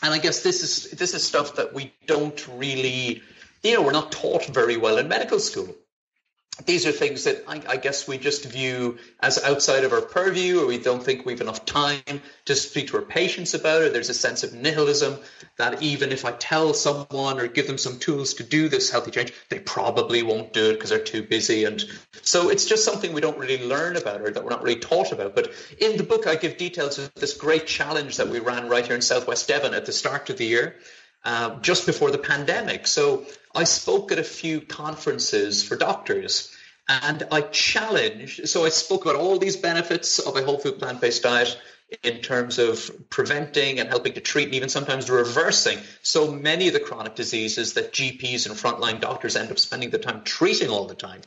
and 0.00 0.14
I 0.14 0.18
guess 0.18 0.42
this 0.44 0.62
is 0.62 0.92
this 0.92 1.12
is 1.12 1.24
stuff 1.24 1.56
that 1.56 1.74
we 1.74 1.92
don't 2.06 2.46
really 2.56 3.20
you 3.62 3.74
know, 3.74 3.82
we're 3.82 3.92
not 3.92 4.12
taught 4.12 4.46
very 4.46 4.76
well 4.76 4.98
in 4.98 5.08
medical 5.08 5.40
school. 5.40 5.74
These 6.66 6.86
are 6.86 6.92
things 6.92 7.24
that 7.24 7.44
I, 7.46 7.62
I, 7.68 7.76
guess 7.76 8.08
we 8.08 8.18
just 8.18 8.44
view 8.44 8.98
as 9.20 9.42
outside 9.42 9.84
of 9.84 9.92
our 9.92 10.00
purview, 10.00 10.60
or 10.60 10.66
we 10.66 10.78
don't 10.78 11.02
think 11.02 11.24
we've 11.24 11.40
enough 11.40 11.64
time 11.64 12.02
to 12.46 12.56
speak 12.56 12.88
to 12.88 12.96
our 12.96 13.02
patients 13.02 13.54
about 13.54 13.82
it. 13.82 13.92
There's 13.92 14.10
a 14.10 14.14
sense 14.14 14.42
of 14.42 14.52
nihilism 14.52 15.18
that 15.56 15.82
even 15.82 16.10
if 16.10 16.24
I 16.24 16.32
tell 16.32 16.74
someone 16.74 17.38
or 17.38 17.46
give 17.46 17.68
them 17.68 17.78
some 17.78 18.00
tools 18.00 18.34
to 18.34 18.42
do 18.42 18.68
this 18.68 18.90
healthy 18.90 19.12
change, 19.12 19.32
they 19.50 19.60
probably 19.60 20.24
won't 20.24 20.52
do 20.52 20.70
it 20.70 20.74
because 20.74 20.90
they're 20.90 20.98
too 20.98 21.22
busy. 21.22 21.62
And 21.62 21.84
so 22.22 22.48
it's 22.50 22.66
just 22.66 22.84
something 22.84 23.12
we 23.12 23.20
don't 23.20 23.38
really 23.38 23.64
learn 23.64 23.96
about 23.96 24.20
or 24.20 24.30
that 24.30 24.42
we're 24.42 24.50
not 24.50 24.64
really 24.64 24.80
taught 24.80 25.12
about. 25.12 25.36
But 25.36 25.52
in 25.78 25.96
the 25.96 26.02
book, 26.02 26.26
I 26.26 26.34
give 26.34 26.56
details 26.56 26.98
of 26.98 27.14
this 27.14 27.34
great 27.34 27.68
challenge 27.68 28.16
that 28.16 28.28
we 28.28 28.40
ran 28.40 28.68
right 28.68 28.84
here 28.84 28.96
in 28.96 29.02
Southwest 29.02 29.46
Devon 29.46 29.74
at 29.74 29.86
the 29.86 29.92
start 29.92 30.28
of 30.30 30.38
the 30.38 30.46
year. 30.46 30.74
Uh, 31.24 31.58
just 31.60 31.84
before 31.84 32.12
the 32.12 32.18
pandemic. 32.18 32.86
So 32.86 33.26
I 33.58 33.64
spoke 33.64 34.12
at 34.12 34.20
a 34.20 34.24
few 34.24 34.60
conferences 34.60 35.64
for 35.64 35.74
doctors 35.74 36.56
and 36.88 37.26
I 37.32 37.40
challenged, 37.40 38.48
so 38.48 38.64
I 38.64 38.68
spoke 38.68 39.04
about 39.04 39.16
all 39.16 39.36
these 39.36 39.56
benefits 39.56 40.20
of 40.20 40.36
a 40.36 40.44
whole 40.44 40.58
food 40.58 40.78
plant 40.78 41.00
based 41.00 41.24
diet, 41.24 41.58
in 42.04 42.18
terms 42.20 42.58
of 42.60 42.88
preventing 43.10 43.80
and 43.80 43.88
helping 43.88 44.12
to 44.12 44.20
treat 44.20 44.44
and 44.44 44.54
even 44.54 44.68
sometimes 44.68 45.10
reversing 45.10 45.78
so 46.02 46.30
many 46.30 46.68
of 46.68 46.74
the 46.74 46.80
chronic 46.80 47.16
diseases 47.16 47.74
that 47.74 47.92
GPs 47.92 48.46
and 48.46 48.54
frontline 48.54 49.00
doctors 49.00 49.34
end 49.34 49.50
up 49.50 49.58
spending 49.58 49.90
the 49.90 49.98
time 49.98 50.22
treating 50.22 50.68
all 50.68 50.86
the 50.86 50.94
time. 50.94 51.22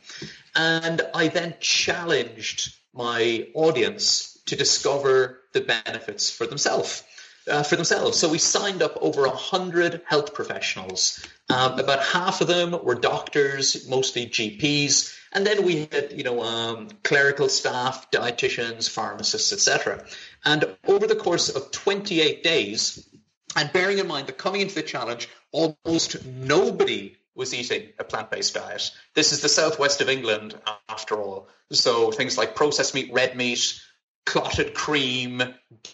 And 0.54 1.02
I 1.14 1.28
then 1.28 1.54
challenged 1.60 2.74
my 2.94 3.48
audience 3.54 4.38
to 4.46 4.56
discover 4.56 5.40
the 5.52 5.60
benefits 5.60 6.30
for 6.30 6.46
themselves. 6.46 7.02
Uh, 7.48 7.64
for 7.64 7.74
themselves. 7.74 8.16
So 8.16 8.28
we 8.28 8.38
signed 8.38 8.82
up 8.82 8.96
over 9.00 9.22
100 9.22 10.02
health 10.06 10.32
professionals. 10.32 11.26
Um, 11.50 11.76
about 11.76 11.98
half 11.98 12.40
of 12.40 12.46
them 12.46 12.70
were 12.84 12.94
doctors, 12.94 13.88
mostly 13.88 14.26
GPs, 14.26 15.12
and 15.32 15.44
then 15.44 15.64
we 15.64 15.88
had, 15.90 16.12
you 16.12 16.22
know, 16.22 16.40
um, 16.40 16.88
clerical 17.02 17.48
staff, 17.48 18.12
dietitians, 18.12 18.88
pharmacists, 18.88 19.52
etc. 19.52 20.04
And 20.44 20.76
over 20.86 21.08
the 21.08 21.16
course 21.16 21.48
of 21.48 21.72
28 21.72 22.44
days, 22.44 23.08
and 23.56 23.72
bearing 23.72 23.98
in 23.98 24.06
mind 24.06 24.28
that 24.28 24.38
coming 24.38 24.60
into 24.60 24.76
the 24.76 24.82
challenge, 24.82 25.28
almost 25.50 26.24
nobody 26.24 27.16
was 27.34 27.54
eating 27.54 27.88
a 27.98 28.04
plant-based 28.04 28.54
diet. 28.54 28.90
This 29.14 29.32
is 29.32 29.40
the 29.40 29.48
southwest 29.48 30.00
of 30.00 30.08
England, 30.08 30.54
after 30.88 31.20
all. 31.20 31.48
So 31.72 32.12
things 32.12 32.36
like 32.36 32.54
processed 32.54 32.94
meat, 32.94 33.10
red 33.12 33.36
meat, 33.36 33.80
clotted 34.24 34.74
cream, 34.74 35.42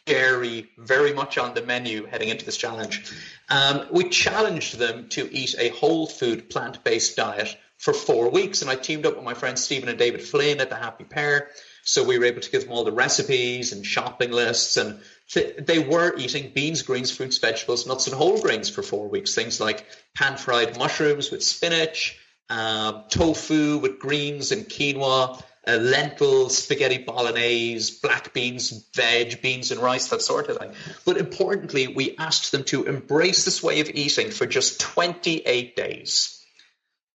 dairy, 0.04 0.68
very 0.76 1.12
much 1.12 1.38
on 1.38 1.54
the 1.54 1.62
menu 1.62 2.06
heading 2.06 2.28
into 2.28 2.44
this 2.44 2.56
challenge. 2.56 3.12
Um, 3.48 3.86
we 3.90 4.08
challenged 4.10 4.78
them 4.78 5.08
to 5.10 5.28
eat 5.32 5.54
a 5.58 5.70
whole 5.70 6.06
food 6.06 6.50
plant 6.50 6.84
based 6.84 7.16
diet 7.16 7.56
for 7.78 7.94
four 7.94 8.30
weeks. 8.30 8.60
And 8.60 8.70
I 8.70 8.74
teamed 8.74 9.06
up 9.06 9.14
with 9.14 9.24
my 9.24 9.34
friends 9.34 9.64
Stephen 9.64 9.88
and 9.88 9.98
David 9.98 10.22
Flynn 10.22 10.60
at 10.60 10.68
the 10.68 10.76
Happy 10.76 11.04
Pear. 11.04 11.48
So 11.82 12.04
we 12.04 12.18
were 12.18 12.26
able 12.26 12.40
to 12.40 12.50
give 12.50 12.64
them 12.64 12.72
all 12.72 12.84
the 12.84 12.92
recipes 12.92 13.72
and 13.72 13.86
shopping 13.86 14.30
lists. 14.30 14.76
And 14.76 15.00
th- 15.30 15.56
they 15.58 15.78
were 15.78 16.14
eating 16.18 16.52
beans, 16.54 16.82
greens, 16.82 17.10
fruits, 17.10 17.38
vegetables, 17.38 17.86
nuts, 17.86 18.08
and 18.08 18.16
whole 18.16 18.40
grains 18.42 18.68
for 18.68 18.82
four 18.82 19.08
weeks. 19.08 19.34
Things 19.34 19.60
like 19.60 19.86
pan 20.14 20.36
fried 20.36 20.76
mushrooms 20.76 21.30
with 21.30 21.42
spinach, 21.42 22.18
um, 22.50 23.04
tofu 23.08 23.78
with 23.78 24.00
greens 24.00 24.52
and 24.52 24.66
quinoa, 24.66 25.42
uh, 25.68 25.76
lentils, 25.76 26.56
spaghetti 26.56 26.98
bolognese, 26.98 27.98
black 28.02 28.32
beans, 28.32 28.86
veg, 28.94 29.42
beans 29.42 29.70
and 29.70 29.80
rice, 29.80 30.08
that 30.08 30.22
sort 30.22 30.48
of 30.48 30.56
thing. 30.56 30.72
But 31.04 31.18
importantly, 31.18 31.88
we 31.88 32.16
asked 32.16 32.52
them 32.52 32.64
to 32.64 32.84
embrace 32.84 33.44
this 33.44 33.62
way 33.62 33.80
of 33.80 33.90
eating 33.90 34.30
for 34.30 34.46
just 34.46 34.80
28 34.80 35.76
days, 35.76 36.42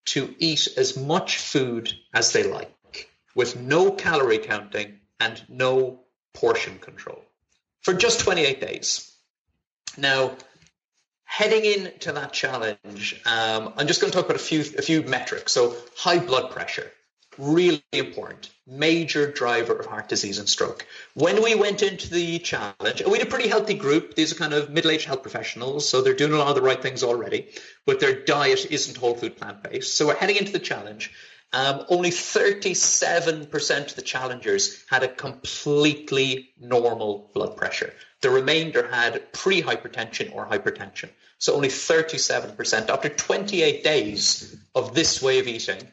to 0.05 0.35
eat 0.37 0.67
as 0.77 0.95
much 0.95 1.37
food 1.37 1.91
as 2.13 2.31
they 2.31 2.43
like, 2.43 3.09
with 3.33 3.59
no 3.59 3.91
calorie 3.91 4.37
counting 4.37 4.99
and 5.19 5.41
no 5.49 6.01
portion 6.33 6.77
control, 6.77 7.23
for 7.81 7.93
just 7.93 8.19
28 8.19 8.61
days. 8.61 9.11
Now, 9.97 10.35
heading 11.23 11.65
into 11.65 12.11
that 12.11 12.33
challenge, 12.33 13.19
um, 13.25 13.73
I'm 13.77 13.87
just 13.87 13.99
going 13.99 14.11
to 14.11 14.15
talk 14.15 14.25
about 14.25 14.35
a 14.35 14.43
few 14.43 14.61
a 14.61 14.81
few 14.81 15.01
metrics. 15.03 15.53
So, 15.53 15.75
high 15.97 16.19
blood 16.19 16.51
pressure 16.51 16.91
really 17.37 17.83
important, 17.91 18.49
major 18.67 19.31
driver 19.31 19.73
of 19.73 19.85
heart 19.85 20.09
disease 20.09 20.37
and 20.37 20.47
stroke. 20.47 20.85
When 21.13 21.43
we 21.43 21.55
went 21.55 21.81
into 21.81 22.09
the 22.09 22.39
challenge, 22.39 23.03
we 23.05 23.17
had 23.17 23.27
a 23.27 23.29
pretty 23.29 23.49
healthy 23.49 23.73
group. 23.73 24.15
These 24.15 24.31
are 24.31 24.35
kind 24.35 24.53
of 24.53 24.69
middle-aged 24.69 25.05
health 25.05 25.21
professionals, 25.21 25.87
so 25.87 26.01
they're 26.01 26.13
doing 26.13 26.33
a 26.33 26.37
lot 26.37 26.49
of 26.49 26.55
the 26.55 26.61
right 26.61 26.81
things 26.81 27.03
already, 27.03 27.49
but 27.85 27.99
their 27.99 28.23
diet 28.23 28.71
isn't 28.71 28.97
whole 28.97 29.15
food 29.15 29.37
plant-based. 29.37 29.95
So 29.95 30.07
we're 30.07 30.15
heading 30.15 30.37
into 30.37 30.51
the 30.51 30.59
challenge. 30.59 31.11
Um, 31.53 31.85
only 31.89 32.09
37% 32.09 33.89
of 33.89 33.95
the 33.95 34.01
challengers 34.01 34.83
had 34.89 35.03
a 35.03 35.07
completely 35.07 36.49
normal 36.59 37.29
blood 37.33 37.55
pressure. 37.55 37.93
The 38.21 38.31
remainder 38.31 38.87
had 38.87 39.31
pre-hypertension 39.33 40.33
or 40.33 40.47
hypertension. 40.47 41.09
So 41.37 41.53
only 41.53 41.67
37%. 41.67 42.89
After 42.89 43.09
28 43.09 43.83
days 43.83 44.55
of 44.73 44.95
this 44.95 45.21
way 45.21 45.39
of 45.39 45.47
eating, 45.47 45.91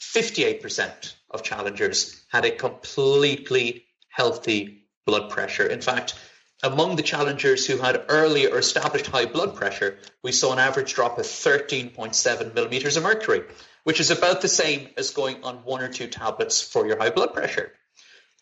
58% 0.00 1.14
of 1.30 1.42
challengers 1.42 2.22
had 2.28 2.44
a 2.44 2.50
completely 2.50 3.84
healthy 4.08 4.84
blood 5.04 5.30
pressure. 5.30 5.66
In 5.66 5.80
fact, 5.80 6.14
among 6.62 6.96
the 6.96 7.02
challengers 7.02 7.66
who 7.66 7.76
had 7.76 8.04
early 8.08 8.50
or 8.50 8.58
established 8.58 9.06
high 9.06 9.26
blood 9.26 9.54
pressure, 9.54 9.98
we 10.22 10.32
saw 10.32 10.52
an 10.52 10.58
average 10.58 10.94
drop 10.94 11.18
of 11.18 11.24
13.7 11.24 12.54
millimeters 12.54 12.96
of 12.96 13.04
mercury, 13.04 13.42
which 13.84 14.00
is 14.00 14.10
about 14.10 14.40
the 14.40 14.48
same 14.48 14.88
as 14.96 15.10
going 15.10 15.44
on 15.44 15.64
one 15.64 15.82
or 15.82 15.88
two 15.88 16.08
tablets 16.08 16.60
for 16.60 16.86
your 16.86 16.98
high 16.98 17.10
blood 17.10 17.32
pressure. 17.32 17.72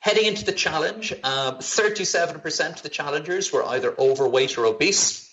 Heading 0.01 0.27
into 0.27 0.45
the 0.45 0.53
challenge, 0.53 1.13
um, 1.25 1.59
37% 1.59 2.77
of 2.77 2.83
the 2.83 2.89
challengers 2.89 3.53
were 3.53 3.65
either 3.65 3.95
overweight 3.99 4.57
or 4.57 4.67
obese, 4.67 5.31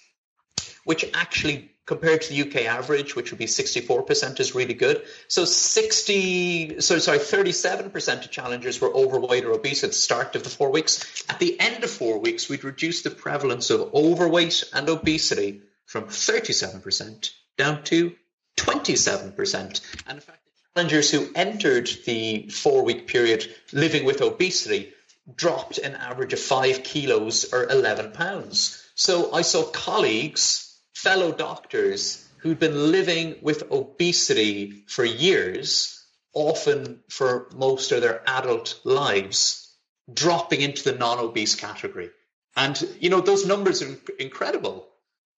which 0.83 1.05
actually 1.13 1.72
compared 1.85 2.21
to 2.21 2.29
the 2.29 2.41
UK 2.41 2.65
average, 2.65 3.15
which 3.15 3.31
would 3.31 3.39
be 3.39 3.45
64%, 3.45 4.39
is 4.39 4.55
really 4.55 4.73
good. 4.73 5.03
So 5.27 5.43
60, 5.43 6.79
so 6.79 6.99
sorry, 6.99 7.19
37% 7.19 8.25
of 8.25 8.31
challengers 8.31 8.79
were 8.79 8.93
overweight 8.93 9.43
or 9.43 9.51
obese 9.51 9.83
at 9.83 9.89
the 9.89 9.95
start 9.95 10.35
of 10.35 10.43
the 10.43 10.49
four 10.49 10.71
weeks. 10.71 11.23
At 11.29 11.39
the 11.39 11.59
end 11.59 11.83
of 11.83 11.91
four 11.91 12.19
weeks, 12.19 12.47
we'd 12.47 12.63
reduced 12.63 13.03
the 13.03 13.11
prevalence 13.11 13.69
of 13.69 13.93
overweight 13.93 14.63
and 14.73 14.87
obesity 14.87 15.61
from 15.85 16.05
37% 16.05 17.31
down 17.57 17.83
to 17.83 18.15
27%. 18.57 19.81
And 20.07 20.15
in 20.15 20.21
fact, 20.21 20.39
the 20.45 20.79
challengers 20.81 21.11
who 21.11 21.27
entered 21.35 21.89
the 22.05 22.47
four 22.49 22.83
week 22.83 23.07
period 23.07 23.45
living 23.73 24.05
with 24.05 24.21
obesity 24.21 24.93
dropped 25.35 25.77
an 25.77 25.95
average 25.95 26.33
of 26.33 26.39
five 26.39 26.83
kilos 26.83 27.51
or 27.53 27.67
11 27.69 28.11
pounds. 28.11 28.83
So 28.95 29.33
I 29.33 29.41
saw 29.41 29.63
colleagues 29.63 30.62
fellow 30.93 31.31
doctors 31.31 32.27
who'd 32.39 32.59
been 32.59 32.91
living 32.91 33.35
with 33.41 33.71
obesity 33.71 34.83
for 34.87 35.05
years, 35.05 36.05
often 36.33 36.99
for 37.09 37.49
most 37.55 37.91
of 37.91 38.01
their 38.01 38.21
adult 38.27 38.79
lives, 38.83 39.75
dropping 40.13 40.61
into 40.61 40.83
the 40.83 40.97
non 40.97 41.19
obese 41.19 41.55
category. 41.55 42.09
And, 42.55 42.79
you 42.99 43.09
know, 43.09 43.21
those 43.21 43.45
numbers 43.45 43.81
are 43.81 43.97
incredible. 44.19 44.87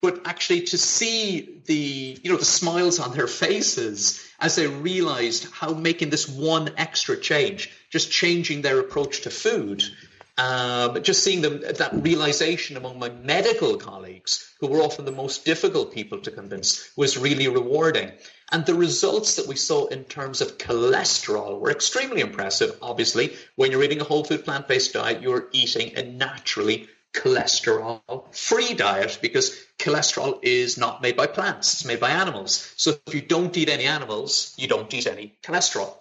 But 0.01 0.28
actually, 0.28 0.62
to 0.62 0.78
see 0.78 1.62
the, 1.66 2.20
you 2.22 2.32
know, 2.32 2.38
the 2.38 2.45
smiles 2.45 2.99
on 2.99 3.16
their 3.16 3.28
faces 3.28 4.24
as 4.39 4.56
they 4.56 4.68
realized 4.68 5.47
how 5.51 5.74
making 5.74 6.10
this 6.10 6.28
one 6.28 6.72
extra 6.78 7.18
change, 7.18 7.72
just 7.89 8.12
changing 8.12 8.62
their 8.62 8.80
approach 8.80 9.22
to 9.22 9.30
food, 9.30 9.84
um, 10.38 11.01
just 11.01 11.23
seeing 11.23 11.41
that 11.41 11.89
realization 11.93 12.75
among 12.75 12.99
my 12.99 13.09
medical 13.09 13.77
colleagues, 13.77 14.53
who 14.59 14.67
were 14.67 14.81
often 14.81 15.05
the 15.05 15.11
most 15.11 15.45
difficult 15.45 15.93
people 15.93 16.19
to 16.19 16.31
convince, 16.31 16.91
was 16.97 17.17
really 17.17 17.47
rewarding. 17.47 18.11
And 18.51 18.65
the 18.65 18.75
results 18.75 19.38
that 19.38 19.47
we 19.47 19.55
saw 19.55 19.88
in 19.88 20.03
terms 20.03 20.41
of 20.41 20.57
cholesterol 20.57 21.59
were 21.59 21.71
extremely 21.71 22.21
impressive. 22.21 22.77
Obviously, 22.81 23.33
when 23.55 23.71
you're 23.71 23.83
eating 23.83 24.01
a 24.01 24.05
whole 24.05 24.23
food 24.23 24.45
plant 24.45 24.67
based 24.67 24.93
diet, 24.93 25.21
you're 25.21 25.47
eating 25.51 25.95
a 25.95 26.03
naturally 26.03 26.88
cholesterol 27.13 28.01
free 28.36 28.73
diet 28.73 29.19
because 29.21 29.57
cholesterol 29.79 30.39
is 30.41 30.77
not 30.77 31.01
made 31.01 31.15
by 31.15 31.27
plants, 31.27 31.73
it's 31.73 31.86
made 31.86 31.99
by 31.99 32.09
animals. 32.09 32.73
So 32.75 32.93
if 33.07 33.15
you 33.15 33.21
don't 33.21 33.55
eat 33.57 33.69
any 33.69 33.86
animals, 33.86 34.53
you 34.57 34.67
don't 34.67 34.93
eat 34.93 35.07
any 35.07 35.33
cholesterol. 35.41 35.93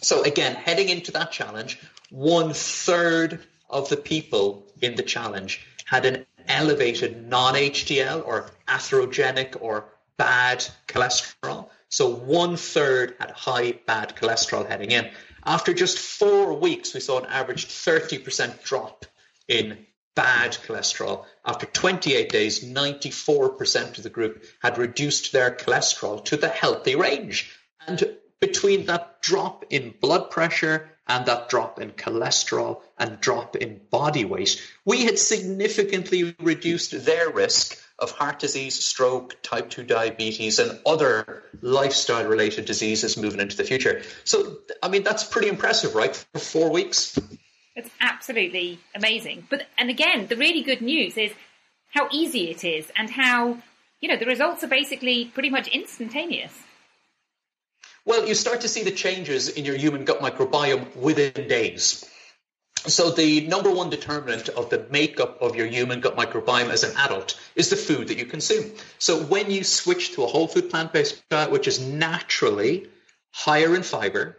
So 0.00 0.22
again, 0.22 0.54
heading 0.54 0.88
into 0.88 1.12
that 1.12 1.30
challenge, 1.30 1.78
one 2.10 2.52
third 2.52 3.40
of 3.68 3.88
the 3.88 3.96
people 3.96 4.66
in 4.80 4.96
the 4.96 5.02
challenge 5.02 5.66
had 5.84 6.04
an 6.06 6.26
elevated 6.48 7.28
non 7.28 7.54
HDL 7.54 8.26
or 8.26 8.50
atherogenic 8.68 9.56
or 9.60 9.86
bad 10.16 10.66
cholesterol. 10.88 11.68
So 11.88 12.08
one 12.08 12.56
third 12.56 13.16
had 13.18 13.30
high 13.30 13.72
bad 13.72 14.16
cholesterol 14.16 14.68
heading 14.68 14.90
in. 14.90 15.10
After 15.44 15.72
just 15.72 15.98
four 15.98 16.54
weeks, 16.54 16.94
we 16.94 17.00
saw 17.00 17.20
an 17.20 17.26
average 17.26 17.66
30% 17.66 18.62
drop 18.62 19.06
in 19.48 19.86
bad 20.14 20.52
cholesterol. 20.52 21.24
After 21.44 21.66
28 21.66 22.28
days, 22.28 22.64
94% 22.64 23.96
of 23.96 24.02
the 24.02 24.10
group 24.10 24.44
had 24.60 24.78
reduced 24.78 25.32
their 25.32 25.50
cholesterol 25.50 26.24
to 26.26 26.36
the 26.36 26.48
healthy 26.48 26.94
range. 26.94 27.50
And 27.86 28.16
between 28.40 28.86
that 28.86 29.22
drop 29.22 29.64
in 29.70 29.94
blood 30.00 30.30
pressure 30.30 30.90
and 31.10 31.26
that 31.26 31.48
drop 31.48 31.80
in 31.80 31.90
cholesterol 31.90 32.80
and 32.96 33.20
drop 33.20 33.56
in 33.56 33.80
body 33.90 34.24
weight, 34.24 34.62
we 34.84 35.04
had 35.04 35.18
significantly 35.18 36.36
reduced 36.38 37.04
their 37.04 37.28
risk 37.28 37.76
of 37.98 38.12
heart 38.12 38.38
disease, 38.38 38.78
stroke, 38.78 39.36
type 39.42 39.68
2 39.70 39.82
diabetes, 39.82 40.60
and 40.60 40.78
other 40.86 41.42
lifestyle 41.60 42.26
related 42.26 42.64
diseases 42.64 43.16
moving 43.16 43.40
into 43.40 43.56
the 43.56 43.64
future. 43.64 44.02
So, 44.22 44.58
I 44.84 44.88
mean, 44.88 45.02
that's 45.02 45.24
pretty 45.24 45.48
impressive, 45.48 45.96
right? 45.96 46.14
For 46.14 46.38
four 46.38 46.70
weeks. 46.70 47.18
It's 47.74 47.90
absolutely 48.00 48.78
amazing. 48.94 49.48
But, 49.50 49.66
and 49.76 49.90
again, 49.90 50.28
the 50.28 50.36
really 50.36 50.62
good 50.62 50.80
news 50.80 51.16
is 51.16 51.32
how 51.92 52.06
easy 52.12 52.50
it 52.50 52.62
is 52.62 52.90
and 52.96 53.10
how, 53.10 53.58
you 54.00 54.08
know, 54.08 54.16
the 54.16 54.26
results 54.26 54.62
are 54.62 54.68
basically 54.68 55.24
pretty 55.24 55.50
much 55.50 55.66
instantaneous. 55.66 56.52
Well, 58.04 58.26
you 58.26 58.34
start 58.34 58.62
to 58.62 58.68
see 58.68 58.82
the 58.82 58.90
changes 58.90 59.48
in 59.48 59.64
your 59.64 59.76
human 59.76 60.04
gut 60.04 60.20
microbiome 60.20 60.96
within 60.96 61.48
days. 61.48 62.04
so 62.86 63.10
the 63.10 63.46
number 63.46 63.70
one 63.70 63.90
determinant 63.90 64.48
of 64.48 64.70
the 64.70 64.86
makeup 64.90 65.42
of 65.42 65.54
your 65.54 65.66
human 65.66 66.00
gut 66.00 66.16
microbiome 66.16 66.70
as 66.70 66.82
an 66.82 66.96
adult 66.96 67.38
is 67.54 67.68
the 67.68 67.76
food 67.76 68.08
that 68.08 68.16
you 68.16 68.24
consume. 68.24 68.72
So 68.98 69.22
when 69.22 69.50
you 69.50 69.64
switch 69.64 70.14
to 70.14 70.24
a 70.24 70.26
whole 70.26 70.48
food 70.48 70.70
plant-based 70.70 71.22
diet, 71.28 71.50
which 71.50 71.68
is 71.68 71.78
naturally 71.78 72.88
higher 73.32 73.74
in 73.74 73.82
fiber, 73.82 74.38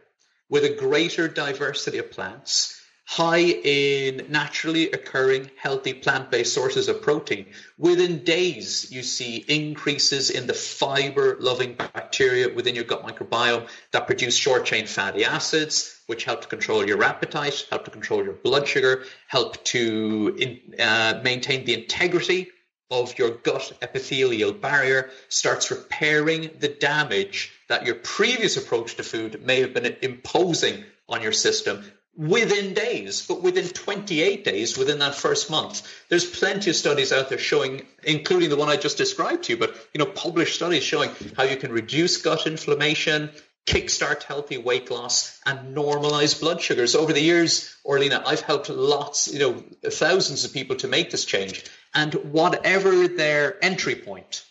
with 0.50 0.66
a 0.66 0.76
greater 0.76 1.28
diversity 1.28 2.00
of 2.00 2.12
plants, 2.12 2.81
high 3.12 3.40
in 3.44 4.26
naturally 4.30 4.90
occurring 4.90 5.52
healthy 5.58 5.94
plant-based 5.94 6.54
sources 6.54 6.88
of 6.88 7.02
protein, 7.02 7.46
within 7.78 8.24
days 8.24 8.90
you 8.90 9.04
see 9.04 9.44
increases 9.50 10.30
in 10.30 10.48
the 10.48 10.54
fiber-loving 10.54 11.74
bacteria 11.74 12.48
within 12.54 12.74
your 12.74 12.86
gut 12.86 13.04
microbiome 13.04 13.68
that 13.92 14.08
produce 14.08 14.38
short-chain 14.38 14.88
fatty 14.88 15.26
acids, 15.26 16.00
which 16.08 16.24
help 16.24 16.40
to 16.40 16.48
control 16.48 16.88
your 16.88 17.04
appetite, 17.04 17.68
help 17.70 17.84
to 17.84 17.92
control 17.92 18.24
your 18.24 18.32
blood 18.32 18.66
sugar, 18.66 19.04
help 19.28 19.62
to 19.66 20.34
in, 20.40 20.80
uh, 20.80 21.20
maintain 21.22 21.66
the 21.66 21.74
integrity 21.74 22.48
of 22.90 23.20
your 23.20 23.32
gut 23.32 23.74
epithelial 23.82 24.54
barrier, 24.54 25.10
starts 25.28 25.70
repairing 25.70 26.50
the 26.60 26.70
damage 26.70 27.52
that 27.68 27.86
your 27.86 27.96
previous 27.96 28.56
approach 28.56 28.96
to 28.96 29.04
food 29.04 29.46
may 29.46 29.60
have 29.60 29.74
been 29.74 29.98
imposing 30.02 30.86
on 31.10 31.22
your 31.22 31.34
system 31.34 31.84
within 32.16 32.74
days, 32.74 33.26
but 33.26 33.42
within 33.42 33.68
28 33.68 34.44
days, 34.44 34.78
within 34.78 35.00
that 35.00 35.16
first 35.16 35.50
month. 35.50 35.88
There's 36.10 36.30
plenty 36.30 36.70
of 36.70 36.76
studies 36.76 37.14
out 37.14 37.30
there 37.30 37.38
showing, 37.38 37.86
including 38.04 38.50
the 38.50 38.58
one 38.58 38.70
I 38.70 38.76
just 38.76 38.98
described 38.98 39.44
to 39.46 39.54
you, 39.54 39.58
but 39.58 39.76
you 39.94 40.00
know, 40.00 40.06
published 40.06 40.56
studies 40.56 40.84
showing 40.84 41.12
how 41.38 41.44
you 41.44 41.56
can 41.56 41.72
reduce 41.72 42.22
gut 42.22 42.48
inflammation, 42.48 43.32
kickstart 43.66 44.24
healthy 44.24 44.58
weight 44.58 44.92
loss, 44.92 45.40
and 45.46 45.76
normalize 45.76 46.40
blood 46.40 46.62
sugars. 46.62 46.96
Over 46.96 47.14
the 47.14 47.22
years, 47.22 47.76
Orlena, 47.86 48.24
I've 48.26 48.42
helped 48.42 48.70
lots, 48.70 49.32
you 49.32 49.40
know, 49.40 49.64
thousands 49.90 50.44
of 50.44 50.54
people 50.54 50.76
to 50.78 50.88
make 50.88 51.12
this 51.12 51.26
change. 51.26 51.64
And 51.94 52.14
whatever 52.14 53.08
their 53.08 53.64
entry 53.64 53.96
point, 53.96 54.44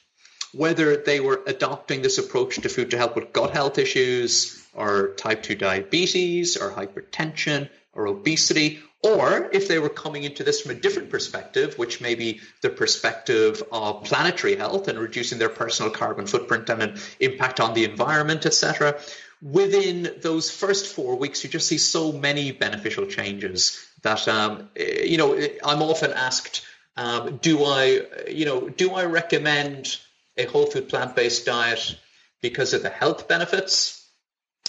whether 0.52 0.96
they 0.96 1.20
were 1.20 1.42
adopting 1.46 2.02
this 2.02 2.18
approach 2.18 2.56
to 2.56 2.68
food 2.68 2.90
to 2.90 2.98
help 2.98 3.16
with 3.16 3.32
gut 3.32 3.50
health 3.50 3.78
issues, 3.78 4.59
or 4.74 5.14
type 5.14 5.42
2 5.42 5.54
diabetes 5.54 6.56
or 6.56 6.70
hypertension 6.70 7.68
or 7.92 8.06
obesity, 8.06 8.80
or 9.02 9.48
if 9.52 9.66
they 9.66 9.78
were 9.78 9.88
coming 9.88 10.24
into 10.24 10.44
this 10.44 10.60
from 10.60 10.72
a 10.72 10.74
different 10.74 11.10
perspective, 11.10 11.78
which 11.78 12.00
may 12.00 12.14
be 12.14 12.40
the 12.60 12.68
perspective 12.68 13.62
of 13.72 14.04
planetary 14.04 14.56
health 14.56 14.88
and 14.88 14.98
reducing 14.98 15.38
their 15.38 15.48
personal 15.48 15.90
carbon 15.90 16.26
footprint 16.26 16.68
and 16.68 16.82
an 16.82 16.98
impact 17.18 17.60
on 17.60 17.72
the 17.74 17.84
environment, 17.84 18.44
etc. 18.44 19.00
Within 19.42 20.16
those 20.20 20.50
first 20.50 20.94
four 20.94 21.16
weeks, 21.16 21.42
you 21.42 21.48
just 21.48 21.66
see 21.66 21.78
so 21.78 22.12
many 22.12 22.52
beneficial 22.52 23.06
changes 23.06 23.82
that 24.02 24.28
um, 24.28 24.68
you 24.76 25.16
know. 25.16 25.34
I'm 25.64 25.82
often 25.82 26.12
asked, 26.12 26.62
um, 26.96 27.38
do 27.38 27.64
I, 27.64 28.02
you 28.28 28.44
know, 28.44 28.68
do 28.68 28.92
I 28.92 29.06
recommend 29.06 29.98
a 30.36 30.44
whole 30.44 30.66
food 30.66 30.90
plant 30.90 31.16
based 31.16 31.46
diet 31.46 31.98
because 32.42 32.74
of 32.74 32.82
the 32.82 32.90
health 32.90 33.28
benefits? 33.28 33.99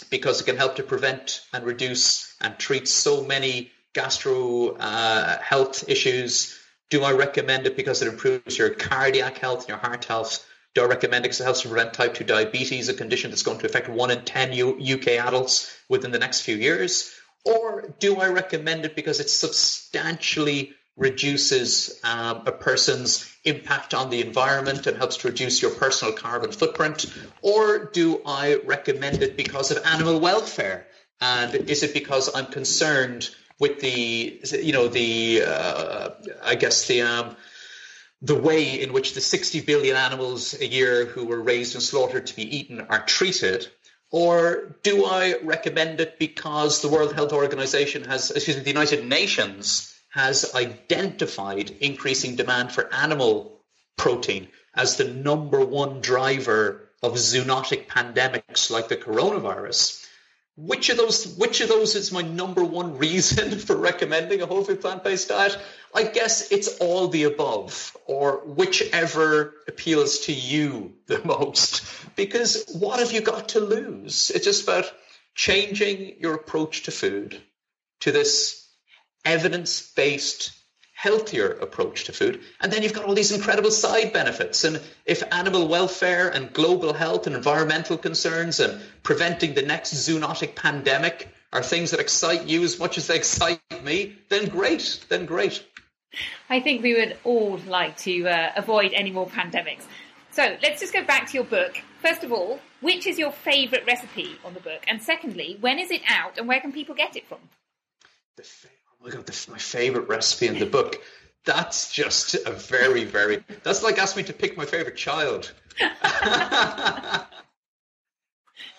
Because 0.03 0.41
it 0.41 0.45
can 0.45 0.57
help 0.57 0.75
to 0.75 0.83
prevent 0.83 1.41
and 1.53 1.65
reduce 1.65 2.35
and 2.41 2.57
treat 2.57 2.87
so 2.87 3.23
many 3.23 3.71
gastro 3.93 4.75
uh, 4.75 5.37
health 5.39 5.89
issues. 5.89 6.57
Do 6.89 7.03
I 7.03 7.11
recommend 7.13 7.67
it 7.67 7.75
because 7.75 8.01
it 8.01 8.07
improves 8.07 8.57
your 8.57 8.69
cardiac 8.69 9.37
health 9.37 9.61
and 9.61 9.69
your 9.69 9.77
heart 9.77 10.05
health? 10.05 10.45
Do 10.73 10.83
I 10.83 10.85
recommend 10.85 11.25
it 11.25 11.29
because 11.29 11.41
it 11.41 11.45
helps 11.45 11.61
to 11.61 11.67
prevent 11.67 11.93
type 11.93 12.13
2 12.13 12.23
diabetes, 12.23 12.89
a 12.89 12.93
condition 12.93 13.31
that's 13.31 13.43
going 13.43 13.59
to 13.59 13.65
affect 13.65 13.89
1 13.89 14.11
in 14.11 14.23
10 14.23 14.53
U- 14.53 14.95
UK 14.95 15.07
adults 15.25 15.75
within 15.89 16.11
the 16.11 16.19
next 16.19 16.41
few 16.41 16.55
years? 16.55 17.13
Or 17.43 17.93
do 17.99 18.17
I 18.17 18.27
recommend 18.27 18.85
it 18.85 18.95
because 18.95 19.19
it 19.19 19.29
substantially 19.29 20.73
reduces 20.97 21.99
um, 22.03 22.43
a 22.45 22.51
person's 22.51 23.31
impact 23.43 23.93
on 23.93 24.09
the 24.09 24.21
environment 24.21 24.85
and 24.87 24.97
helps 24.97 25.17
to 25.17 25.27
reduce 25.29 25.61
your 25.61 25.71
personal 25.71 26.13
carbon 26.13 26.51
footprint? 26.51 27.05
Or 27.41 27.85
do 27.85 28.21
I 28.25 28.59
recommend 28.65 29.23
it 29.23 29.37
because 29.37 29.71
of 29.71 29.85
animal 29.85 30.19
welfare? 30.19 30.87
And 31.19 31.53
is 31.69 31.83
it 31.83 31.93
because 31.93 32.33
I'm 32.33 32.47
concerned 32.47 33.29
with 33.59 33.79
the, 33.79 34.41
you 34.61 34.73
know, 34.73 34.87
the, 34.87 35.43
uh, 35.45 36.09
I 36.43 36.55
guess 36.55 36.87
the, 36.87 37.01
um, 37.01 37.35
the 38.21 38.35
way 38.35 38.81
in 38.81 38.93
which 38.93 39.13
the 39.13 39.21
60 39.21 39.61
billion 39.61 39.95
animals 39.95 40.59
a 40.59 40.67
year 40.67 41.05
who 41.05 41.25
were 41.25 41.41
raised 41.41 41.75
and 41.75 41.83
slaughtered 41.83 42.27
to 42.27 42.35
be 42.35 42.57
eaten 42.57 42.81
are 42.81 43.03
treated? 43.05 43.67
Or 44.11 44.75
do 44.83 45.05
I 45.05 45.37
recommend 45.43 46.01
it 46.01 46.19
because 46.19 46.81
the 46.81 46.89
World 46.89 47.13
Health 47.13 47.31
Organization 47.31 48.03
has, 48.03 48.29
excuse 48.29 48.57
me, 48.57 48.63
the 48.63 48.69
United 48.69 49.05
Nations 49.05 49.90
has 50.11 50.53
identified 50.53 51.71
increasing 51.79 52.35
demand 52.35 52.71
for 52.71 52.93
animal 52.93 53.61
protein 53.97 54.47
as 54.75 54.97
the 54.97 55.05
number 55.05 55.63
one 55.63 56.01
driver 56.01 56.89
of 57.01 57.13
zoonotic 57.13 57.87
pandemics 57.87 58.69
like 58.69 58.87
the 58.87 58.97
coronavirus. 58.97 60.05
Which 60.57 60.89
of 60.89 60.97
those 60.97 61.35
which 61.37 61.61
of 61.61 61.69
those 61.69 61.95
is 61.95 62.11
my 62.11 62.21
number 62.21 62.63
one 62.63 62.97
reason 62.97 63.57
for 63.65 63.75
recommending 63.75 64.41
a 64.41 64.45
whole 64.45 64.63
food 64.63 64.81
plant-based 64.81 65.29
diet? 65.29 65.57
I 65.95 66.03
guess 66.03 66.51
it's 66.51 66.77
all 66.79 67.07
the 67.07 67.23
above, 67.23 67.95
or 68.05 68.41
whichever 68.45 69.55
appeals 69.67 70.19
to 70.19 70.33
you 70.33 70.93
the 71.07 71.21
most. 71.25 71.83
Because 72.15 72.65
what 72.73 72.99
have 72.99 73.13
you 73.13 73.21
got 73.21 73.49
to 73.49 73.59
lose? 73.61 74.29
It's 74.29 74.45
just 74.45 74.63
about 74.63 74.91
changing 75.35 76.19
your 76.19 76.35
approach 76.35 76.83
to 76.83 76.91
food 76.91 77.41
to 78.01 78.11
this 78.11 78.60
evidence 79.25 79.91
based, 79.93 80.51
healthier 80.93 81.51
approach 81.53 82.03
to 82.05 82.13
food. 82.13 82.41
And 82.61 82.71
then 82.71 82.83
you've 82.83 82.93
got 82.93 83.05
all 83.05 83.15
these 83.15 83.31
incredible 83.31 83.71
side 83.71 84.13
benefits. 84.13 84.63
And 84.63 84.79
if 85.05 85.23
animal 85.31 85.67
welfare 85.67 86.29
and 86.29 86.53
global 86.53 86.93
health 86.93 87.27
and 87.27 87.35
environmental 87.35 87.97
concerns 87.97 88.59
and 88.59 88.81
preventing 89.03 89.53
the 89.53 89.63
next 89.63 89.93
zoonotic 89.93 90.55
pandemic 90.55 91.29
are 91.53 91.63
things 91.63 91.91
that 91.91 91.99
excite 91.99 92.45
you 92.45 92.63
as 92.63 92.79
much 92.79 92.97
as 92.97 93.07
they 93.07 93.15
excite 93.15 93.59
me, 93.83 94.15
then 94.29 94.47
great, 94.47 95.03
then 95.09 95.25
great. 95.25 95.65
I 96.49 96.59
think 96.59 96.83
we 96.83 96.93
would 96.93 97.17
all 97.23 97.57
like 97.67 97.97
to 97.99 98.27
uh, 98.27 98.51
avoid 98.55 98.93
any 98.93 99.11
more 99.11 99.27
pandemics. 99.27 99.83
So 100.31 100.55
let's 100.61 100.79
just 100.79 100.93
go 100.93 101.03
back 101.03 101.27
to 101.27 101.33
your 101.33 101.43
book. 101.43 101.81
First 102.01 102.23
of 102.23 102.31
all, 102.31 102.59
which 102.79 103.05
is 103.05 103.19
your 103.19 103.31
favourite 103.31 103.85
recipe 103.85 104.37
on 104.45 104.53
the 104.53 104.59
book? 104.59 104.83
And 104.87 105.01
secondly, 105.01 105.57
when 105.59 105.77
is 105.79 105.91
it 105.91 106.01
out 106.07 106.37
and 106.37 106.47
where 106.47 106.59
can 106.59 106.71
people 106.71 106.95
get 106.95 107.15
it 107.15 107.27
from? 107.27 107.39
The 108.37 108.43
oh 109.01 109.07
my 109.07 109.11
god, 109.11 109.29
my 109.49 109.57
favorite 109.57 110.07
recipe 110.07 110.47
in 110.47 110.59
the 110.59 110.65
book. 110.65 111.01
That's 111.45 111.91
just 111.91 112.35
a 112.35 112.51
very, 112.51 113.03
very. 113.03 113.43
That's 113.63 113.81
like 113.83 113.97
asking 113.97 114.23
me 114.23 114.27
to 114.27 114.33
pick 114.33 114.57
my 114.57 114.65
favorite 114.65 114.95
child. 114.95 115.51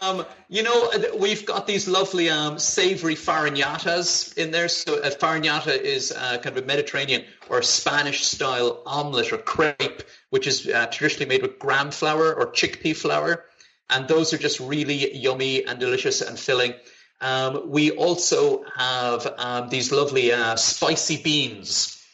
um, 0.00 0.24
you 0.48 0.62
know, 0.62 0.92
we've 1.18 1.44
got 1.44 1.66
these 1.66 1.88
lovely 1.88 2.30
um, 2.30 2.60
savory 2.60 3.16
farinhatas 3.16 4.38
in 4.38 4.52
there. 4.52 4.68
So 4.68 4.94
a 4.94 5.10
farinhata 5.10 5.76
is 5.76 6.12
uh, 6.12 6.38
kind 6.38 6.56
of 6.56 6.62
a 6.62 6.66
Mediterranean 6.66 7.24
or 7.50 7.62
Spanish 7.62 8.24
style 8.24 8.82
omelette 8.86 9.32
or 9.32 9.38
crepe, 9.38 10.04
which 10.30 10.46
is 10.46 10.68
uh, 10.68 10.86
traditionally 10.86 11.26
made 11.26 11.42
with 11.42 11.58
gram 11.58 11.90
flour 11.90 12.32
or 12.32 12.52
chickpea 12.52 12.96
flour. 12.96 13.44
And 13.90 14.06
those 14.06 14.32
are 14.32 14.38
just 14.38 14.60
really 14.60 15.16
yummy 15.16 15.64
and 15.64 15.80
delicious 15.80 16.20
and 16.20 16.38
filling. 16.38 16.74
Um, 17.22 17.70
we 17.70 17.92
also 17.92 18.64
have 18.76 19.32
um, 19.38 19.68
these 19.68 19.92
lovely 19.92 20.32
uh, 20.32 20.56
spicy 20.56 21.22
beans. 21.22 22.04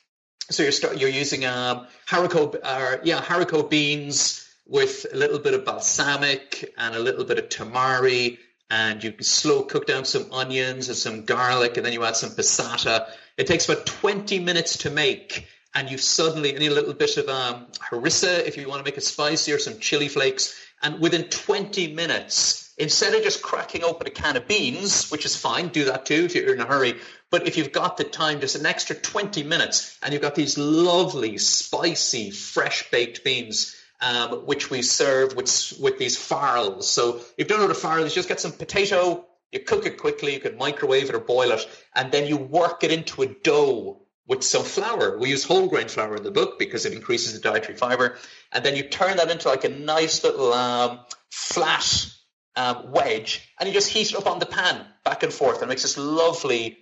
So 0.50 0.62
you're 0.62 0.72
start, 0.72 0.98
you're 0.98 1.08
using 1.08 1.46
um, 1.46 1.86
haricot, 2.06 2.58
uh, 2.62 2.98
yeah, 3.02 3.20
haricot 3.22 3.70
beans 3.70 4.46
with 4.66 5.06
a 5.10 5.16
little 5.16 5.38
bit 5.38 5.54
of 5.54 5.64
balsamic 5.64 6.74
and 6.76 6.94
a 6.94 6.98
little 6.98 7.24
bit 7.24 7.38
of 7.38 7.48
tamari, 7.48 8.38
and 8.70 9.02
you 9.02 9.12
can 9.12 9.24
slow 9.24 9.62
cook 9.62 9.86
down 9.86 10.04
some 10.04 10.30
onions 10.30 10.88
and 10.88 10.96
some 10.96 11.24
garlic, 11.24 11.78
and 11.78 11.86
then 11.86 11.94
you 11.94 12.04
add 12.04 12.16
some 12.16 12.30
passata. 12.30 13.08
It 13.38 13.46
takes 13.46 13.66
about 13.66 13.86
20 13.86 14.40
minutes 14.40 14.76
to 14.78 14.90
make, 14.90 15.46
and 15.74 15.90
you 15.90 15.96
suddenly 15.96 16.52
need 16.52 16.70
a 16.70 16.74
little 16.74 16.92
bit 16.92 17.16
of 17.16 17.30
um, 17.30 17.66
harissa 17.90 18.46
if 18.46 18.58
you 18.58 18.68
want 18.68 18.80
to 18.80 18.84
make 18.84 18.98
it 18.98 19.04
spicy, 19.04 19.52
or 19.52 19.58
some 19.58 19.78
chili 19.78 20.08
flakes, 20.08 20.54
and 20.82 21.00
within 21.00 21.24
20 21.24 21.94
minutes 21.94 22.67
Instead 22.78 23.14
of 23.14 23.24
just 23.24 23.42
cracking 23.42 23.82
open 23.82 24.06
a 24.06 24.10
can 24.10 24.36
of 24.36 24.46
beans, 24.46 25.10
which 25.10 25.26
is 25.26 25.34
fine, 25.34 25.68
do 25.68 25.86
that 25.86 26.06
too 26.06 26.24
if 26.26 26.34
you're 26.34 26.54
in 26.54 26.60
a 26.60 26.64
hurry. 26.64 26.94
But 27.30 27.48
if 27.48 27.56
you've 27.56 27.72
got 27.72 27.96
the 27.96 28.04
time, 28.04 28.40
just 28.40 28.54
an 28.54 28.66
extra 28.66 28.94
20 28.94 29.42
minutes, 29.42 29.98
and 30.02 30.12
you've 30.12 30.22
got 30.22 30.36
these 30.36 30.56
lovely, 30.56 31.38
spicy, 31.38 32.30
fresh 32.30 32.88
baked 32.90 33.24
beans, 33.24 33.74
um, 34.00 34.46
which 34.46 34.70
we 34.70 34.82
serve 34.82 35.34
with, 35.34 35.74
with 35.80 35.98
these 35.98 36.16
farls. 36.16 36.88
So 36.88 37.16
if 37.16 37.34
you 37.38 37.44
don't 37.46 37.58
know 37.58 37.66
what 37.66 37.76
a 37.76 37.80
farl 37.80 38.04
is, 38.04 38.14
just 38.14 38.28
get 38.28 38.40
some 38.40 38.52
potato, 38.52 39.26
you 39.50 39.60
cook 39.60 39.84
it 39.84 39.98
quickly, 39.98 40.34
you 40.34 40.40
can 40.40 40.56
microwave 40.56 41.08
it 41.08 41.16
or 41.16 41.20
boil 41.20 41.50
it, 41.50 41.68
and 41.96 42.12
then 42.12 42.28
you 42.28 42.36
work 42.36 42.84
it 42.84 42.92
into 42.92 43.22
a 43.22 43.26
dough 43.26 44.00
with 44.28 44.44
some 44.44 44.62
flour. 44.62 45.18
We 45.18 45.30
use 45.30 45.42
whole 45.42 45.66
grain 45.66 45.88
flour 45.88 46.14
in 46.14 46.22
the 46.22 46.30
book 46.30 46.58
because 46.58 46.86
it 46.86 46.92
increases 46.92 47.32
the 47.32 47.40
dietary 47.40 47.76
fiber. 47.76 48.18
And 48.52 48.64
then 48.64 48.76
you 48.76 48.84
turn 48.84 49.16
that 49.16 49.30
into 49.30 49.48
like 49.48 49.64
a 49.64 49.70
nice 49.70 50.22
little 50.22 50.52
um, 50.52 51.00
flat 51.30 52.14
um, 52.58 52.90
wedge, 52.90 53.48
and 53.58 53.68
you 53.68 53.72
just 53.72 53.88
heat 53.88 54.10
it 54.10 54.16
up 54.16 54.26
on 54.26 54.38
the 54.38 54.46
pan 54.46 54.84
back 55.04 55.22
and 55.22 55.32
forth, 55.32 55.56
and 55.56 55.64
it 55.64 55.68
makes 55.68 55.82
this 55.82 55.96
lovely 55.96 56.78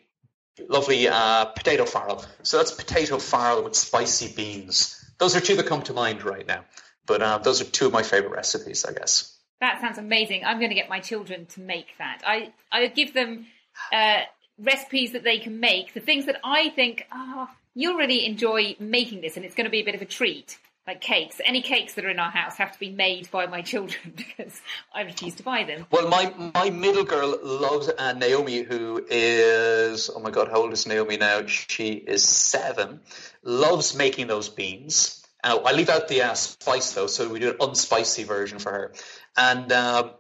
lovely 0.68 1.06
uh, 1.06 1.44
potato 1.44 1.84
farl. 1.84 2.24
So 2.42 2.56
that's 2.56 2.72
potato 2.72 3.18
farl 3.18 3.62
with 3.62 3.76
spicy 3.76 4.32
beans. 4.34 5.04
Those 5.18 5.36
are 5.36 5.40
two 5.40 5.56
that 5.56 5.66
come 5.66 5.82
to 5.82 5.92
mind 5.92 6.24
right 6.24 6.46
now. 6.46 6.64
But 7.04 7.22
uh, 7.22 7.38
those 7.38 7.60
are 7.60 7.64
two 7.64 7.86
of 7.86 7.92
my 7.92 8.02
favorite 8.02 8.32
recipes, 8.32 8.84
I 8.84 8.92
guess. 8.92 9.36
That 9.60 9.80
sounds 9.80 9.98
amazing. 9.98 10.44
I'm 10.44 10.58
going 10.58 10.70
to 10.70 10.74
get 10.74 10.88
my 10.88 11.00
children 11.00 11.46
to 11.46 11.60
make 11.60 11.88
that. 11.98 12.22
I 12.26 12.52
I 12.72 12.86
give 12.88 13.12
them 13.12 13.46
uh, 13.92 14.20
recipes 14.58 15.12
that 15.12 15.24
they 15.24 15.38
can 15.38 15.60
make, 15.60 15.92
the 15.94 16.00
things 16.00 16.26
that 16.26 16.40
I 16.42 16.70
think, 16.70 17.06
oh, 17.12 17.48
you'll 17.74 17.96
really 17.96 18.24
enjoy 18.26 18.76
making 18.80 19.20
this, 19.20 19.36
and 19.36 19.44
it's 19.44 19.54
going 19.54 19.66
to 19.66 19.70
be 19.70 19.80
a 19.80 19.84
bit 19.84 19.94
of 19.94 20.02
a 20.02 20.06
treat. 20.06 20.58
Like 20.86 21.00
cakes, 21.00 21.40
any 21.44 21.62
cakes 21.62 21.94
that 21.94 22.04
are 22.04 22.10
in 22.10 22.20
our 22.20 22.30
house 22.30 22.56
have 22.58 22.70
to 22.72 22.78
be 22.78 22.90
made 22.90 23.28
by 23.32 23.46
my 23.46 23.60
children 23.60 24.12
because 24.16 24.60
I 24.94 25.02
refuse 25.02 25.34
to 25.34 25.42
buy 25.42 25.64
them. 25.64 25.86
Well, 25.90 26.08
my 26.08 26.32
my 26.54 26.70
middle 26.70 27.02
girl 27.02 27.36
loves 27.42 27.88
uh, 27.88 28.12
Naomi, 28.12 28.62
who 28.62 29.04
is 29.10 30.10
oh 30.14 30.20
my 30.20 30.30
god, 30.30 30.48
how 30.48 30.58
old 30.58 30.72
is 30.72 30.86
Naomi 30.86 31.16
now? 31.16 31.44
She 31.46 31.94
is 31.94 32.22
seven. 32.22 33.00
Loves 33.42 33.96
making 33.96 34.28
those 34.28 34.48
beans. 34.48 35.24
Uh, 35.42 35.58
I 35.64 35.72
leave 35.72 35.88
out 35.88 36.06
the 36.06 36.22
uh, 36.22 36.34
spice 36.34 36.92
though, 36.92 37.08
so 37.08 37.28
we 37.28 37.40
do 37.40 37.50
an 37.50 37.56
unspicy 37.58 38.24
version 38.24 38.60
for 38.60 38.70
her. 38.70 38.92
And 39.36 39.72
uh, 39.72 40.10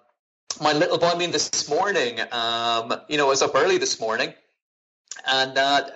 my 0.60 0.72
little 0.72 0.98
boy, 0.98 1.10
I 1.10 1.16
mean, 1.16 1.30
this 1.30 1.68
morning, 1.68 2.18
um, 2.32 2.92
you 3.08 3.18
know, 3.18 3.26
I 3.26 3.28
was 3.28 3.42
up 3.42 3.54
early 3.54 3.78
this 3.78 4.00
morning 4.00 4.34
and 5.24 5.56
uh, 5.56 5.88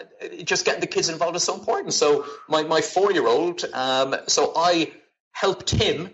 just 0.45 0.65
getting 0.65 0.81
the 0.81 0.87
kids 0.87 1.09
involved 1.09 1.37
is 1.37 1.43
so 1.43 1.55
important. 1.55 1.95
So 1.95 2.27
my, 2.49 2.63
my 2.63 2.81
four-year-old, 2.81 3.65
um, 3.73 4.17
so 4.27 4.53
I 4.57 4.93
helped 5.33 5.71
him 5.71 6.11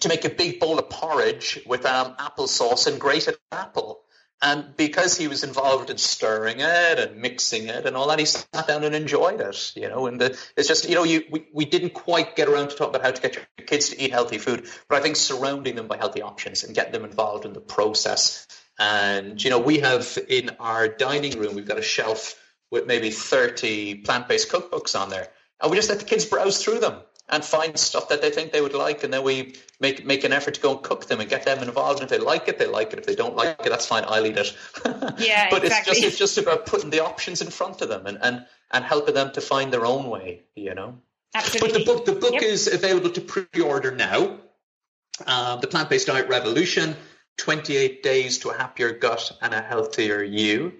to 0.00 0.08
make 0.08 0.24
a 0.24 0.30
big 0.30 0.60
bowl 0.60 0.78
of 0.78 0.90
porridge 0.90 1.60
with 1.66 1.86
um, 1.86 2.14
applesauce 2.16 2.86
and 2.86 3.00
grated 3.00 3.36
apple. 3.52 4.02
And 4.42 4.76
because 4.76 5.16
he 5.16 5.28
was 5.28 5.44
involved 5.44 5.88
in 5.88 5.96
stirring 5.96 6.60
it 6.60 6.98
and 6.98 7.22
mixing 7.22 7.68
it 7.68 7.86
and 7.86 7.96
all 7.96 8.08
that, 8.08 8.18
he 8.18 8.26
sat 8.26 8.66
down 8.66 8.84
and 8.84 8.94
enjoyed 8.94 9.40
it, 9.40 9.72
you 9.74 9.88
know. 9.88 10.06
And 10.06 10.20
the, 10.20 10.38
it's 10.58 10.68
just, 10.68 10.88
you 10.88 10.94
know, 10.94 11.04
you, 11.04 11.22
we, 11.30 11.46
we 11.54 11.64
didn't 11.64 11.94
quite 11.94 12.36
get 12.36 12.46
around 12.46 12.68
to 12.68 12.76
talk 12.76 12.90
about 12.90 13.00
how 13.02 13.12
to 13.12 13.22
get 13.22 13.34
your 13.34 13.46
kids 13.66 13.88
to 13.90 14.00
eat 14.00 14.10
healthy 14.12 14.36
food, 14.36 14.66
but 14.90 14.98
I 14.98 15.00
think 15.00 15.16
surrounding 15.16 15.74
them 15.74 15.86
by 15.86 15.96
healthy 15.96 16.20
options 16.20 16.64
and 16.64 16.74
getting 16.74 16.92
them 16.92 17.04
involved 17.04 17.46
in 17.46 17.54
the 17.54 17.60
process. 17.60 18.46
And, 18.78 19.42
you 19.42 19.50
know, 19.50 19.58
we 19.58 19.78
have 19.78 20.18
in 20.28 20.50
our 20.60 20.88
dining 20.88 21.38
room, 21.38 21.54
we've 21.54 21.66
got 21.68 21.78
a 21.78 21.82
shelf 21.82 22.34
with 22.70 22.86
maybe 22.86 23.10
30 23.10 23.96
plant 23.96 24.28
based 24.28 24.50
cookbooks 24.50 24.98
on 24.98 25.08
there. 25.08 25.28
And 25.60 25.70
we 25.70 25.76
just 25.76 25.88
let 25.88 25.98
the 25.98 26.04
kids 26.04 26.24
browse 26.24 26.62
through 26.62 26.80
them 26.80 26.96
and 27.28 27.44
find 27.44 27.78
stuff 27.78 28.08
that 28.10 28.22
they 28.22 28.30
think 28.30 28.52
they 28.52 28.60
would 28.60 28.74
like, 28.74 29.02
and 29.02 29.12
then 29.12 29.24
we 29.24 29.56
make 29.80 30.04
make 30.06 30.22
an 30.24 30.32
effort 30.32 30.54
to 30.54 30.60
go 30.60 30.72
and 30.72 30.82
cook 30.82 31.06
them 31.06 31.20
and 31.20 31.28
get 31.28 31.44
them 31.44 31.62
involved. 31.62 32.00
And 32.00 32.10
if 32.10 32.16
they 32.16 32.24
like 32.24 32.48
it, 32.48 32.58
they 32.58 32.66
like 32.66 32.92
it. 32.92 32.98
If 32.98 33.06
they 33.06 33.14
don't 33.16 33.34
like 33.34 33.60
it, 33.64 33.68
that's 33.68 33.86
fine. 33.86 34.04
I'll 34.06 34.24
eat 34.26 34.36
it. 34.36 34.56
Yeah, 35.18 35.48
but 35.50 35.64
exactly. 35.64 35.92
it's 35.92 36.00
just 36.00 36.02
it's 36.02 36.18
just 36.18 36.38
about 36.38 36.66
putting 36.66 36.90
the 36.90 37.02
options 37.04 37.40
in 37.42 37.50
front 37.50 37.80
of 37.82 37.88
them 37.88 38.06
and 38.06 38.18
and 38.22 38.46
and 38.70 38.84
helping 38.84 39.14
them 39.14 39.32
to 39.32 39.40
find 39.40 39.72
their 39.72 39.86
own 39.86 40.08
way. 40.08 40.42
You 40.54 40.74
know. 40.74 40.98
Absolutely. 41.34 41.72
But 41.72 41.78
the 41.78 41.84
book 41.84 42.04
the 42.04 42.12
book 42.12 42.32
Yep. 42.34 42.42
is 42.42 42.72
available 42.72 43.10
to 43.10 43.20
pre-order 43.20 43.90
now. 43.92 44.38
Um, 45.26 45.60
the 45.60 45.66
Plant 45.66 45.88
Based 45.90 46.06
Diet 46.06 46.28
Revolution: 46.28 46.94
Twenty 47.38 47.76
Eight 47.76 48.02
Days 48.02 48.38
to 48.38 48.50
a 48.50 48.56
Happier 48.56 48.92
Gut 48.92 49.36
and 49.40 49.54
a 49.54 49.60
Healthier 49.60 50.22
You. 50.22 50.72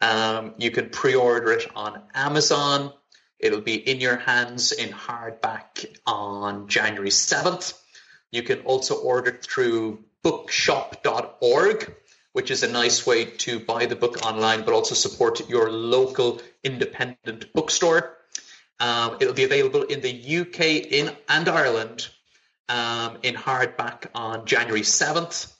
Um, 0.00 0.54
you 0.58 0.70
can 0.70 0.90
pre-order 0.90 1.52
it 1.52 1.70
on 1.76 2.02
Amazon. 2.14 2.92
It'll 3.38 3.60
be 3.60 3.76
in 3.76 4.00
your 4.00 4.16
hands 4.16 4.72
in 4.72 4.90
hardback 4.90 5.86
on 6.06 6.68
January 6.68 7.10
7th. 7.10 7.78
You 8.30 8.42
can 8.42 8.60
also 8.60 8.96
order 8.96 9.30
it 9.30 9.42
through 9.42 10.04
bookshop.org, 10.22 11.94
which 12.32 12.50
is 12.50 12.62
a 12.62 12.68
nice 12.68 13.06
way 13.06 13.24
to 13.24 13.60
buy 13.60 13.86
the 13.86 13.96
book 13.96 14.24
online, 14.24 14.64
but 14.64 14.74
also 14.74 14.94
support 14.94 15.48
your 15.48 15.70
local 15.70 16.40
independent 16.64 17.52
bookstore. 17.52 18.16
Um, 18.80 19.18
it'll 19.20 19.34
be 19.34 19.44
available 19.44 19.82
in 19.82 20.00
the 20.00 20.38
UK 20.40 20.60
in, 20.60 21.14
and 21.28 21.48
Ireland 21.48 22.08
um, 22.68 23.18
in 23.22 23.34
hardback 23.34 24.06
on 24.14 24.46
January 24.46 24.82
7th. 24.82 25.52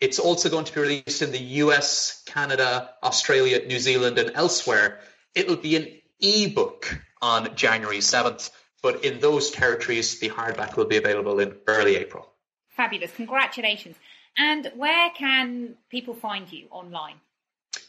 It's 0.00 0.18
also 0.18 0.48
going 0.48 0.64
to 0.64 0.74
be 0.74 0.80
released 0.80 1.22
in 1.22 1.30
the 1.30 1.42
US, 1.64 2.22
Canada, 2.26 2.90
Australia, 3.02 3.66
New 3.66 3.78
Zealand, 3.78 4.18
and 4.18 4.32
elsewhere. 4.34 5.00
It'll 5.34 5.56
be 5.56 5.76
an 5.76 5.88
ebook 6.20 6.98
on 7.20 7.54
January 7.54 7.98
7th, 7.98 8.50
but 8.82 9.04
in 9.04 9.20
those 9.20 9.50
territories, 9.50 10.18
the 10.20 10.30
hardback 10.30 10.76
will 10.76 10.86
be 10.86 10.96
available 10.96 11.38
in 11.38 11.56
early 11.66 11.96
April. 11.96 12.32
Fabulous. 12.68 13.12
Congratulations. 13.14 13.96
And 14.38 14.72
where 14.74 15.10
can 15.10 15.74
people 15.90 16.14
find 16.14 16.50
you 16.50 16.68
online? 16.70 17.16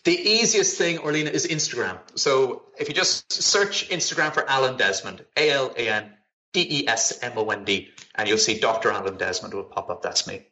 The 0.04 0.18
easiest 0.20 0.78
thing, 0.78 0.98
Orlena, 0.98 1.32
is 1.32 1.48
Instagram. 1.48 1.98
So 2.16 2.64
if 2.78 2.90
you 2.90 2.94
just 2.94 3.32
search 3.32 3.90
Instagram 3.90 4.34
for 4.34 4.48
Alan 4.50 4.76
Desmond, 4.76 5.24
A 5.38 5.50
L 5.52 5.74
A 5.78 5.88
N 5.88 6.12
D 6.54 6.68
E 6.82 6.88
S 6.88 7.20
M 7.22 7.34
O 7.38 7.50
N 7.50 7.64
D, 7.64 7.90
and 8.16 8.28
you'll 8.28 8.38
see 8.38 8.60
Dr. 8.60 8.92
Alan 8.92 9.18
Desmond 9.18 9.54
will 9.54 9.64
pop 9.64 9.90
up. 9.90 10.02
That's 10.02 10.28
me. 10.28 10.48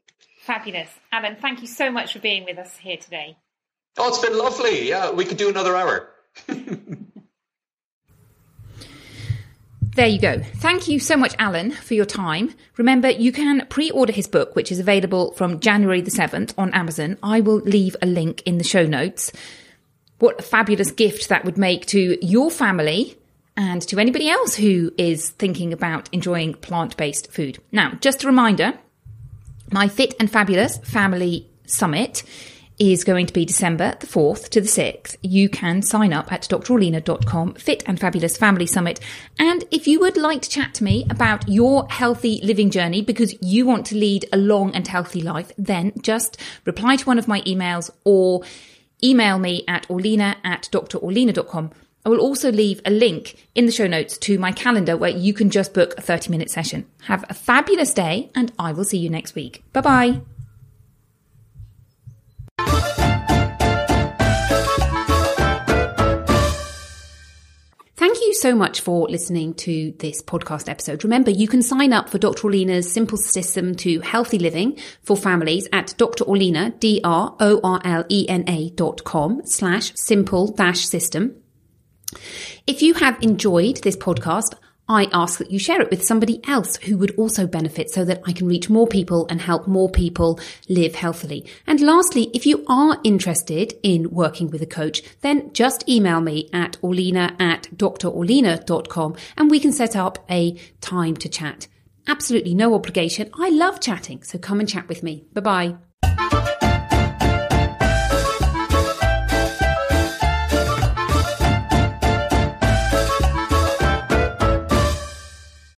Fabulous. 0.50 0.90
Alan, 1.12 1.36
thank 1.36 1.62
you 1.62 1.68
so 1.68 1.92
much 1.92 2.14
for 2.14 2.18
being 2.18 2.44
with 2.44 2.58
us 2.58 2.76
here 2.76 2.98
today. 2.98 3.38
Oh, 4.00 4.08
it's 4.08 4.18
been 4.18 4.36
lovely. 4.36 4.90
Yeah, 4.90 5.12
we 5.12 5.24
could 5.24 5.38
do 5.38 5.48
another 5.48 5.76
hour. 5.76 6.10
There 9.96 10.08
you 10.08 10.20
go. 10.22 10.40
Thank 10.40 10.88
you 10.88 10.98
so 10.98 11.18
much, 11.18 11.36
Alan, 11.40 11.72
for 11.72 11.94
your 11.94 12.06
time. 12.06 12.54
Remember, 12.78 13.10
you 13.10 13.34
can 13.34 13.66
pre 13.68 13.92
order 13.92 14.14
his 14.14 14.28
book, 14.28 14.56
which 14.56 14.72
is 14.72 14.80
available 14.80 15.34
from 15.34 15.60
January 15.60 16.00
the 16.00 16.12
7th 16.12 16.54
on 16.58 16.74
Amazon. 16.74 17.18
I 17.22 17.42
will 17.42 17.58
leave 17.58 17.98
a 18.02 18.06
link 18.06 18.42
in 18.44 18.60
the 18.60 18.64
show 18.64 18.86
notes. 18.86 19.34
What 20.20 20.40
a 20.40 20.44
fabulous 20.44 20.92
gift 20.92 21.28
that 21.28 21.44
would 21.44 21.58
make 21.58 21.86
to 21.88 22.18
your 22.26 22.50
family 22.50 23.18
and 23.58 23.82
to 23.90 24.00
anybody 24.00 24.30
else 24.30 24.56
who 24.56 24.94
is 24.98 25.32
thinking 25.32 25.74
about 25.74 26.08
enjoying 26.14 26.54
plant 26.54 26.96
based 26.96 27.30
food. 27.34 27.60
Now, 27.74 27.98
just 28.00 28.24
a 28.24 28.28
reminder 28.28 28.80
my 29.72 29.88
Fit 29.88 30.16
and 30.20 30.30
Fabulous 30.32 30.78
Family 30.78 31.50
Summit 31.66 32.24
is 32.80 33.04
going 33.04 33.26
to 33.26 33.34
be 33.34 33.44
December 33.44 33.96
the 34.00 34.08
4th 34.08 34.50
to 34.50 34.62
the 34.62 34.68
6th. 34.68 35.18
You 35.22 35.50
can 35.50 35.82
sign 35.82 36.14
up 36.14 36.32
at 36.32 36.44
drorlena.com, 36.44 37.56
Fit 37.56 37.84
and 37.86 38.00
Fabulous 38.00 38.38
Family 38.38 38.66
Summit. 38.66 39.02
And 39.38 39.66
if 39.70 39.86
you 39.86 40.00
would 40.00 40.16
like 40.16 40.42
to 40.44 40.50
chat 40.50 40.74
to 40.76 40.84
me 40.84 41.06
about 41.10 41.48
your 41.50 41.88
healthy 41.90 42.40
living 42.42 42.72
journey 42.72 43.02
because 43.02 43.36
you 43.42 43.66
want 43.66 43.86
to 43.88 43.96
lead 43.96 44.26
a 44.32 44.38
long 44.38 44.74
and 44.74 44.88
healthy 44.88 45.22
life, 45.22 45.52
then 45.58 45.92
just 46.02 46.40
reply 46.66 46.96
to 46.96 47.06
one 47.06 47.20
of 47.20 47.28
my 47.28 47.42
emails 47.42 47.90
or 48.06 48.44
email 49.04 49.38
me 49.40 49.66
at 49.68 49.88
orlena 49.90 50.38
at 50.46 50.70
drorlena.com. 50.72 51.72
I 52.06 52.10
will 52.10 52.20
also 52.20 52.52
leave 52.52 52.82
a 52.86 52.92
link 52.92 53.36
in 53.56 53.66
the 53.66 53.72
show 53.72 53.88
notes 53.88 54.18
to 54.20 54.40
my 54.40 54.52
calendar 54.52 54.96
where 54.96 55.10
you 55.10 55.34
can 55.34 55.50
just 55.50 55.74
book 55.74 55.96
a 55.98 56.02
30 56.02 56.32
minute 56.32 56.50
session. 56.50 56.86
Have 57.04 57.26
a 57.30 57.34
fabulous 57.34 57.94
day 57.94 58.32
and 58.36 58.52
I 58.58 58.72
will 58.72 58.86
see 58.86 58.98
you 58.98 59.10
next 59.10 59.36
week. 59.36 59.64
Bye 59.74 59.82
bye. 59.82 60.22
Thank 68.00 68.22
you 68.22 68.34
so 68.34 68.56
much 68.56 68.80
for 68.80 69.10
listening 69.10 69.54
to 69.56 69.94
this 70.00 70.22
podcast 70.22 70.70
episode. 70.70 71.04
Remember, 71.04 71.32
you 71.32 71.50
can 71.50 71.62
sign 71.62 71.92
up 71.92 72.08
for 72.08 72.18
Dr. 72.18 72.48
Orlena's 72.48 72.90
simple 72.90 73.18
system 73.18 73.76
to 73.76 74.00
healthy 74.00 74.40
living 74.40 74.80
for 75.04 75.18
families 75.18 75.68
at 75.74 75.88
drorlena, 75.98 76.80
D-R-O-R-L-E-N-A 76.80 77.10
dot 78.70 79.04
com 79.04 79.42
slash 79.44 79.92
simple 79.96 80.48
dash 80.48 80.86
system. 80.86 81.39
If 82.68 82.82
you 82.82 82.94
have 82.96 83.22
enjoyed 83.22 83.78
this 83.78 83.98
podcast, 83.98 84.56
I 84.90 85.08
ask 85.14 85.38
that 85.38 85.52
you 85.52 85.60
share 85.60 85.82
it 85.82 85.92
with 85.92 86.04
somebody 86.04 86.42
else 86.48 86.78
who 86.78 86.98
would 86.98 87.16
also 87.16 87.46
benefit 87.46 87.92
so 87.92 88.04
that 88.06 88.22
I 88.26 88.34
can 88.34 88.48
reach 88.48 88.72
more 88.72 88.88
people 88.88 89.28
and 89.30 89.40
help 89.40 89.68
more 89.68 89.90
people 89.90 90.40
live 90.68 90.96
healthily. 90.96 91.46
And 91.68 91.80
lastly, 91.80 92.32
if 92.34 92.48
you 92.48 92.66
are 92.68 93.00
interested 93.04 93.76
in 93.84 94.10
working 94.10 94.50
with 94.50 94.64
a 94.64 94.66
coach, 94.66 95.04
then 95.22 95.54
just 95.54 95.88
email 95.88 96.22
me 96.22 96.50
at 96.52 96.78
orlena 96.82 97.40
at 97.40 97.68
drorlena.com 97.76 99.16
and 99.38 99.52
we 99.52 99.60
can 99.60 99.72
set 99.72 99.96
up 99.96 100.26
a 100.30 100.60
time 100.82 101.16
to 101.18 101.30
chat. 101.30 101.68
Absolutely 102.08 102.56
no 102.56 102.74
obligation. 102.74 103.30
I 103.36 103.50
love 103.50 103.80
chatting, 103.80 104.24
so 104.24 104.40
come 104.40 104.60
and 104.60 104.68
chat 104.68 104.88
with 104.88 105.04
me. 105.04 105.26
Bye 105.34 105.78
bye. 106.02 106.39